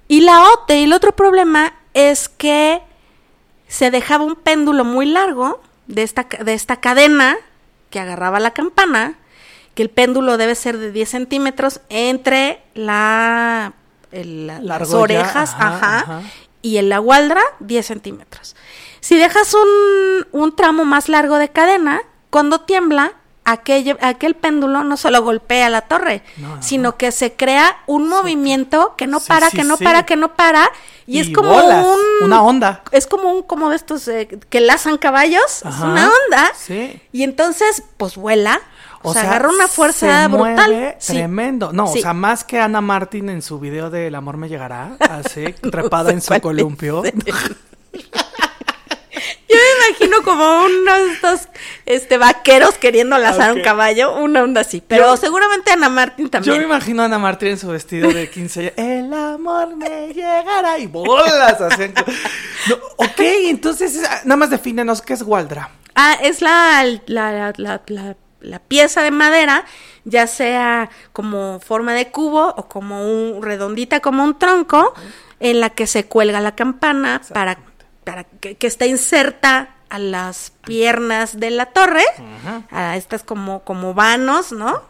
[0.06, 2.82] Y la otra, y el otro problema es que
[3.66, 7.36] se dejaba un péndulo muy largo de esta, de esta cadena
[7.90, 9.17] que agarraba la campana,
[9.78, 13.74] que el péndulo debe ser de 10 centímetros entre la,
[14.10, 16.22] el- la- La las orejas, ajá, ajá, ajá.
[16.62, 18.56] y en la gualdra 10 centímetros.
[18.98, 22.00] Si dejas un, un tramo más largo de cadena,
[22.30, 23.12] cuando tiembla,
[23.44, 28.08] aquel, aquel péndulo no solo golpea la torre, No, no, sino que se crea un
[28.08, 30.68] movimiento que no Sí, para, sí, que no para, que no para,
[31.06, 32.24] y, es como bolas, un...
[32.26, 32.82] Una onda.
[32.90, 36.52] Es como un, como de estos eh, que lazan caballos, es una onda,
[37.12, 38.60] y entonces, pues vuela,
[39.02, 40.54] o, O sea, sea, agarra una fuerza se brutal.
[40.70, 41.12] mueve Sí.
[41.14, 41.72] Tremendo.
[41.72, 41.98] No, Sí.
[42.00, 45.44] o sea, más que Ana Martín en su video de El amor me llegará, así,
[45.70, 47.02] trepada sé en su columpio.
[49.50, 51.48] Yo me imagino como unos de estos
[51.86, 54.82] este, vaqueros queriendo lazar un caballo, una onda así.
[54.86, 56.58] Pero Yo- seguramente Ana Martín Yo también.
[56.58, 58.72] me imagino a Ana Martín en su vestido de 15 años.
[58.76, 61.60] El amor me llegará y bolas.
[61.62, 61.90] Así.
[62.68, 65.70] No, ok, entonces, es- nada más defínenos qué es Waldra.
[65.94, 69.64] Ah, es la, la, la, la- la- la pieza de madera,
[70.04, 74.94] ya sea como forma de cubo o como un redondita como un tronco,
[75.40, 77.58] en la que se cuelga la campana para,
[78.04, 82.04] para que, que está inserta a las piernas de la torre,
[82.70, 84.82] a estas como, como vanos, ¿no?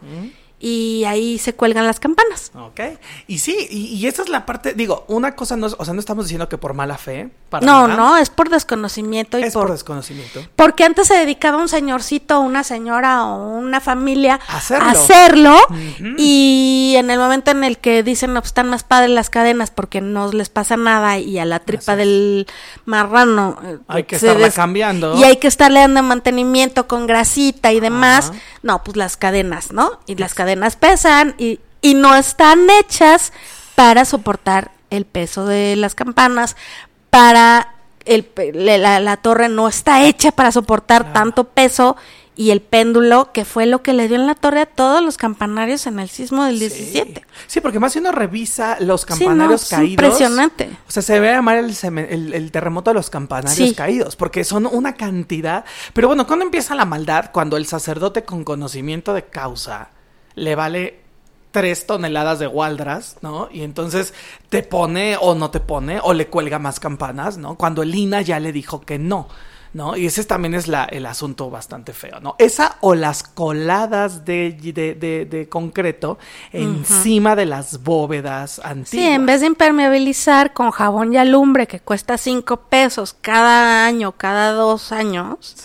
[0.61, 2.51] Y ahí se cuelgan las campanas.
[2.53, 2.81] Ok.
[3.27, 4.73] Y sí, y, y esa es la parte.
[4.73, 5.75] Digo, una cosa no es.
[5.79, 7.29] O sea, no estamos diciendo que por mala fe.
[7.49, 7.95] para No, nada.
[7.97, 10.41] no, es por desconocimiento y Es por, por desconocimiento.
[10.57, 14.85] Porque antes se dedicaba un señorcito, una señora o una familia A hacerlo.
[14.87, 15.57] a hacerlo,
[16.17, 19.71] y en el momento en el que dicen, no, pues están más padres las cadenas
[19.71, 22.47] porque no les pasa nada y a la tripa del
[22.85, 25.15] marrano eh, Hay que estarla cambiando.
[25.17, 28.33] Y hay que estarle dando mantenimiento con grasita y demás.
[28.61, 29.99] No, pues las cadenas, ¿no?
[30.05, 33.31] Y las cadenas pesan y, y no están hechas
[33.75, 36.55] para soportar el peso de las campanas,
[37.09, 37.73] para
[38.05, 41.95] el, la, la torre no está hecha para soportar tanto peso
[42.35, 45.17] y el péndulo, que fue lo que le dio en la torre a todos los
[45.17, 47.13] campanarios en el sismo del 17.
[47.19, 47.25] Sí.
[47.47, 49.91] Sí, porque más si uno revisa los Sí, campanarios no, es caídos.
[49.91, 50.69] impresionante.
[50.87, 53.75] O sea, se debe llamar el, el- el terremoto de los campanarios Sí.
[53.75, 55.65] caídos, porque son una cantidad.
[55.93, 57.31] Pero bueno, ¿cuándo empieza la maldad?
[57.33, 59.89] Cuando el sacerdote con conocimiento de causa
[60.39, 60.99] le vale
[61.51, 63.49] tres toneladas de gualdras, ¿no?
[63.51, 64.13] Y entonces
[64.49, 67.55] te pone o no te pone, o le cuelga más campanas, ¿no?
[67.55, 69.27] Cuando el INA ya le dijo que no.
[69.71, 69.95] ¿No?
[69.95, 72.33] Y ese también es la, el asunto bastante feo, ¿no?
[72.39, 76.17] Esa o las coladas de, de, de- de concreto
[76.51, 78.89] encima de las bóvedas antiguas.
[78.89, 84.13] Sí, en vez de impermeabilizar con jabón y alumbre que cuesta cinco pesos cada año,
[84.13, 85.55] cada dos años,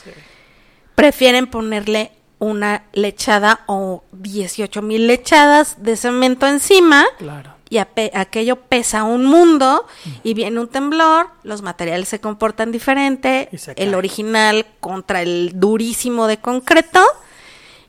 [0.95, 2.13] prefieren ponerle
[2.45, 7.55] una lechada o 18 mil lechadas de cemento encima Claro.
[7.71, 9.87] y aquello pesa un mundo
[10.23, 16.27] y viene un temblor, los materiales se comportan diferente, se el original contra el durísimo
[16.27, 17.01] de concreto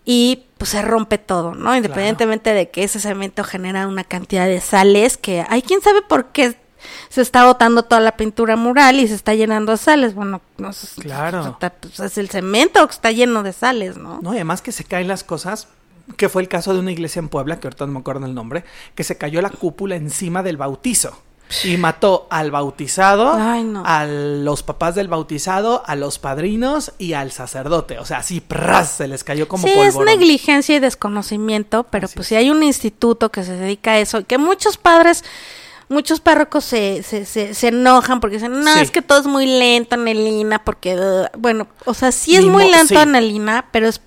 [0.05, 1.75] y pues se rompe todo, ¿no?
[1.75, 6.27] Independientemente de que ese cemento genera una cantidad de sales que hay quién sabe por
[6.27, 6.55] qué
[7.09, 10.13] se está botando toda la pintura mural y se está llenando de sales.
[10.15, 11.47] Bueno, no sé, Claro.
[11.47, 14.19] está- pues, es el cemento que está lleno de sales, ¿no?
[14.21, 15.67] No, y además que se caen las cosas,
[16.17, 18.35] que fue el caso de una iglesia en Puebla, que ahorita no me acuerdo el
[18.35, 18.63] nombre,
[18.93, 21.17] que se cayó la cúpula encima del bautizo.
[21.63, 23.83] Y mató al bautizado, Ay, no.
[23.85, 27.99] a los papás del bautizado, a los padrinos y al sacerdote.
[27.99, 28.89] O sea, así ¡pras!
[28.89, 32.29] se les cayó como sí, es negligencia y desconocimiento, pero Así pues es.
[32.29, 35.23] si hay un instituto que se dedica a eso que muchos padres,
[35.89, 38.79] muchos párrocos se, se, se, se enojan porque dicen, no, Sí.
[38.79, 42.35] es que todo es muy lento en el INA, porque, uh", bueno, o sea, sí
[42.35, 42.95] es muy lento sí.
[42.95, 44.01] en el INA, pero es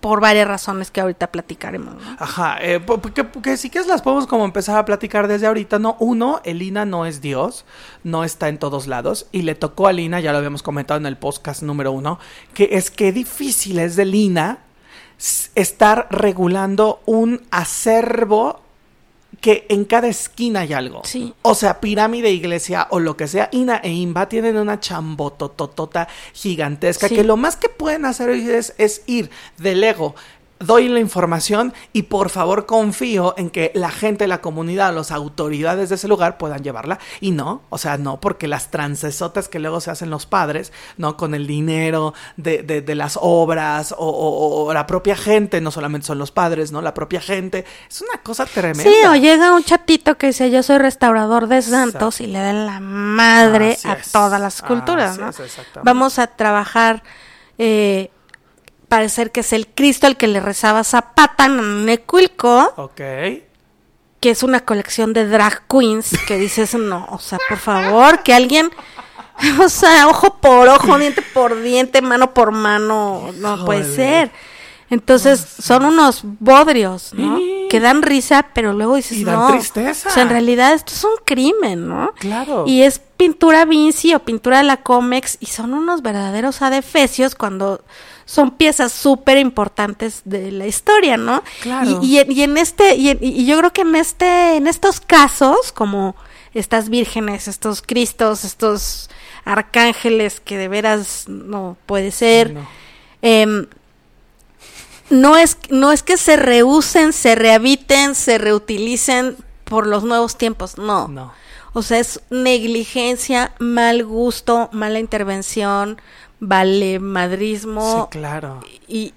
[0.00, 2.16] por varias razones que ahorita platicaremos, ¿no?
[2.18, 5.78] Ajá, eh, po- porque, porque sí que las podemos como empezar a platicar desde ahorita,
[5.78, 5.96] ¿no?
[5.98, 7.64] Uno, el INA no es Dios,
[8.02, 11.06] no está en todos lados, y le tocó al INA, ya lo habíamos comentado en
[11.06, 12.18] el podcast número uno,
[12.52, 14.58] que es que difícil es del INA
[15.18, 18.60] s- estar regulando un acervo
[19.44, 21.02] que en cada esquina hay algo.
[21.04, 21.34] Sí.
[21.42, 27.08] O sea, pirámide, iglesia o lo que sea, INA e INBA tienen una chambotototota gigantesca
[27.08, 27.14] Sí.
[27.14, 30.14] que lo más que pueden hacer es, es ir del ego.
[30.66, 35.88] Doy la información y por favor confío en que la gente, la comunidad, las autoridades
[35.88, 36.98] de ese lugar puedan llevarla.
[37.20, 41.16] Y no, o sea, no, porque las trancesotas que luego se hacen los padres, ¿no?
[41.16, 45.70] Con el dinero de, de- de las obras o, o- o la propia gente, no
[45.70, 46.80] solamente son los padres, ¿no?
[46.82, 47.64] La propia gente.
[47.88, 48.82] Es una cosa tremenda.
[48.90, 52.66] Sí, o llega un chatito que dice yo soy restaurador de santos y le dan
[52.66, 54.12] la madre Así a es.
[54.12, 55.28] todas las culturas, Así ¿no?
[55.30, 55.56] es.
[55.82, 57.02] Vamos a trabajar,
[57.58, 58.10] eh,
[58.88, 62.96] parecer que es el Cristo el que le rezaba Zapata en Necuilco, Ok.
[64.20, 68.34] que es una colección de drag queens, que dices, no, o sea, por favor, que
[68.34, 68.70] alguien,
[69.60, 74.30] o sea, ojo por ojo, diente por diente, mano por mano, no puede ser.
[74.90, 77.38] Entonces, son unos bodrios, ¿no?
[77.70, 79.48] Que dan risa, pero luego dices, Y dan no.
[79.50, 80.08] tristeza.
[80.10, 82.12] O sea, en realidad esto es un crimen, ¿no?
[82.18, 82.64] Claro.
[82.66, 87.82] Y es pintura Vinci o pintura de la Comex y son unos verdaderos adefesios cuando
[88.26, 91.42] son piezas súper importantes de la historia, ¿no?
[91.62, 92.00] Claro.
[92.02, 95.72] Y, y- y en este, y, y yo creo que en este, en estos casos,
[95.72, 96.16] como
[96.54, 99.10] estas vírgenes, estos cristos, estos
[99.44, 102.66] arcángeles que de veras no puede ser, No.
[103.22, 103.66] em,
[105.10, 110.78] no es, no es que se reusen, se rehabiten, se reutilicen por los nuevos tiempos,
[110.78, 111.08] no.
[111.08, 111.32] No.
[111.76, 116.00] O sea, es negligencia, mal gusto, mala intervención,
[116.46, 118.60] vale madrismo Sí, claro.
[118.88, 119.12] y,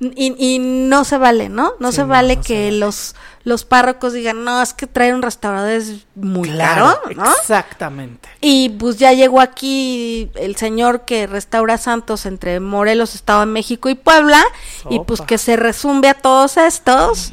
[0.00, 1.72] y, y no se vale, ¿no?
[1.80, 2.78] No Sí, se vale no que vale.
[2.78, 3.14] los
[3.44, 7.32] los párrocos digan, no, es que traer un restaurador es muy Claro, caro, ¿no?
[7.40, 8.28] exactamente.
[8.42, 13.88] Y pues ya llegó aquí el señor que restaura santos entre Morelos, Estado de México
[13.88, 14.44] y Puebla,
[14.90, 17.32] y pues que se resumbe a todos estos.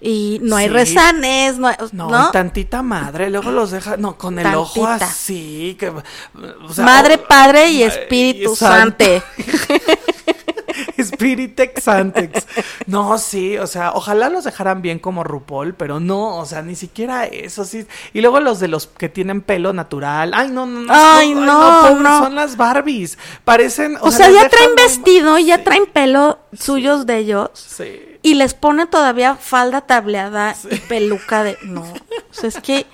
[0.00, 0.72] Y no hay Sí.
[0.74, 2.30] rezanes, no hay, No, ¿no?
[2.30, 6.02] tantita madre, luego los deja, no, con el ojo así, que, o
[6.72, 9.04] sea, Madre, Padre y Espíritu santo.
[11.02, 12.46] Spiritex Santex.
[12.86, 16.76] No, sí, o sea, ojalá los dejaran bien como RuPaul, pero no, o sea, ni
[16.76, 17.86] siquiera eso, sí.
[18.12, 20.32] Y luego los de los que tienen pelo natural.
[20.34, 20.92] Ay, no, no, no.
[20.94, 22.18] Ay, no, pobres, no.
[22.24, 23.18] Son las Barbies.
[23.44, 23.98] Parecen.
[24.00, 27.50] O sea, ya traen vestido y ya Sí, traen pelo suyos de ellos.
[27.54, 28.18] Sí.
[28.22, 31.56] Y les pone todavía falda tableada y peluca de...
[31.62, 32.86] No, o sea, es que...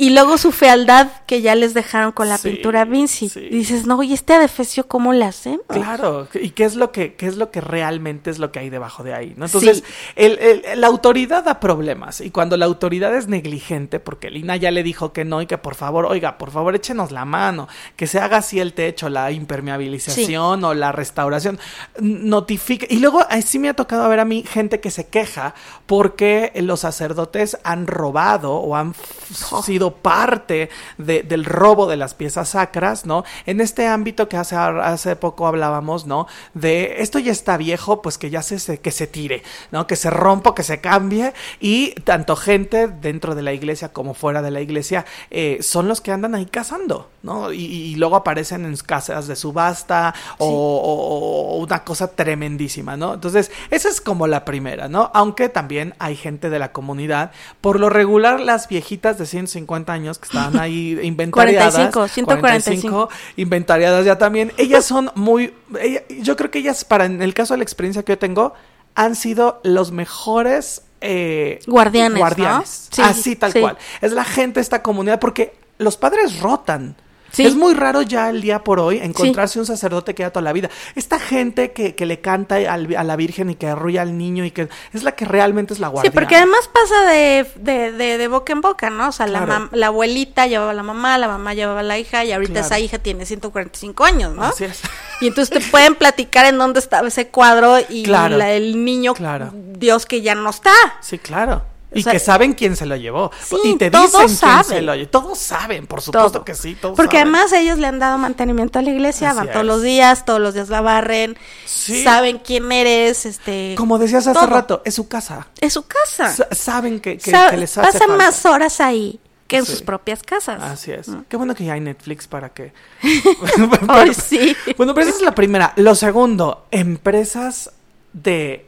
[0.00, 3.28] Y luego su fealdad que ya les dejaron con la Sí, pintura Vinci.
[3.28, 3.40] sí.
[3.50, 5.66] Dices, no, ¿y este adefesio cómo le hacemos?
[5.66, 8.70] Claro, y qué es lo que qué es lo que realmente es lo que hay
[8.70, 9.46] debajo de ahí, ¿no?
[9.46, 9.84] Entonces, Sí.
[10.14, 14.70] el- el- la autoridad da problemas y cuando la autoridad es negligente, porque Lina ya
[14.70, 17.66] le dijo que no y que por favor, oiga, por favor échenos la mano,
[17.96, 21.58] que se haga así el techo, la impermeabilización o la restauración,
[21.98, 22.86] n- notifique.
[22.88, 25.54] Y luego así me ha tocado ver a mí gente que se queja
[25.86, 32.14] porque los sacerdotes han robado o han f- sido parte de- del robo de las
[32.14, 33.24] piezas sacras, ¿no?
[33.46, 36.26] En este ámbito que hace, hace poco hablábamos, ¿no?
[36.54, 39.42] De esto ya está viejo, pues que ya se, se- que se tire,
[39.72, 39.86] ¿no?
[39.86, 44.42] Que se rompa, que se cambie y tanto gente dentro de la iglesia como fuera
[44.42, 47.52] de la iglesia eh, son los que andan ahí cazando, ¿no?
[47.52, 53.14] Y, y luego aparecen en casas de subasta o, o- o una cosa tremendísima, ¿no?
[53.14, 55.10] Entonces, esa es como la primera, ¿no?
[55.14, 60.18] Aunque también hay gente de la comunidad, por lo regular las viejitas de 150 años
[60.18, 63.08] que estaban ahí inventariadas, 45, 145.
[63.36, 67.54] inventariadas ya también, ellas son muy, ella- yo creo que ellas, para en el caso
[67.54, 68.54] de la experiencia que yo tengo,
[68.94, 72.18] han sido los mejores eh, Guardianes, ¿no?
[72.18, 72.88] guardianes.
[72.90, 73.60] Sí, Así tal sí.
[73.60, 73.78] cual.
[74.00, 76.96] Es la gente de esta comunidad porque los padres rotan.
[77.30, 77.44] Sí.
[77.44, 80.52] Es muy raro ya el día por hoy encontrarse un sacerdote que da toda la
[80.52, 80.70] vida.
[80.94, 84.44] Esta gente que, que le canta al- a la Virgen y que arrulla al niño
[84.44, 86.14] y que es la que realmente es la Sí, guardiana.
[86.14, 89.08] porque además pasa de, de, de, de boca en boca, ¿no?
[89.08, 89.68] O sea, la, Claro.
[89.72, 92.66] la abuelita llevaba a la mamá, la mamá llevaba a la hija y ahorita Claro.
[92.66, 94.44] esa hija tiene 145 años, ¿no?
[94.44, 94.80] Así es.
[95.20, 98.36] Y entonces te pueden platicar en dónde estaba ese cuadro y Claro.
[98.38, 99.12] la- el niño.
[99.52, 100.72] Dios que ya no está.
[101.00, 101.62] Sí, claro.
[101.98, 103.30] Y O sea, que saben quién se lo llevó.
[103.42, 104.64] Sí, y te todos dicen quién saben.
[104.64, 105.08] se lo llevó.
[105.10, 106.44] Todos saben, por supuesto Todo.
[106.44, 106.76] que sí.
[106.80, 107.34] Todos Porque saben.
[107.34, 110.40] además ellos le han dado mantenimiento a la iglesia, Así van todos los días, todos
[110.40, 112.02] los días la barren, Sí.
[112.04, 113.74] saben quién eres, este...
[113.76, 114.46] Como decías hace todo.
[114.48, 115.48] rato, es su casa.
[115.60, 116.32] Es su casa.
[116.34, 118.24] Sa- saben que, que- Sa- que les hace pasan falta.
[118.24, 119.72] más horas ahí que en Sí.
[119.72, 120.62] sus propias casas.
[120.62, 121.08] Así es.
[121.08, 121.24] ¿no?
[121.28, 122.72] Qué bueno que ya hay Netflix para que.
[123.88, 124.54] Ay, sí.
[124.76, 125.72] Bueno, pero esa es la primera.
[125.76, 127.70] Lo segundo, empresas
[128.12, 128.66] de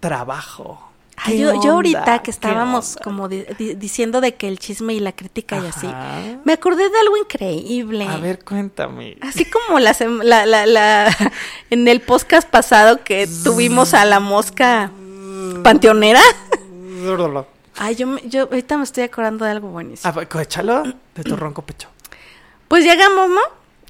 [0.00, 0.80] trabajo.
[1.16, 4.58] Ay, ¿Qué yo, yo ahorita que ¿Qué estábamos como di- di- diciendo de que el
[4.58, 5.86] chisme y la crítica y así,
[6.44, 8.06] me acordé de algo increíble.
[8.08, 9.16] A ver, cuéntame.
[9.20, 11.16] Así como la, la, la, la-
[11.70, 14.90] en el podcast pasado que tuvimos a la mosca
[15.62, 16.20] panteonera.
[17.76, 20.12] Ay, yo, yo ahorita me estoy acordando de algo buenísimo.
[20.16, 20.82] A échalo
[21.14, 21.88] de tu ronco pecho.
[22.68, 23.40] Pues llegamos, ¿no?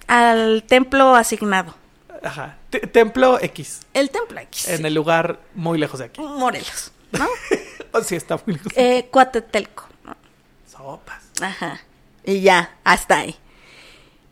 [0.08, 1.74] Al templo asignado.
[2.22, 2.56] Ajá.
[2.70, 3.82] Te- Templo X.
[3.92, 4.68] El templo X.
[4.68, 6.20] En el lugar muy lejos de aquí.
[6.20, 7.26] Morelos, ¿no?
[7.96, 8.72] Oh, sí, está muy lejos.
[8.74, 10.16] eh, Cuatetelco, ¿no?
[10.68, 11.22] Sopas.
[11.40, 11.80] Ajá.
[12.24, 13.36] Y ya, hasta ahí.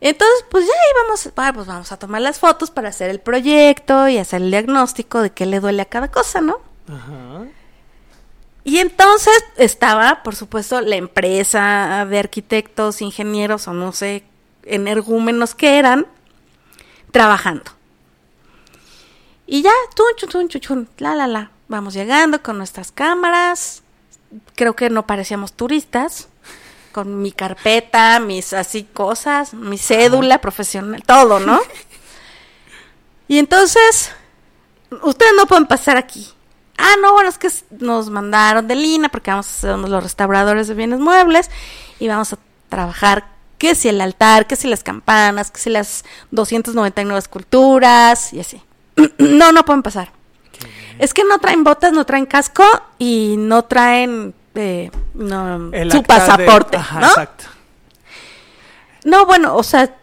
[0.01, 4.09] Entonces, pues ya íbamos, ah, pues vamos a tomar las fotos para hacer el proyecto
[4.09, 6.57] y hacer el diagnóstico de qué le duele a cada cosa, ¿no?
[6.89, 7.45] Ajá.
[8.65, 14.25] Y entonces estaba, por supuesto, la empresa de arquitectos, ingenieros o no sé,
[14.65, 16.05] energúmenos que eran,
[17.11, 17.71] trabajando.
[19.47, 21.51] Y ya, chun, chun, chun, chun, la, la, la.
[21.73, 23.81] Vamos llegando con nuestras cámaras.
[24.53, 26.27] Creo que no parecíamos turistas.
[26.91, 31.59] Con mi carpeta, mis así cosas, mi cédula profesional, todo, ¿no?
[33.27, 34.11] y entonces,
[35.01, 36.29] ustedes no pueden pasar aquí.
[36.77, 39.89] Ah, no, bueno, es que nos mandaron de Lina porque vamos a ser uno de
[39.89, 41.49] los restauradores de bienes muebles
[41.99, 42.37] y vamos a
[42.69, 48.41] trabajar que si el altar, que si las campanas, que si las 299 esculturas y
[48.41, 48.61] así.
[49.17, 50.11] no, no pueden pasar.
[50.99, 52.63] Es que no traen botas, no traen casco
[52.97, 57.07] y no traen eh, no, El su de- pasaporte, Ajá, ¿no?
[57.07, 57.45] Exacto.
[59.03, 59.95] No, bueno, o sea,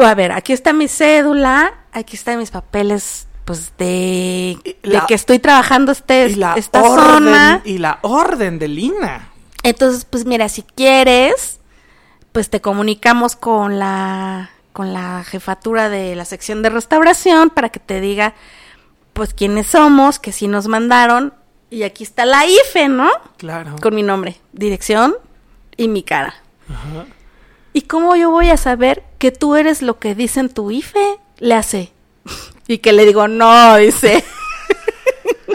[0.00, 5.38] a ver, aquí está mi cédula, aquí están mis papeles, pues de, de que estoy
[5.38, 7.62] trabajando este, Y la esta orden, zona.
[7.64, 9.30] Y la orden de Lina.
[9.62, 11.58] Entonces, pues mira, si quieres,
[12.32, 17.78] pues te comunicamos con la con la jefatura de la sección de restauración para que
[17.78, 18.32] te diga
[19.12, 21.34] pues quiénes somos, que sí nos mandaron
[21.70, 23.10] y aquí está la IFE, ¿no?
[23.38, 23.76] Claro.
[23.80, 25.16] Con mi nombre, dirección
[25.76, 26.34] y mi cara.
[27.72, 31.18] ¿Y cómo yo voy a saber que tú eres lo que dice en tu IFE?
[31.38, 31.92] Le hace.
[32.68, 34.24] Y que le digo, no, dice.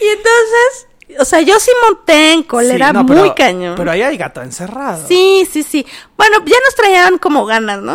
[0.00, 0.88] y entonces,
[1.18, 3.74] o sea, yo sí monté en cólera Sí, no, muy pero- cañón.
[3.76, 5.06] Pero ahí hay gato encerrado.
[5.08, 5.86] Sí, sí, sí.
[6.16, 7.94] Bueno, ya nos traían como ganas, ¿no?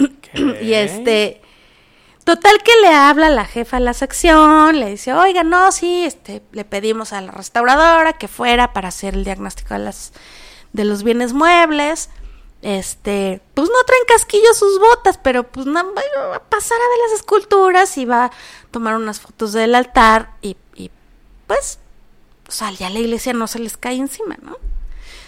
[0.00, 0.10] Ok.
[0.62, 1.42] Y este,
[2.30, 6.42] total que le habla la jefa de la sección, le dice, oiga, no, sí, este,
[6.52, 12.08] le pedimos a la restauradora que fuera para hacer el diagnóstico de los bienes muebles.
[12.62, 16.98] Este, pues no traen casquillo sus botas, pero pues no, va a pasar a ver
[17.08, 18.30] las esculturas y va a
[18.70, 20.92] tomar unas fotos del altar y, y
[21.48, 21.80] pues,
[22.46, 24.56] o sea, ya la iglesia no se les cae encima, ¿no?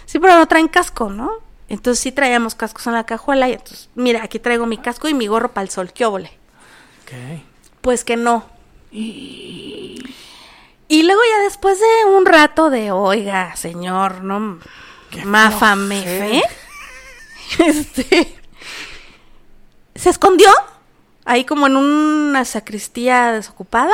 [0.05, 1.31] Sí, pero no traen casco, ¿no?
[1.67, 5.13] Entonces sí traíamos cascos en la cajuela y entonces, mira, aquí traigo mi casco y
[5.13, 6.42] mi gorro para el sol, ¿qué óvole?
[7.81, 8.45] Pues que no.
[10.93, 14.59] Y luego ya después de un rato de, oiga, señor, no
[15.25, 16.37] máfame.
[16.37, 16.43] ¿eh?
[17.59, 18.33] Este,
[19.93, 20.49] se escondió
[21.25, 23.93] ahí como en una sacristía desocupada.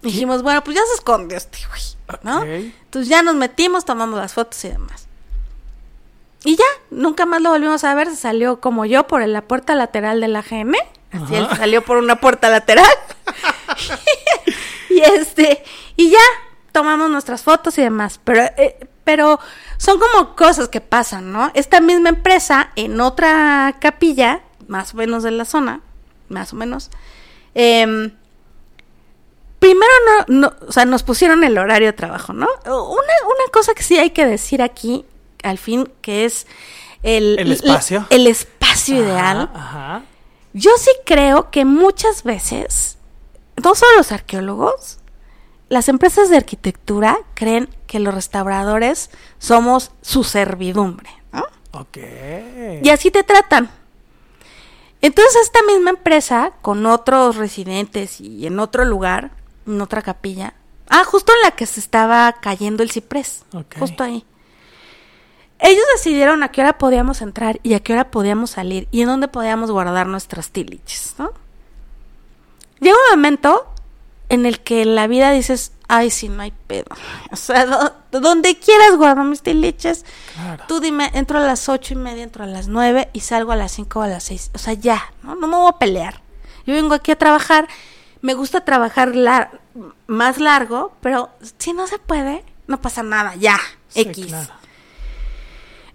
[0.00, 1.82] Dijimos, bueno, pues ya se escondió este güey,
[2.22, 2.38] ¿no?
[2.38, 2.72] Ok.
[2.84, 5.06] Entonces ya nos metimos, tomamos las fotos y demás.
[6.44, 8.08] Y ya, nunca más lo volvimos a ver.
[8.08, 10.76] Se salió como yo por la puerta lateral de la GM.
[11.12, 12.86] Así él salió por una puerta lateral.
[14.90, 15.62] y este,
[15.96, 16.18] y ya
[16.72, 18.20] tomamos nuestras fotos y demás.
[18.24, 19.38] Pero, eh, pero
[19.76, 21.50] son como cosas que pasan, ¿no?
[21.54, 25.80] Esta misma empresa en otra capilla, más o menos de la zona,
[26.28, 26.90] más o menos,
[27.54, 28.12] em,
[29.58, 32.48] primero no, no, o sea, nos pusieron el horario de trabajo, ¿no?
[32.64, 35.04] Una, una cosa que sí hay que decir aquí,
[35.42, 36.46] al fin, que es
[37.02, 38.06] el, El espacio.
[38.10, 39.50] El, espacio ideal.
[39.54, 40.02] Ajá.
[40.52, 42.98] Yo sí creo que muchas veces,
[43.62, 44.98] no solo los arqueólogos,
[45.68, 51.44] las empresas de arquitectura creen que los restauradores somos su servidumbre, ¿no?
[51.72, 51.96] Ok.
[52.82, 53.70] Y así te tratan.
[55.00, 59.30] Entonces esta misma empresa, con otros residentes y en otro lugar,
[59.66, 60.54] en otra capilla,
[60.88, 63.44] ah, justo en la que se estaba cayendo el ciprés,
[63.78, 64.24] justo ahí.
[65.62, 69.06] Ellos decidieron a qué hora podíamos entrar y a qué hora podíamos salir y en
[69.08, 71.32] dónde podíamos guardar nuestras tiliches, ¿no?
[72.80, 73.66] Llega un momento
[74.28, 76.86] en el que en la vida dices, ay, sí, no hay pedo.
[77.30, 80.64] O sea, do- donde quieras guardar mis tiliches, Claro.
[80.66, 83.56] Tú dime, entro a las ocho y media, entro a las nueve y salgo a
[83.56, 84.50] las cinco o a las seis.
[84.54, 85.34] O sea, ya, ¿no?
[85.36, 86.22] No me voy a pelear.
[86.66, 87.68] Yo vengo aquí a trabajar.
[88.20, 89.50] Me gusta trabajar lar-
[90.06, 93.58] más largo, pero si no se puede, no pasa nada, ya.
[93.88, 94.26] Sí, X.
[94.26, 94.52] claro.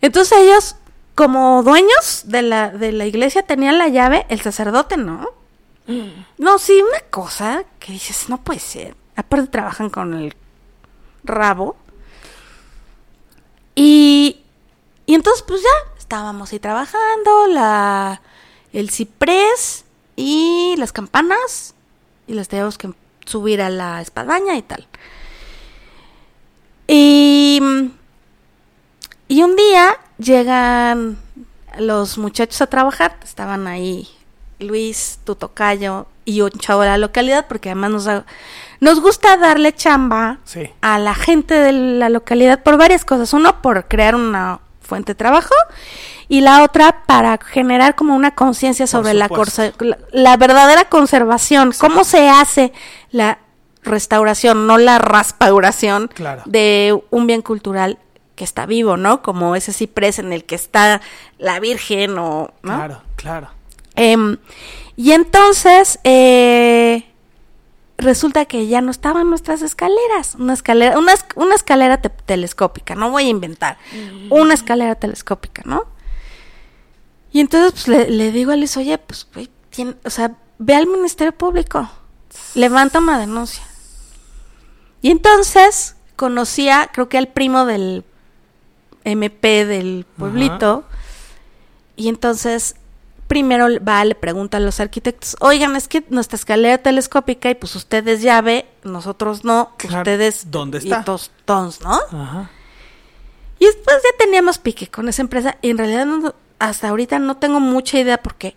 [0.01, 0.75] Entonces ellos,
[1.15, 5.29] como dueños de la, de la iglesia, tenían la llave, el sacerdote, ¿no?
[6.37, 8.95] No, sí, una cosa que dices, no puede ser.
[9.15, 10.35] Aparte trabajan con el
[11.23, 11.77] rabo.
[13.73, 14.41] Y,
[15.05, 18.21] y entonces, pues ya, estábamos ahí trabajando, la,
[18.73, 21.73] el ciprés y las campanas,
[22.27, 22.91] y las teníamos que
[23.25, 24.87] subir a la espadaña y tal.
[26.87, 27.61] Y,
[29.27, 31.17] y un día llegan
[31.79, 34.07] los muchachos a trabajar, estaban ahí
[34.59, 38.23] Luis, tu tocayo y un chavo de la localidad, porque además nos,
[38.79, 40.69] nos gusta darle chamba Sí.
[40.81, 43.33] a la gente de la localidad por varias cosas.
[43.33, 45.53] Uno, por crear una fuente de trabajo
[46.27, 49.29] y la otra para generar como una conciencia sobre la,
[49.79, 52.73] la, la verdadera conservación, cómo se hace
[53.11, 53.37] la
[53.83, 56.41] restauración, no la raspauración Claro.
[56.45, 57.99] de un bien cultural
[58.37, 59.21] que está vivo, ¿no?
[59.21, 61.01] Como ese ciprés en el que está
[61.37, 62.53] la Virgen o...
[62.63, 62.75] ¿no?
[62.75, 63.49] Claro, claro.
[63.95, 64.37] Em,
[64.95, 67.03] y entonces eh,
[67.97, 72.95] resulta que ya no estaban nuestras escaleras, una escalera, una, es- una escalera te- telescópica,
[72.95, 73.77] no voy a inventar,
[74.29, 75.83] una escalera telescópica, ¿no?
[77.31, 80.75] Y entonces pues, le, le digo a Luis, oye, pues, güey, tien- o sea, ve
[80.75, 81.89] al Ministerio Público,
[82.55, 83.63] levanta una denuncia.
[85.01, 88.03] Y entonces conocía, creo que al primo del
[89.11, 90.83] MP del pueblito,
[91.95, 92.75] y entonces
[93.27, 97.75] primero va, le pregunta a los arquitectos, oigan, es que nuestra escalera telescópica y pues
[97.75, 101.03] ustedes llave, nosotros no, Claro, ustedes ¿dónde y está?
[101.03, 101.99] tostons, ¿no?
[102.11, 102.49] Ajá.
[103.59, 107.37] Y después ya teníamos pique con esa empresa y en realidad no- hasta ahorita no
[107.37, 108.55] tengo mucha idea por qué.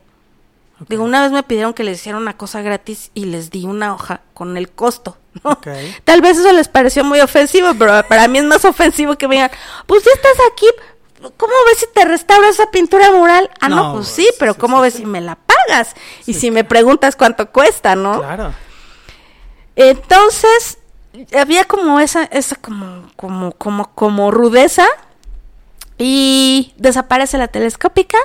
[0.89, 3.93] Digo, una vez me pidieron que les hiciera una cosa gratis y les di una
[3.95, 5.17] hoja con el costo.
[6.05, 9.37] Tal vez eso les pareció muy ofensivo, pero para mí es más ofensivo que me
[9.37, 9.51] digan,
[9.87, 10.67] pues ya estás aquí,
[11.37, 13.51] ¿cómo ves si te restauro esa pintura mural?
[13.61, 14.99] Ah, no, No, pues sí, pero sí, ¿cómo sí, ves sí.
[15.01, 15.95] si me la pagas?
[16.27, 18.19] Y si me preguntas cuánto cuesta, ¿no?
[18.19, 18.53] Claro.
[19.77, 20.79] Entonces,
[21.39, 24.87] había como esa, esa como, como, como, como rudeza
[25.99, 28.19] y desaparece la telescópica.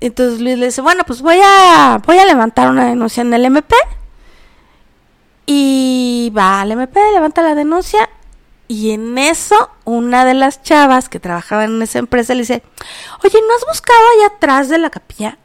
[0.00, 3.44] Entonces Luis le dice, bueno, pues voy a, voy a levantar una denuncia en el
[3.44, 3.74] MP.
[5.52, 8.08] Y va al MP, levanta la denuncia.
[8.68, 12.62] Y en eso, una de las chavas que trabajaban en esa empresa le dice,
[13.24, 15.38] oye, ¿no has buscado allá atrás de la capilla?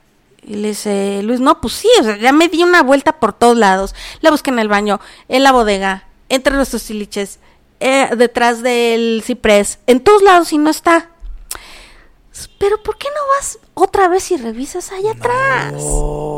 [0.44, 3.32] Y le dice Luis, no, pues sí, o sea, ya me di una vuelta por
[3.32, 3.96] todos lados.
[4.20, 7.40] La busqué en el baño, en la bodega, entre nuestros siliches,
[7.80, 11.10] eh, detrás del ciprés, en todos lados y no está.
[12.60, 15.82] Pero ¿por qué no vas otra vez y revisas allá atrás?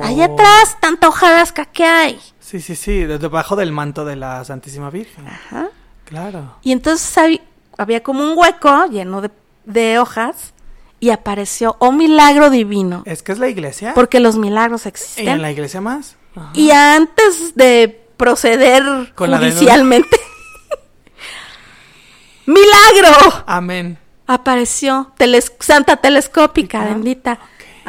[0.05, 2.19] Allá atrás, tanta hojarasca que hay.
[2.49, 5.27] Sí, sí, sí, de- debajo del manto de la Santísima Virgen.
[5.27, 5.69] Ajá.
[6.07, 6.57] Claro.
[6.63, 7.41] Y entonces hab-
[7.77, 9.31] había como un hueco lleno de
[9.67, 10.55] de hojas
[10.99, 13.93] y apareció, oh milagro divino, Es que es la iglesia.
[13.95, 15.29] porque los milagros ¿Y existen.
[15.29, 16.17] en la iglesia más?
[16.35, 16.51] Ajá.
[16.55, 20.17] Y antes de proceder Con judicialmente,
[22.47, 23.99] milagro Amén.
[24.27, 27.39] apareció, teles- Santa Telescópica, bendita,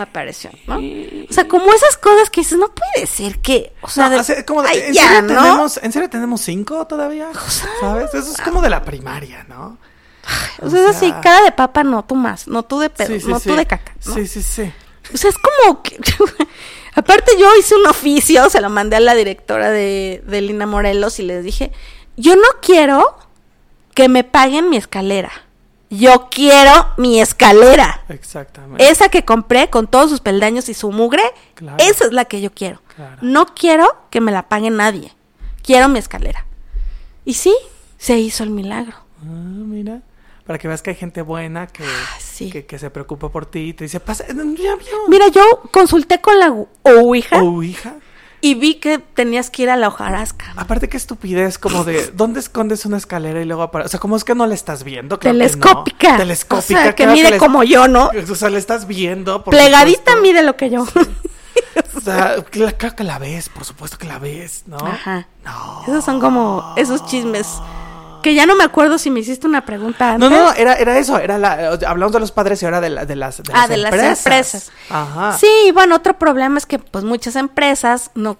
[0.04, 0.78] apareció, ¿no?
[0.78, 4.20] O sea, como esas cosas que dices, no puede ser que, o sea, No, de-
[4.20, 5.42] o sea, como de- ay, ¿en, ya, serio ¿no?
[5.44, 7.30] tenemos, ¿En serio tenemos cinco todavía?
[7.82, 8.14] ¿Sabes?
[8.14, 9.78] Eso es como de la primaria, ¿no?
[10.62, 13.20] O sea, es así, cara de papa, no tú más, no tú de pedo, Sí,
[13.20, 13.50] sí, no sí.
[13.50, 14.14] tú de caca, ¿no?
[14.14, 14.72] Sí, sí, sí.
[15.14, 15.98] O sea, es como que...
[16.96, 21.20] Aparte yo hice un oficio, se lo mandé a la directora de, de Lina Morelos
[21.20, 21.72] y les dije,
[22.18, 23.16] yo no quiero
[23.94, 25.32] que me paguen mi escalera.
[25.90, 28.03] Yo quiero mi escalera.
[28.10, 28.90] Exactamente.
[28.90, 31.24] Esa que compré con todos sus peldaños y su mugre,
[31.56, 31.78] Claro.
[31.80, 32.82] esa es la que yo quiero.
[32.95, 33.18] Claro.
[33.22, 35.14] No quiero que me la pague nadie.
[35.64, 36.45] Quiero mi escalera.
[37.26, 37.56] Y sí,
[37.98, 38.95] se hizo el milagro.
[39.22, 40.02] Ah, mira.
[40.45, 42.49] Para que veas que hay gente buena que, Ah, sí.
[42.49, 44.34] que, que se preocupa por ti y te dice, pasa, ya.
[45.07, 46.49] Mira, yo consulté con la
[46.84, 47.95] Ouija hija.
[48.41, 50.53] Y vi que tenías que ir a la hojarasca.
[50.56, 53.88] Aparte qué estupidez, como de, ¿dónde escondes una escalera y luego aparece?
[53.88, 55.20] O sea, ¿cómo es que no la estás viendo?
[55.20, 55.49] Claro que no.
[55.49, 56.18] Telescópica.
[56.18, 56.80] Telescópica.
[56.80, 58.10] O sea, que claro mide como yo, ¿no?
[58.30, 59.44] O sea, la estás viendo.
[59.44, 60.22] por Plegadita supuesto.
[60.22, 60.86] mide lo que yo.
[61.95, 64.78] O sea, cla- claro que la ves, por supuesto que la ves, ¿no?
[64.78, 65.28] Ajá.
[65.44, 65.82] No.
[65.88, 67.48] Esos son como esos chismes.
[68.22, 70.30] Que ya no me acuerdo si me hiciste una pregunta antes.
[70.30, 73.06] no, no, era, era eso, era la, hablamos de los padres y ahora de, la-
[73.06, 74.26] de las, de ah, las de las empresas.
[74.26, 74.72] empresas.
[74.90, 75.38] Ajá.
[75.38, 78.38] Sí, bueno, otro problema es que pues muchas empresas, no,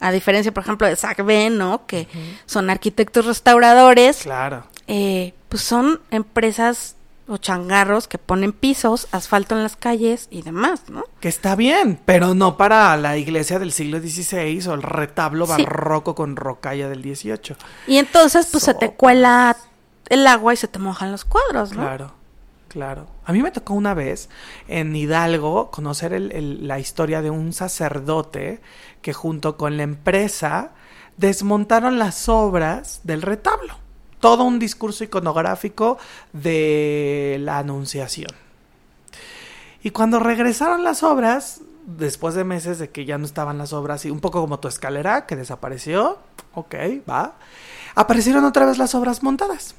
[0.00, 1.86] a diferencia, por ejemplo, de SACB, ¿no?
[1.86, 2.08] Que
[2.46, 4.66] son arquitectos restauradores, Claro.
[4.88, 6.95] eh, pues son empresas
[7.28, 11.04] o changarros que ponen pisos, asfalto en las calles y demás, ¿no?
[11.20, 15.62] Que está bien, pero no para la iglesia del siglo XVI o el retablo Sí.
[15.64, 17.56] barroco con rocalla del XVIII.
[17.88, 19.56] Y entonces, pues se te cuela
[20.08, 21.82] el agua y se te mojan los cuadros, ¿no?
[21.82, 22.12] Claro,
[22.68, 23.06] claro.
[23.24, 24.28] A mí me tocó una vez
[24.68, 28.60] en Hidalgo conocer el- el- la historia de un sacerdote
[29.02, 30.70] que junto con la empresa
[31.16, 33.74] desmontaron las obras del retablo.
[34.26, 35.98] Todo un discurso iconográfico
[36.32, 38.30] de la Anunciación.
[39.82, 44.04] Y cuando regresaron las obras, después de meses de que ya no estaban las obras,
[44.04, 46.18] y un poco como tu escalera que desapareció,
[46.54, 46.74] ok,
[47.08, 47.34] va,
[47.94, 49.74] aparecieron otra vez las obras montadas.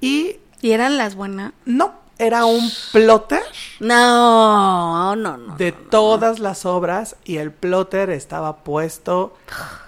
[0.00, 1.52] Y Y eran las buenas.
[1.66, 3.42] no, era un plotter
[3.80, 5.56] No, no, no.
[5.56, 9.34] de todas las obras y el plotter estaba puesto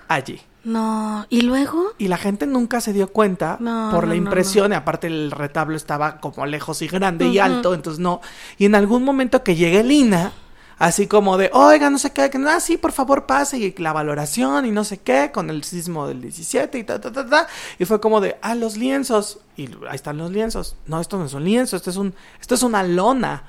[0.09, 0.41] allí.
[0.65, 4.27] No, y luego, Y la gente nunca se dio cuenta No, por no, la no,
[4.27, 8.21] impresión, y aparte el retablo estaba como lejos y grande y alto, entonces no.
[8.59, 10.33] Y en algún momento que llegue Lina,
[10.79, 13.93] así como de, oiga, no sé qué, que ah, sí, por favor pase, y la
[13.93, 17.47] valoración y no sé qué, con el sismo del 17 y ta, ta, ta, ta.
[17.79, 19.39] Y fue como de, ah, los lienzos.
[19.57, 20.77] Y ahí están los lienzos.
[20.87, 23.45] No, esto no es un lienzo, esto es, un, esto es una lona.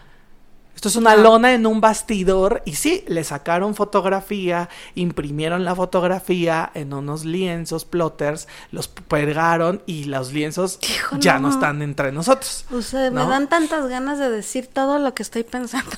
[0.76, 6.69] Esto es una lona en un bastidor y sí, le sacaron fotografía, imprimieron la fotografía
[6.73, 11.47] en unos lienzos plotters, los pegaron y los lienzos Hijo, ya no.
[11.47, 11.53] no.
[11.53, 12.65] están entre nosotros.
[12.72, 15.91] o sea, me dan tantas ganas de decir todo lo que estoy pensando.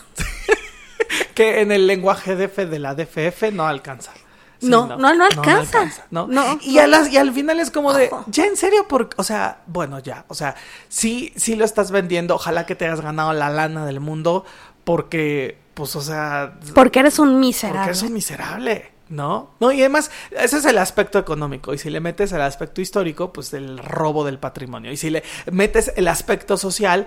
[1.34, 4.12] Que en el lenguaje DF de la DFF no alcanza.
[4.60, 5.88] Sí, No, no, no alcanza.
[6.10, 6.28] ¿no?
[6.28, 6.82] No, y, no.
[6.82, 10.00] a las- y al final es como de, ya en serio, porque, o sea, bueno,
[10.00, 10.56] ya, o sea,
[10.90, 14.46] sí, sí lo estás vendiendo, ojalá que te hayas ganado la lana del mundo,
[14.84, 17.80] porque, pues, o sea, Porque eres un miserable.
[17.82, 19.52] Porque es un miserable, ¿no?
[19.60, 21.74] No, y además, ese es el aspecto económico.
[21.74, 24.92] Y si le metes el aspecto histórico, pues el robo del patrimonio.
[24.92, 27.06] Y si le metes el aspecto social,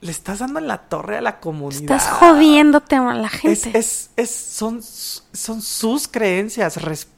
[0.00, 1.82] le estás dando en la torre a la comunidad.
[1.96, 3.70] Estás jodiéndote a la gente.
[3.78, 6.80] es, es- son, son sus creencias.
[6.82, 7.08] res-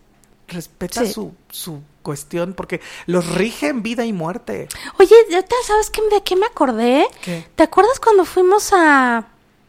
[0.47, 1.13] respeta Sí.
[1.13, 4.69] su, su cuestión porque los rige en vida y muerte.
[4.99, 7.07] Oye, ¿ya te sabes qué, de qué me acordé?
[7.23, 7.47] ¿Qué?
[7.55, 9.27] ¿Te acuerdas cuando fuimos a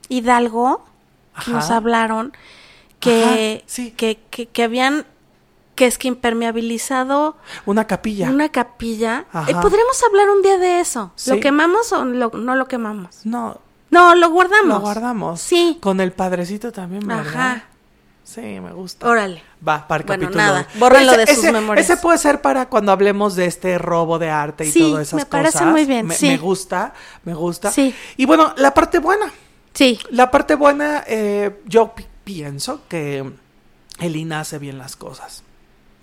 [0.08, 0.86] Hidalgo?
[1.34, 1.52] Ajá.
[1.52, 2.34] nos hablaron
[3.00, 3.92] que, Ajá, sí.
[3.92, 5.06] que, que, que habían
[5.80, 8.30] que es que impermeabilizado Una capilla.
[8.30, 9.26] una capilla.
[9.48, 11.14] Eh, Podríamos hablar un día de eso.
[11.16, 11.30] Sí.
[11.32, 13.22] ¿Lo quemamos o lo- no lo quemamos?
[13.24, 14.74] No, No, lo guardamos.
[14.74, 15.40] lo guardamos.
[15.40, 15.78] Sí.
[15.80, 17.28] Con el padrecito también, ¿verdad?
[17.28, 17.64] Ajá.
[18.26, 19.08] Sí, me gusta.
[19.08, 19.42] Órale.
[19.66, 20.44] Va, para el Bueno, capítulo.
[20.46, 21.90] nada, bórrenlo de sus ese, memorias.
[21.90, 25.22] Ese puede ser para cuando hablemos de este robo de arte y Sí, todas esas
[25.22, 25.72] me parece cosas.
[25.72, 26.28] muy bien, Me, sí.
[26.28, 26.94] me gusta,
[27.24, 27.72] me gusta.
[27.72, 27.96] Sí.
[28.18, 29.32] Y bueno, la parte buena.
[29.74, 29.98] Sí.
[30.12, 33.32] La parte buena, eh, yo pi- pienso que
[34.00, 35.44] Elina hace bien las cosas.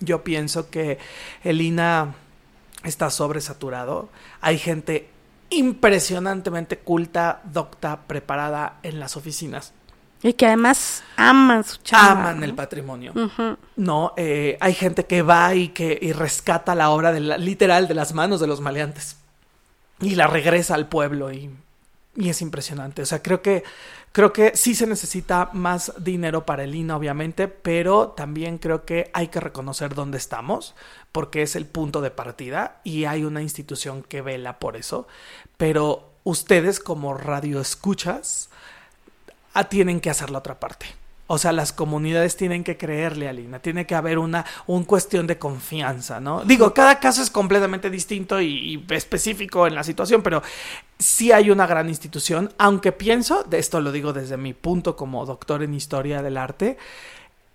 [0.00, 0.98] Yo pienso que
[1.44, 2.14] Elina
[2.84, 4.08] está sobresaturado.
[4.40, 5.08] Hay gente
[5.50, 9.72] impresionantemente culta, docta, preparada en las oficinas.
[10.22, 12.12] Y que además aman su chamba.
[12.30, 12.44] Aman ¿no?
[12.46, 13.12] el patrimonio.
[13.76, 17.86] No, eh, hay gente que va y que y rescata la obra de la- literal
[17.86, 19.16] de las manos de los maleantes.
[20.00, 21.50] y la regresa al pueblo y,
[22.16, 23.00] y es impresionante.
[23.02, 23.62] O sea, creo que
[24.16, 29.10] creo que sí se necesita más dinero para el INA, obviamente, pero también creo que
[29.12, 30.74] hay que reconocer dónde estamos,
[31.12, 35.06] porque es el punto de partida y hay una institución que vela por eso.
[35.58, 38.48] Pero ustedes como radio escuchas
[39.52, 40.86] ah, tienen que hacer la otra parte.
[41.28, 45.26] O sea, las comunidades tienen que creerle a Lina, tiene que haber una un cuestión
[45.26, 46.44] de confianza, ¿no?
[46.44, 48.46] Digo, cada caso es completamente distinto y,
[48.88, 50.42] y, específico en la situación, pero
[50.98, 55.26] sí hay una gran institución, aunque pienso, de esto lo digo desde mi punto como
[55.26, 56.78] doctor en historia del arte,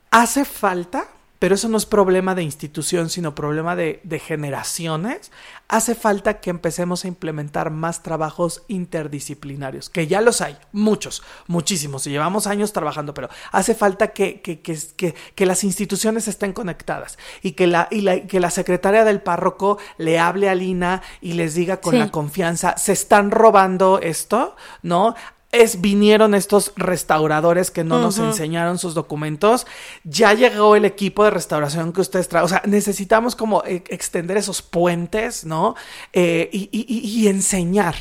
[0.10, 1.08] hace falta
[1.42, 5.32] pero eso no es problema de institución, sino problema de, de, generaciones,
[5.68, 12.06] hace falta que empecemos a implementar más trabajos interdisciplinarios, que ya los hay, muchos, muchísimos,
[12.06, 17.18] y llevamos años trabajando, pero hace falta que, que, que, que las instituciones estén conectadas
[17.42, 21.34] y, que la, y la, que la secretaria del párroco le hable a Lina y
[21.34, 21.98] les diga con sí.
[21.98, 25.16] la confianza, se están robando esto, ¿no?
[25.52, 28.04] Es vinieron estos restauradores que no uh -huh.
[28.04, 29.68] nos enseñaron sus documentos,
[30.04, 34.38] ya llegó el equipo de restauración que ustedes traen, o sea, necesitamos como eh, extender
[34.38, 35.76] esos puentes, ¿no?
[36.14, 37.96] Eh, y, y, y, enseñar.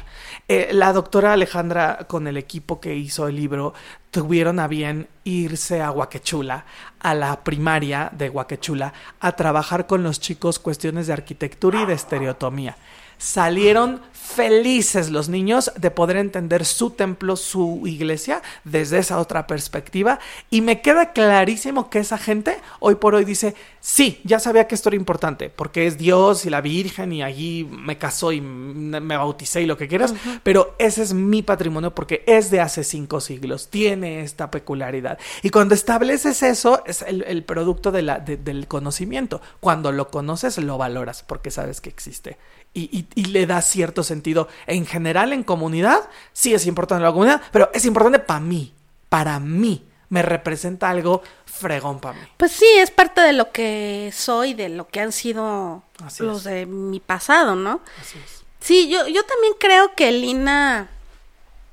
[0.49, 3.75] Eh, la doctora Alejandra con el equipo que hizo el libro
[4.11, 6.65] tuvieron a bien irse a Huaquechula,
[6.99, 11.95] a la primaria de Huaquechula, a trabajar con los chicos cuestiones de arquitectura y de
[11.95, 12.77] estereotomía
[13.21, 20.21] salieron felices los niños de poder entender su templo, su iglesia, desde esa otra perspectiva.
[20.51, 24.75] Y me queda clarísimo que esa gente hoy por hoy dice, sí, ya sabía que
[24.75, 29.17] esto era importante, porque es Dios y la Virgen y allí me casó y me
[29.17, 30.41] bauticé y lo que quieras, uh -huh.
[30.43, 35.19] pero ese es mi patrimonio porque es de hace cinco siglos, tiene esta peculiaridad.
[35.43, 39.41] Y cuando estableces eso, es el, el producto de la, de, del conocimiento.
[39.59, 42.39] Cuando lo conoces, lo valoras porque sabes que existe
[42.73, 44.49] y, y, y, le da cierto sentido.
[44.67, 48.73] En general, en comunidad, sí es importante la comunidad, pero es importante para mí,
[49.09, 49.85] para mí.
[50.09, 52.27] Me representa algo fregón para mí.
[52.37, 56.39] Pues sí, es parte de lo que soy, de lo que han sido Así los
[56.39, 56.45] es.
[56.45, 57.81] de mi pasado, ¿no?
[58.01, 58.43] Así es.
[58.59, 60.89] Sí, yo, yo también creo que Lina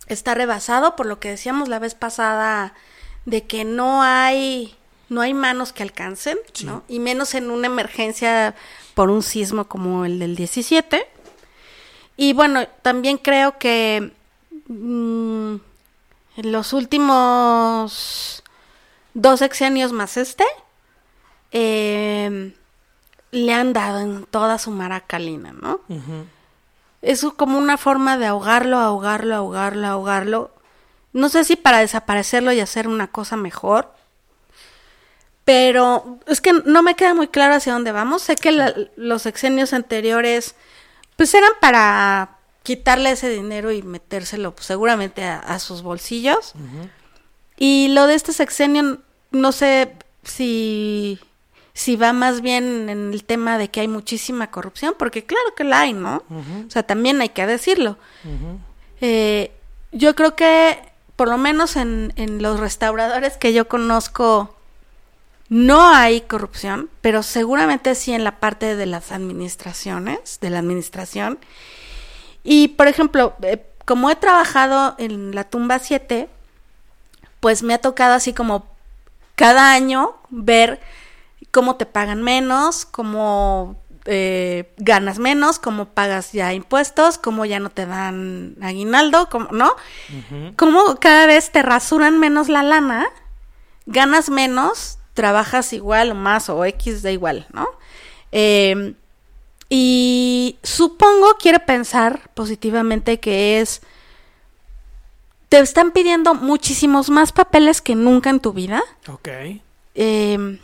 [0.07, 2.73] está rebasado por lo que decíamos la vez pasada
[3.25, 4.75] de que no hay
[5.09, 6.65] no hay manos que alcancen, sí.
[6.65, 6.83] ¿no?
[6.87, 8.55] Y menos en una emergencia
[8.97, 11.07] por un sismo como el del 17.
[12.17, 14.11] Y bueno, también creo que
[14.65, 15.57] mmm,
[16.37, 18.41] en los últimos
[19.13, 20.45] dos sexenios más este,
[21.51, 22.55] eh,
[23.29, 25.79] le han dado en toda su maracalina, ¿no?
[25.89, 26.23] Uh -huh.
[27.03, 30.51] Es como una forma de ahogarlo, ahogarlo, ahogarlo, ahogarlo.
[31.13, 33.93] No sé si para desaparecerlo y hacer una cosa mejor,
[35.47, 38.21] pero es que no me queda muy claro hacia dónde vamos.
[38.21, 40.55] Sé que la, los exenios anteriores,
[41.15, 46.51] pues eran para quitarle ese dinero y metérselo pues, seguramente a, a, sus bolsillos.
[46.53, 46.89] Uh -huh.
[47.55, 48.97] Y lo de este sexenio,
[49.31, 51.17] no sé si,
[51.73, 55.63] si va más bien en el tema de que hay muchísima corrupción, porque claro que
[55.63, 56.25] la hay, ¿no?
[56.29, 56.67] Uh -huh.
[56.67, 57.97] O sea, también hay que decirlo.
[58.25, 58.57] Uh -huh.
[58.99, 59.51] eh,
[59.93, 60.77] yo creo que,
[61.15, 64.56] por lo menos en, en los restauradores que yo conozco,
[65.49, 71.39] no hay corrupción, pero seguramente sí en la parte de las administraciones, de la administración.
[72.43, 76.29] Y, por ejemplo, eh, como he trabajado en la tumba 7,
[77.39, 78.67] pues me ha tocado así como
[79.35, 80.81] cada año ver
[81.51, 87.69] cómo te pagan menos, cómo eh, ganas menos, cómo pagas ya impuestos, cómo ya no
[87.69, 89.71] te dan aguinaldo, cómo, ¿no?
[89.71, 90.55] Uh -huh.
[90.55, 93.05] Cómo cada vez te rasuran menos la lana,
[93.85, 97.67] ganas menos, trabajas igual o más o X da igual, ¿no?
[98.31, 98.93] Eh,
[99.67, 103.81] y supongo, quiere pensar positivamente que es,
[105.49, 108.83] te están pidiendo muchísimos más papeles que nunca en tu vida.
[109.09, 109.27] Ok.
[109.95, 110.59] Eh,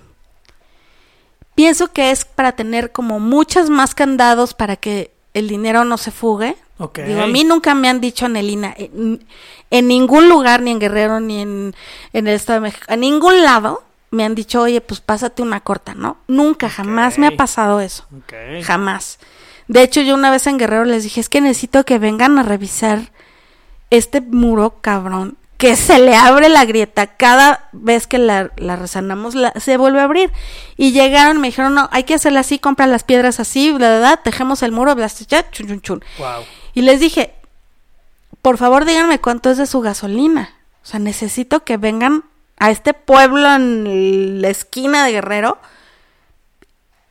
[1.55, 6.11] pienso que es para tener como muchas más candados para que el dinero no se
[6.11, 6.55] fugue.
[6.77, 7.05] Okay.
[7.07, 9.25] Digo, a mí nunca me han dicho, Nelina, en,
[9.71, 11.75] en ningún lugar, ni en Guerrero, ni en,
[12.13, 13.83] en el Estado de México, a ningún lado,
[14.13, 16.17] me han dicho, oye, pues pásate una corta, ¿no?
[16.27, 18.05] Nunca, jamás me ha pasado eso.
[18.23, 18.61] Okay.
[18.61, 19.17] Jamás.
[19.67, 22.43] De hecho, yo una vez en Guerrero les dije, es que necesito que vengan a
[22.43, 23.11] revisar
[23.89, 29.33] este muro cabrón, que se le abre la grieta cada vez que la, la resanamos,
[29.33, 30.31] la, se vuelve a abrir.
[30.77, 33.99] Y llegaron, me dijeron, no, hay que hacerla así, compra las piedras así, bla, bla,
[33.99, 36.03] bla, tejemos el muro, bla, bla, chun, chun, chun.
[36.19, 36.43] Wow.
[36.75, 37.33] Y les dije,
[38.43, 40.53] por favor díganme cuánto es de su gasolina.
[40.83, 42.25] O sea, necesito que vengan
[42.63, 45.57] a este pueblo en la esquina de Guerrero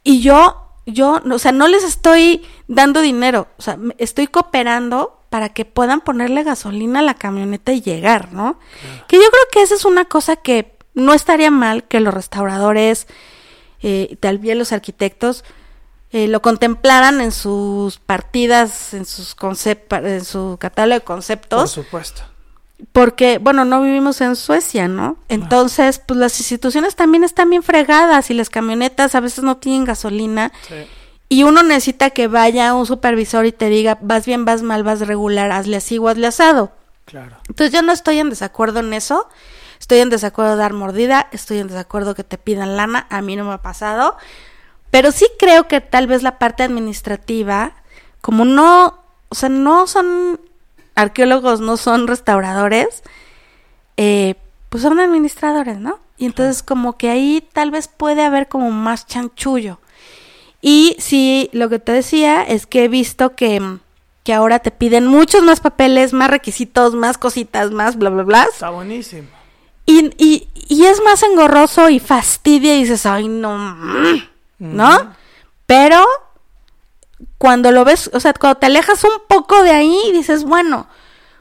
[0.03, 5.51] y yo yo, o sea, no les estoy dando dinero, o sea, estoy cooperando para
[5.51, 8.59] que puedan ponerle gasolina a la camioneta y llegar, ¿no?
[9.07, 13.07] Que yo creo que esa es una cosa que no estaría mal que los restauradores,
[13.83, 15.45] eh, tal vez los arquitectos,
[16.11, 21.71] eh, lo contemplaran en sus partidas, en sus concept- en su catálogo de Por conceptos,
[21.71, 22.23] supuesto.
[22.93, 25.17] Porque, bueno, no vivimos en Suecia, ¿no?
[25.29, 29.85] Entonces, pues las instituciones también están bien fregadas y las camionetas a veces no tienen
[29.85, 30.75] gasolina Sí.
[31.29, 35.01] y uno necesita que vaya un supervisor y te diga, vas bien, vas mal, vas
[35.07, 36.73] regular, hazle así o hazle asado.
[37.05, 37.37] Claro.
[37.49, 39.29] Entonces yo no estoy en desacuerdo en eso,
[39.81, 43.37] estoy en desacuerdo de dar mordida, estoy en desacuerdo que te pidan lana, a mí
[43.37, 44.17] no me ha pasado,
[44.91, 47.73] pero sí creo que tal vez la parte administrativa,
[48.21, 48.99] como no,
[49.29, 50.41] o sea, no son
[50.95, 53.03] arqueólogos, no son restauradores,
[53.97, 54.35] eh,
[54.69, 56.01] pues son administradores, ¿no?
[56.17, 59.79] Y entonces como que ahí tal vez puede haber como más chanchullo.
[60.61, 63.79] Y sí, lo que te decía es que he visto que,
[64.23, 68.47] que ahora te piden muchos más papeles, más requisitos, más cositas, más bla, bla, bla.
[68.51, 69.29] Está buenísimo.
[69.85, 74.23] Y, y, y es más engorroso y fastidia y dices, ay, no, mm",
[74.61, 75.15] ¿no?
[75.67, 76.05] Pero
[77.43, 80.87] cuando lo ves, o sea, cuando te alejas un poco de ahí, dices, bueno,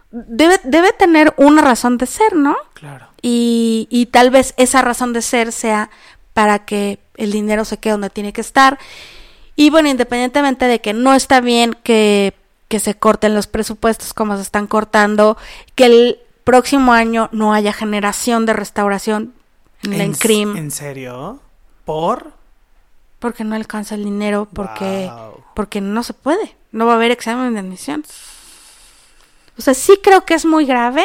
[0.10, 2.58] debe, debe tener una razón de ser, ¿no?
[2.74, 3.06] Claro.
[3.22, 5.92] y, y tal vez esa razón de ser sea
[6.34, 8.80] para que el dinero se quede donde tiene que estar.
[9.56, 12.34] Y bueno, independientemente de que no está bien que,
[12.68, 15.38] que se corten los presupuestos como se están cortando,
[15.76, 19.36] que el próximo año no haya generación de restauración
[19.84, 21.42] en ¿En, ¿En serio?
[21.86, 22.42] ¿Por?
[23.22, 25.31] porque no alcanza el dinero, porque, Wow.
[25.54, 28.04] Porque no se puede, no va a haber examen de admisión.
[29.58, 31.04] O sea, sí creo que es muy grave.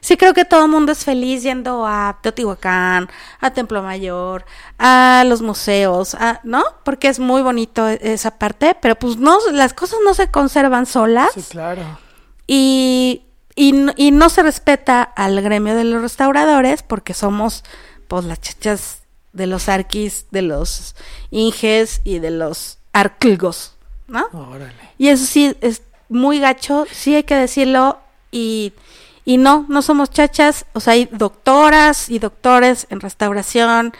[0.00, 3.08] Sí creo que todo el mundo es feliz yendo a Teotihuacán,
[3.40, 4.44] a Templo Mayor,
[4.76, 6.64] a los museos, a- ¿no?
[6.84, 10.86] Porque es muy bonito e- esa parte, pero pues no, las cosas no se conservan
[10.86, 11.82] solas Sí, claro.
[12.48, 17.62] y, y no se respeta al gremio de los restauradores porque somos
[18.08, 19.02] pues las chachas
[19.32, 20.96] de los arquis, de los
[21.30, 23.74] inges y de los arclgos,
[24.08, 24.26] ¿no?
[24.32, 24.72] Órale.
[24.98, 27.98] Y eso sí es muy gacho, sí hay que decirlo
[28.30, 28.72] y,
[29.24, 33.92] y no, no somos chachas, o sea, hay doctoras y doctores en restauración.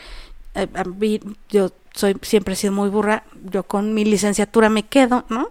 [0.55, 4.83] eh, a mí- yo soy siempre he sido muy burra, yo con mi licenciatura me
[4.85, 5.51] quedo, ¿no?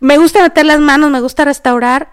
[0.00, 2.10] Me gusta meter las manos, me gusta restaurar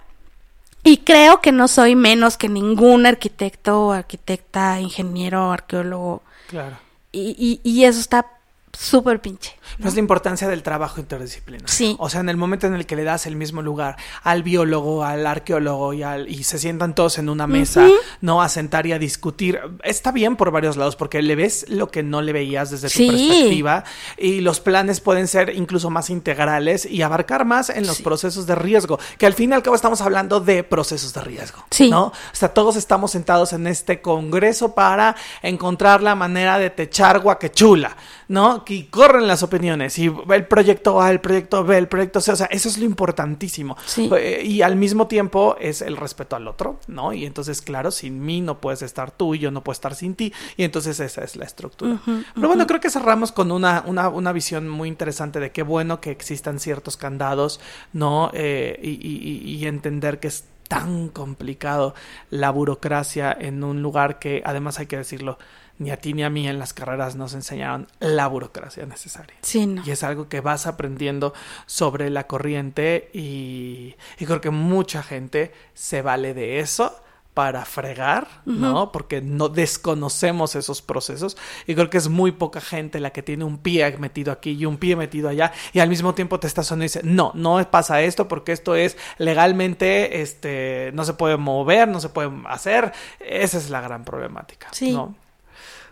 [0.84, 6.77] y creo que no soy menos que ningún arquitecto, arquitecta, ingeniero, arqueólogo Claro.
[7.11, 8.27] y, y, y eso está
[8.73, 9.55] súper pinche.
[9.77, 11.67] Pero es la importancia del trabajo interdisciplinario.
[11.67, 11.95] Sí.
[11.99, 15.03] O sea, en el momento en el que le das el mismo lugar al biólogo,
[15.05, 17.87] al arqueólogo y, al, y se sientan todos en una mesa,
[18.21, 21.89] no a sentar y a discutir, está bien por varios lados porque le ves lo
[21.89, 23.07] que no le veías desde tu Sí.
[23.07, 23.83] perspectiva
[24.17, 28.03] y los planes pueden ser incluso más integrales y abarcar más en los Sí.
[28.03, 31.63] procesos de riesgo, que al fin y al cabo estamos hablando de procesos de riesgo.
[31.71, 31.89] Sí.
[31.89, 32.05] ¿no?
[32.07, 37.95] O sea, todos estamos sentados en este congreso para encontrar la manera de techar guaquechula,
[38.30, 38.64] ¿no?
[38.68, 42.35] Y corren las opiniones y el proyecto A, el proyecto B, el proyecto C, o
[42.38, 43.76] sea, eso es lo importantísimo.
[43.85, 44.10] Sí.
[44.15, 47.11] Eh, Y al mismo tiempo es el respeto al otro, ¿no?
[47.11, 50.15] Y entonces, claro, sin mí no puedes estar tú y yo no puedo estar sin
[50.15, 50.31] ti.
[50.56, 51.99] Y entonces esa es la estructura.
[52.35, 55.99] Pero bueno, creo que cerramos con una, una, una visión muy interesante de qué bueno
[55.99, 57.60] que existan ciertos candados,
[57.93, 58.30] ¿no?
[58.34, 61.95] Eh, y, y- y- y entender que es tan complicado
[62.30, 65.39] la burocracia en un lugar que, además hay que decirlo,
[65.80, 69.35] ni a ti ni a mí en las carreras nos enseñaron la burocracia necesaria.
[69.41, 69.81] Sí, no.
[69.85, 71.34] Y es algo que vas aprendiendo
[71.65, 76.95] sobre la corriente y, y creo que mucha gente se vale de eso
[77.34, 78.91] para fregar, ¿no?
[78.91, 81.38] Porque no desconocemos esos procesos
[81.68, 84.65] y creo que es muy poca gente la que tiene un pie metido aquí y
[84.65, 87.65] un pie metido allá y al mismo tiempo te está sonando y dice, no, no
[87.72, 92.91] pasa esto porque esto es legalmente, este, no se puede mover, no se puede hacer.
[93.22, 94.91] Esa es la gran problemática, Sí.
[94.91, 95.15] ¿no?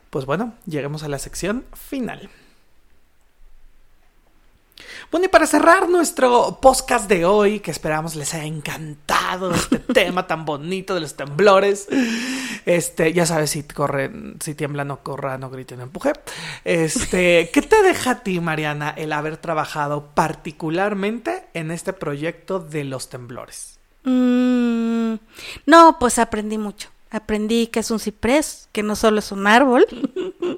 [0.09, 2.29] Pues bueno, lleguemos a la sección final.
[5.11, 10.27] Bueno, y para cerrar nuestro podcast de hoy, que esperamos les haya encantado este tema
[10.27, 11.88] tan bonito de los temblores.
[12.65, 16.13] Este, ya sabes, si corren, si tiembla, no corra, no grite, no empuje.
[16.65, 22.84] Este, ¿qué te deja a ti, Mariana, el haber trabajado particularmente en este proyecto de
[22.84, 23.79] los temblores?
[24.03, 25.15] Mm,
[25.65, 26.89] no, pues aprendí mucho.
[27.09, 29.85] Aprendí que es un ciprés, que no solo es un árbol.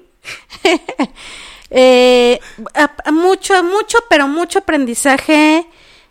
[1.71, 2.39] Eh,
[2.73, 5.67] a- a mucho, mucho, pero mucho aprendizaje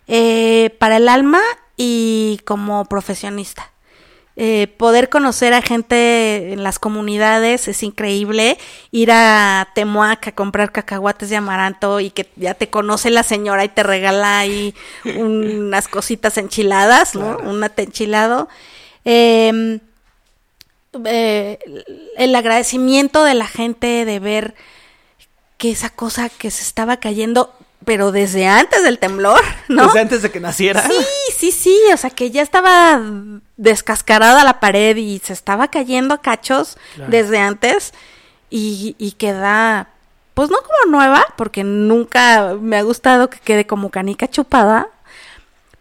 [0.07, 1.41] eh, para el alma
[1.77, 3.73] y como profesionista.
[4.37, 8.57] Eh, poder conocer a gente en las comunidades es increíble.
[8.93, 13.65] Ir a Temuac a comprar cacahuates de amaranto y que ya te conoce la señora
[13.65, 14.77] y te regala ahí
[15.17, 17.37] unas cositas enchiladas, ¿no?
[17.39, 18.49] Un enchilado.
[19.05, 19.81] Eh,
[21.05, 21.59] eh,
[22.17, 24.55] el agradecimiento de la gente de ver
[25.57, 27.53] que esa cosa que se estaba cayendo,
[27.85, 29.87] pero desde antes del temblor, ¿no?
[29.87, 30.83] Desde antes de que naciera.
[30.87, 30.95] Sí,
[31.37, 33.01] sí, sí, o sea que ya estaba
[33.57, 37.11] descascarada la pared y se estaba cayendo a cachos Claro.
[37.11, 37.93] desde antes
[38.51, 39.89] y, y queda,
[40.35, 44.89] pues no como nueva, porque nunca me ha gustado que quede como canica chupada,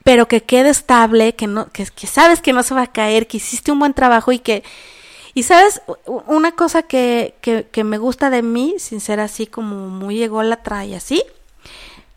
[0.03, 3.27] pero que quede estable, que no, que, que sabes que no se va a caer,
[3.27, 4.63] que hiciste un buen trabajo y que,
[5.37, 9.87] y sabes, una cosa que, que, que me gusta de mí, sin ser así como
[9.87, 11.23] muy ególatra y así,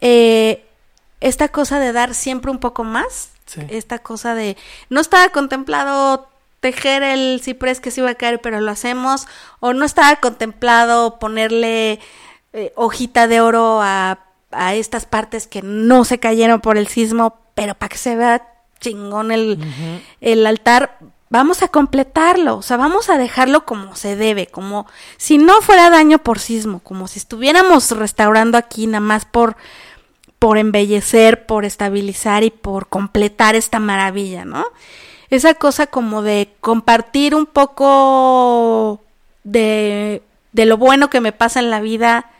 [0.01, 0.65] eh,
[1.21, 3.61] esta cosa de dar siempre un poco más, Sí.
[3.69, 4.57] esta cosa de,
[4.91, 6.29] no estaba contemplado
[6.61, 9.27] tejer el ciprés que se iba a caer, pero lo hacemos,
[9.59, 11.99] o no estaba contemplado ponerle
[12.53, 14.21] eh, hojita de oro a,
[14.53, 18.47] a estas partes que no se cayeron por el sismo, pero para que se vea
[18.81, 19.59] chingón el,
[20.21, 20.97] el altar,
[21.31, 24.87] vamos a completarlo, o sea, vamos a dejarlo como se debe, como
[25.17, 29.57] si no fuera daño por sismo, como si estuviéramos restaurando aquí nada más por
[30.41, 34.65] por embellecer, por estabilizar y por completar esta maravilla, ¿no?
[35.29, 39.03] Esa cosa como de compartir un poco
[39.45, 42.31] de, de lo bueno que me pasa en la vida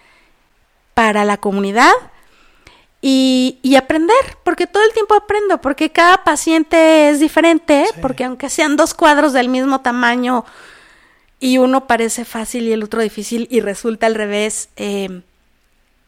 [0.95, 1.93] para la comunidad
[3.03, 4.15] y, y aprender,
[4.45, 7.99] porque todo el tiempo aprendo, porque cada paciente es diferente, Sí.
[8.03, 10.45] porque aunque sean dos cuadros del mismo tamaño
[11.39, 15.23] y uno parece fácil y el otro difícil y resulta al revés, eh,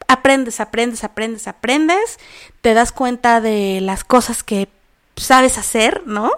[0.07, 2.19] aprendes, aprendes, aprendes, aprendes,
[2.61, 4.67] te das cuenta de las cosas que
[5.15, 6.31] sabes hacer, ¿no?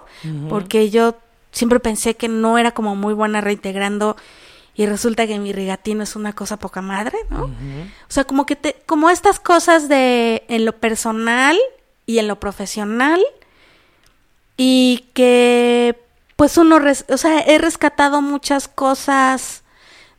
[0.48, 1.16] Porque yo
[1.52, 4.16] siempre pensé que no era como muy buena reintegrando
[4.76, 7.44] y resulta que mi rigatino es una cosa poca madre, ¿no?
[7.44, 11.56] O sea, como que te, como estas cosas de en lo personal
[12.04, 13.20] y en lo profesional
[14.56, 15.98] y que
[16.36, 19.62] pues uno, res- o sea, he rescatado muchas cosas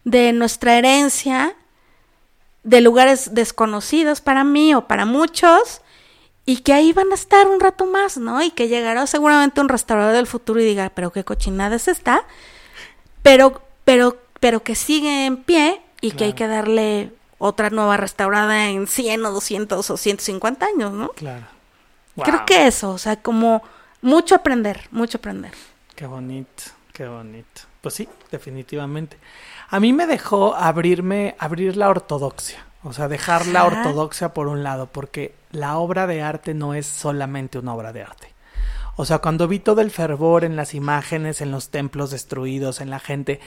[0.03, 1.55] de nuestra herencia
[2.63, 5.81] de lugares desconocidos para mí o para muchos
[6.45, 8.41] y que ahí van a estar un rato más, ¿no?
[8.41, 12.25] Y que llegará seguramente un restaurador del futuro y diga, pero qué cochinada es esta,
[13.21, 18.69] pero, pero, pero que sigue en pie y que hay que darle otra nueva restaurada
[18.69, 21.09] en 100 o 200 o 150 años, ¿no?
[21.09, 21.45] Claro.
[22.23, 23.61] Creo que eso, o sea, como
[24.01, 25.51] mucho aprender, mucho aprender.
[25.95, 27.61] Qué bonito, qué bonito.
[27.81, 29.17] Pues sí, definitivamente.
[29.69, 32.65] A mí me dejó abrirme, abrir la ortodoxia.
[32.83, 36.85] O sea, dejar la ortodoxia por un lado, porque la obra de arte no es
[36.85, 38.33] solamente una obra de arte.
[38.95, 42.89] O sea, cuando vi todo el fervor en las imágenes, en los templos destruidos, en
[42.89, 43.39] la gente,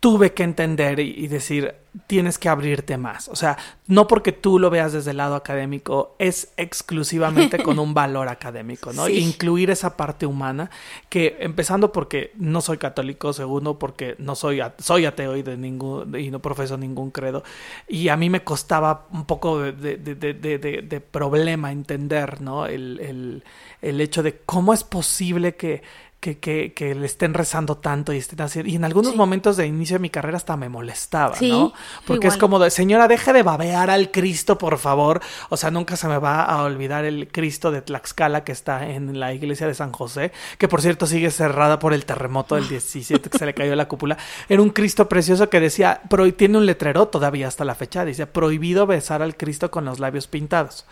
[0.00, 1.74] tuve que entender y, y decir,
[2.06, 3.28] tienes que abrirte más.
[3.28, 3.56] O sea,
[3.86, 8.92] no porque tú lo veas desde el lado académico, es exclusivamente con un valor académico,
[8.92, 9.06] ¿no?
[9.06, 9.18] Sí.
[9.18, 10.70] Incluir esa parte humana,
[11.08, 16.14] que empezando porque no soy católico, segundo porque no soy, soy ateo y, de ningún,
[16.18, 17.42] y no profeso ningún credo,
[17.88, 22.66] y a mí me costaba un poco de- de problema entender, ¿no?
[22.66, 23.44] El, el-
[23.82, 25.82] el hecho de cómo es posible que,
[26.26, 28.68] que, que, que le estén rezando tanto y estén haciendo.
[28.70, 29.16] Y en algunos Sí.
[29.16, 31.72] momentos de inicio de mi carrera hasta me molestaba, Sí, ¿no?
[32.04, 35.20] Porque es como de, señora, deje de babear al Cristo, por favor.
[35.50, 39.20] O sea, nunca se me va a olvidar el Cristo de Tlaxcala que está en
[39.20, 43.30] la iglesia de San José, que por cierto sigue cerrada por el terremoto del 17
[43.30, 44.16] que se le cayó la cúpula.
[44.48, 48.26] Era un Cristo precioso que decía, pro- tiene un letrero todavía hasta la fecha, dice,
[48.26, 50.86] prohibido besar al Cristo con los labios pintados.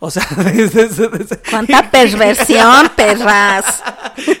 [0.00, 3.82] O sea, es- es- es- ¡Cuánta perversión, perras!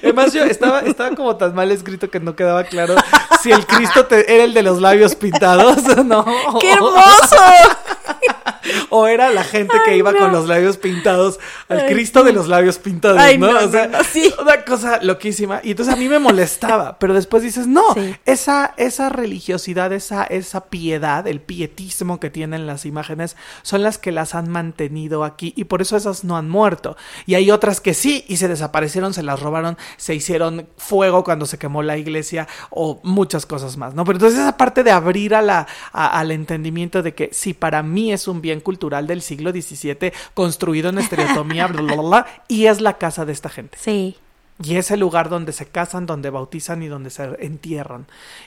[0.02, 2.94] Además, yo estaba, estaba como tan mal escrito que no quedaba claro
[3.42, 6.24] si el Cristo te- era el de los labios pintados, ¿no?
[6.60, 7.36] ¡Qué hermoso!
[8.90, 10.18] O era la gente que Ay, iba no.
[10.18, 11.38] con los labios pintados,
[11.68, 13.52] al Ay, Cristo de los labios pintados, Ay, ¿no?
[13.52, 14.32] no, o sea, sí.
[14.40, 15.60] una cosa loquísima.
[15.62, 18.14] Y entonces a mí me molestaba, pero después dices, no, Sí.
[18.24, 24.12] esa, esa religiosidad, esa, esa piedad, el pietismo que tienen las imágenes, son las que
[24.12, 26.96] las han mantenido aquí y por eso esas no han muerto.
[27.26, 31.46] Y hay otras que sí y se desaparecieron, se las robaron, se hicieron fuego cuando
[31.46, 34.04] se quemó la iglesia o muchas cosas más, ¿no?
[34.04, 37.82] Pero entonces esa parte de abrir a la, a- al entendimiento de que si para
[37.82, 42.66] mí es un bien cultural del siglo XVII construido en estereotomía, bla, bla, bla, y
[42.66, 43.78] es la casa de esta gente.
[43.80, 44.16] Sí.
[44.62, 48.06] Y es el lugar donde se casan, donde bautizan y donde se entierran.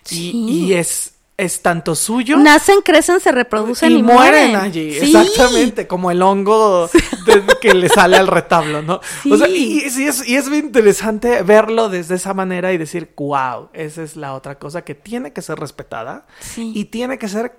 [0.09, 0.31] Y, Sí.
[0.34, 2.35] y es es tanto suyo.
[2.38, 5.15] Nacen, crecen, se reproducen y, y mueren allí, Sí.
[5.15, 6.88] exactamente, como el hongo
[7.27, 9.01] de- que le sale al retablo, ¿no?
[9.29, 9.81] O sea, Sí.
[9.84, 13.69] y, y sí es, y es bien interesante verlo desde esa manera y decir, wow,
[13.73, 16.71] esa es la otra cosa que tiene que ser respetada Sí.
[16.73, 17.55] y tiene que ser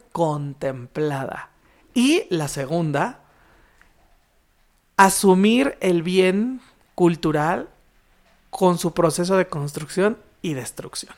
[0.58, 1.50] contemplada.
[1.98, 3.20] Y la segunda,
[4.96, 6.60] asumir el bien
[6.94, 7.68] cultural
[8.50, 11.14] con su proceso de construcción y destrucción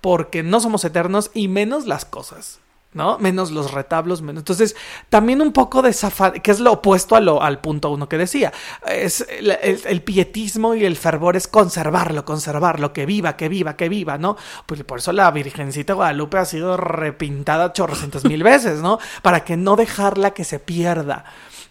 [0.00, 2.60] porque no somos eternos y menos las cosas.
[2.92, 3.18] ¿No?
[3.18, 4.40] Menos los retablos, menos.
[4.40, 4.74] Entonces,
[5.08, 8.18] también un poco de zafa, que es lo opuesto a lo, al punto uno que
[8.18, 8.52] decía.
[8.84, 14.18] Es el, pietismo y el fervor es conservarlo, conservarlo, que viva, que viva, que viva,
[14.18, 14.36] ¿no?
[14.66, 18.98] Pues por eso la Virgencita Guadalupe ha sido repintada chorrocientas mil veces, ¿no?
[19.22, 21.24] Para que no dejarla que se pierda.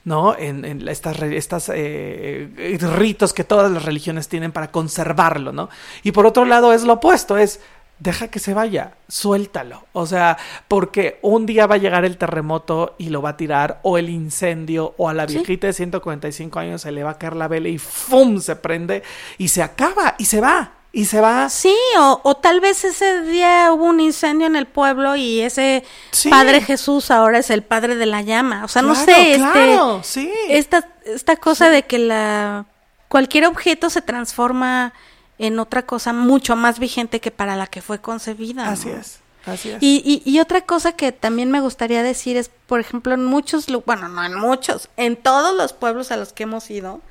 [0.06, 0.36] ¿no?
[0.38, 5.70] En, en estas, estas eh, ritos que todas las religiones tienen para conservarlo, ¿no?
[6.04, 7.60] Y por otro lado es lo opuesto, es
[8.00, 9.86] deja que se vaya, suéltalo.
[9.94, 13.80] O sea, porque un día va a llegar el terremoto y lo va a tirar,
[13.84, 15.36] o el incendio, o a la Sí.
[15.36, 18.40] viejita de 145 años se le va a caer la vela y ¡fum!
[18.40, 19.04] se prende
[19.38, 20.74] y se acaba y se va.
[20.92, 21.50] Y se va.
[21.50, 25.84] Sí, o, o tal vez ese día hubo un incendio en el pueblo y ese
[26.10, 26.30] Sí.
[26.32, 28.66] Padre Jesús ahora es el Padre de la llama.
[28.66, 30.32] O sea, no sé, claro, este, sí.
[30.50, 32.66] esta, esta cosa de que la
[33.08, 34.94] cualquier objeto se transforma
[35.40, 38.66] en otra cosa mucho más vigente que para la que fue concebida.
[38.66, 38.72] ¿no?
[38.72, 39.20] Así es.
[39.46, 39.78] Así es.
[39.82, 43.66] Y, y, y otra cosa que también me gustaría decir es, por ejemplo, en muchos,
[43.86, 47.02] bueno, no en muchos, en todos los pueblos a los que hemos ido,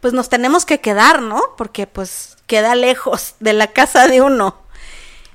[0.00, 1.40] pues nos tenemos que quedar, ¿no?
[1.56, 4.56] Porque pues queda lejos de la casa de uno.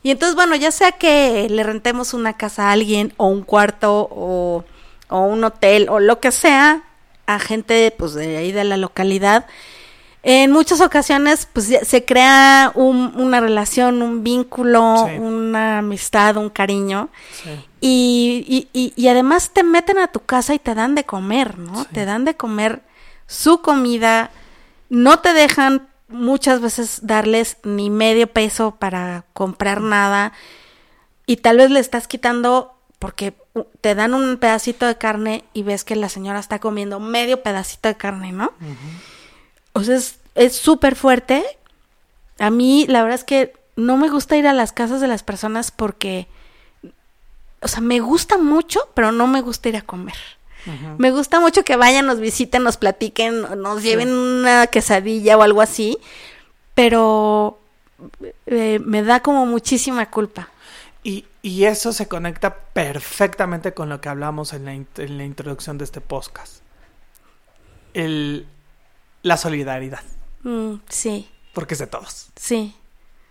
[0.04, 4.08] Y entonces, bueno, ya sea que le rentemos una casa a alguien o un cuarto
[4.12, 4.66] o,
[5.10, 6.84] o un hotel o lo que sea
[7.28, 9.46] a gente pues de ahí de la localidad,
[10.24, 15.18] en muchas ocasiones pues se crea un- una relación, un vínculo, Sí.
[15.18, 17.10] una amistad, un cariño.
[17.44, 17.50] Sí.
[17.82, 21.58] Y, y, y, y además te meten a tu casa y te dan de comer,
[21.58, 21.82] ¿no?
[21.84, 21.88] Sí.
[21.94, 22.82] Te dan de comer
[23.26, 24.30] su comida,
[24.90, 30.34] no te dejan muchas veces darles ni medio peso para comprar nada
[31.26, 33.34] y tal vez le estás quitando porque
[33.80, 37.88] te dan un pedacito de carne y ves que la señora está comiendo medio pedacito
[37.90, 38.52] de carne, ¿no?
[39.74, 41.44] O sea, es es súper fuerte.
[42.40, 45.24] A mí, la verdad es que no me gusta ir a las casas de las
[45.24, 46.28] personas porque,
[47.62, 50.16] o sea, me gusta mucho, pero no me gusta ir a comer.
[51.00, 55.60] Me gusta mucho que vayan, nos visiten, nos platiquen, nos lleven una quesadilla o algo
[55.62, 55.98] así,
[56.76, 57.60] pero
[58.46, 60.50] eh, me da como muchísima culpa.
[61.04, 65.24] Y, y eso se conecta perfectamente con lo que hablamos en la, in- en la
[65.26, 66.58] introducción de este podcast.
[67.96, 68.46] El,
[69.24, 70.02] la solidaridad,
[70.44, 72.30] Mm, sí, porque es de todos.
[72.36, 72.76] sí.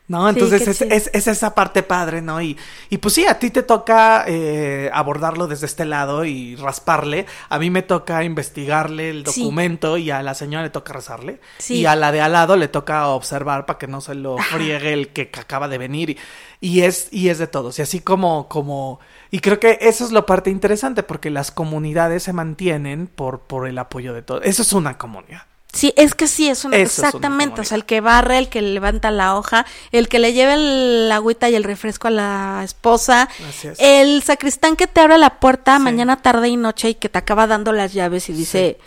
[0.09, 0.29] ¿No?
[0.29, 2.43] Entonces es, es- es esa parte padre, ¿no?
[2.43, 2.57] Y,
[2.89, 7.27] y pues sí, a ti te toca eh, abordarlo desde este lado y rasparle.
[7.49, 9.43] A mí me toca investigarle el Sí.
[9.43, 11.41] documento y a la señora le toca rezarle.
[11.59, 11.75] Sí.
[11.83, 14.93] Y a la de al lado le toca observar para que no se lo friegue
[14.95, 16.11] el que acaba de venir.
[16.11, 16.19] Y,
[16.61, 17.79] y es, y es de todos.
[17.79, 18.99] Y así como, como.
[19.31, 23.69] Y creo que eso es lo parte interesante, porque las comunidades se mantienen por, por
[23.69, 24.43] el apoyo de todos.
[24.45, 25.43] Eso es una comunidad.
[25.73, 29.11] Sí, es que sí, es una, exactamente, o sea, el que barre, el que levanta
[29.13, 33.29] la hoja, el que le lleva el agüita y el refresco a la esposa,
[33.63, 33.79] es.
[33.79, 35.83] el sacristán que te abre la puerta Sí.
[35.83, 38.79] mañana, tarde y noche y que te acaba dando las llaves y dice,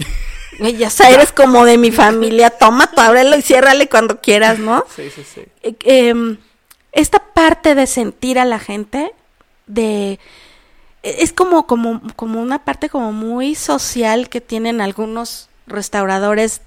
[0.59, 4.59] "Güey, ya sabes, eres como de mi familia, toma, tú ábrelo y ciérrale cuando quieras,
[4.59, 4.83] ¿no?
[4.93, 5.41] Sí, sí, sí.
[5.61, 6.37] Eh, em,
[6.91, 9.13] esta parte de sentir a la gente,
[9.67, 10.19] de
[11.01, 16.61] es como, como, como una parte como muy social que tienen algunos restauradores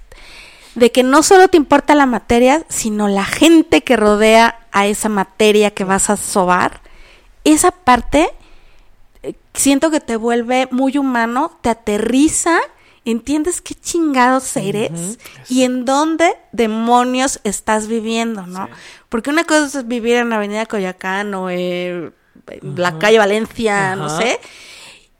[0.77, 5.09] de que no solo te importa la materia, sino la gente que rodea a esa
[5.09, 6.81] materia que vas a sobar.
[7.43, 8.29] Esa parte
[9.23, 12.59] eh, siento que te vuelve muy humano, te aterriza,
[13.05, 15.17] entiendes qué chingados eres
[15.49, 18.67] y en dónde demonios estás viviendo, ¿no?
[18.67, 18.73] Sí.
[19.09, 22.11] Porque una cosa es vivir en Avenida Coyacán o eh,
[22.49, 24.39] en la calle Valencia, no sé,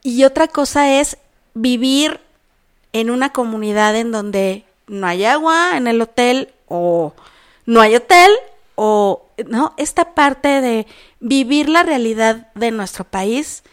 [0.04, 1.18] y otra cosa es
[1.56, 2.20] vivir
[2.94, 7.14] en una comunidad en donde no hay agua en el hotel o
[7.66, 8.32] no hay hotel
[8.76, 10.88] o no esta parte de
[11.20, 13.64] vivir la realidad de nuestro país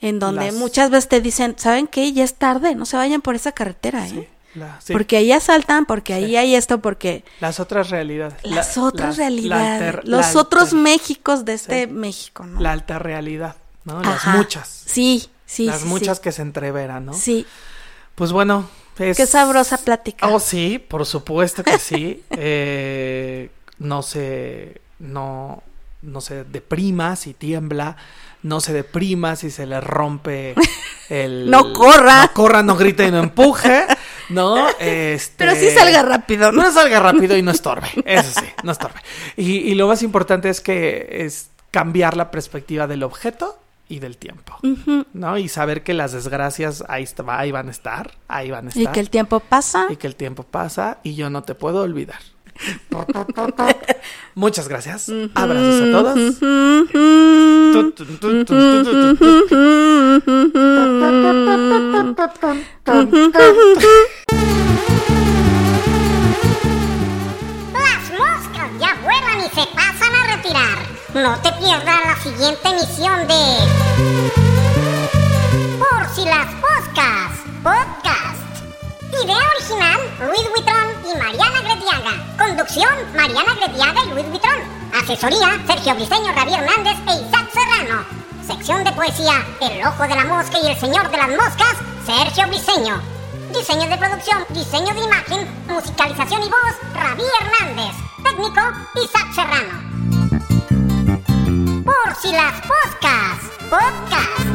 [0.00, 3.20] en donde Las- muchas veces te dicen saben qué ya es tarde no se vayan
[3.20, 4.10] por esa carretera ¿eh?
[4.10, 4.92] Sí, la- sí.
[4.92, 8.34] porque ahí asaltan porque ahí hay esto porque Las otras realidades.
[8.44, 11.86] las La- otras la realidades alter- los otros Méxicos de este.
[11.86, 14.00] México no La alta realidad, ¿no?
[14.02, 14.36] Las Ajá.
[14.36, 14.68] muchas.
[14.86, 17.14] sí sí las muchas que se entreveran, ¿no?
[17.14, 17.46] sí
[18.14, 18.68] Pues bueno.
[18.98, 19.16] Es...
[19.16, 22.22] qué sabrosa plática Oh, sí, por supuesto que sí.
[22.30, 24.80] Eh, no se.
[24.98, 25.62] No.
[26.02, 27.96] No se deprima si tiembla.
[28.42, 30.54] no se deprima si se le rompe
[31.08, 31.50] el...
[31.50, 32.22] No corra.
[32.22, 33.84] No corra, no grite y no empuje,
[34.28, 34.68] ¿no?
[34.78, 35.34] Este...
[35.38, 36.62] Pero sí salga rápido, ¿no?
[36.62, 39.00] No salga rápido y no estorbe, eso sí, no estorbe.
[39.36, 43.58] Y, y lo más importante es que es cambiar la perspectiva del objeto
[43.88, 44.58] y del tiempo,
[45.14, 45.38] ¿no?
[45.38, 48.82] Y saber que las desgracias ahí, está- ahí van a estar, ahí van a estar.
[48.84, 49.86] Y que el tiempo pasa.
[49.90, 52.20] y que el tiempo pasa y yo no te puedo olvidar.
[54.34, 55.10] Muchas gracias.
[55.34, 56.18] Abrazos a todos.
[67.72, 70.97] Las moscas ya vuelan y se pasan a retirar.
[71.14, 73.56] No te pierdas la siguiente emisión de...
[75.78, 77.32] Por si las moscas,
[77.62, 78.38] podcast.
[79.24, 82.36] Idea original, Luis Buitrón y Mariana Gretiaga.
[82.36, 84.58] Conducción, Mariana Gretiaga y Luis Buitrón.
[85.02, 88.04] Asesoría, Sergio Briseño, Ravi Hernández e Isaac Serrano.
[88.46, 91.74] Sección de poesía, El Ojo de la Mosca y El Señor de las Moscas,
[92.04, 93.00] Sergio Briseño.
[93.54, 97.96] Diseño de producción, diseño de imagen, musicalización y voz, Ravi Hernández.
[98.22, 98.60] Técnico,
[99.02, 100.27] Isaac Serrano.
[101.88, 104.48] Por si las podcast, podcast.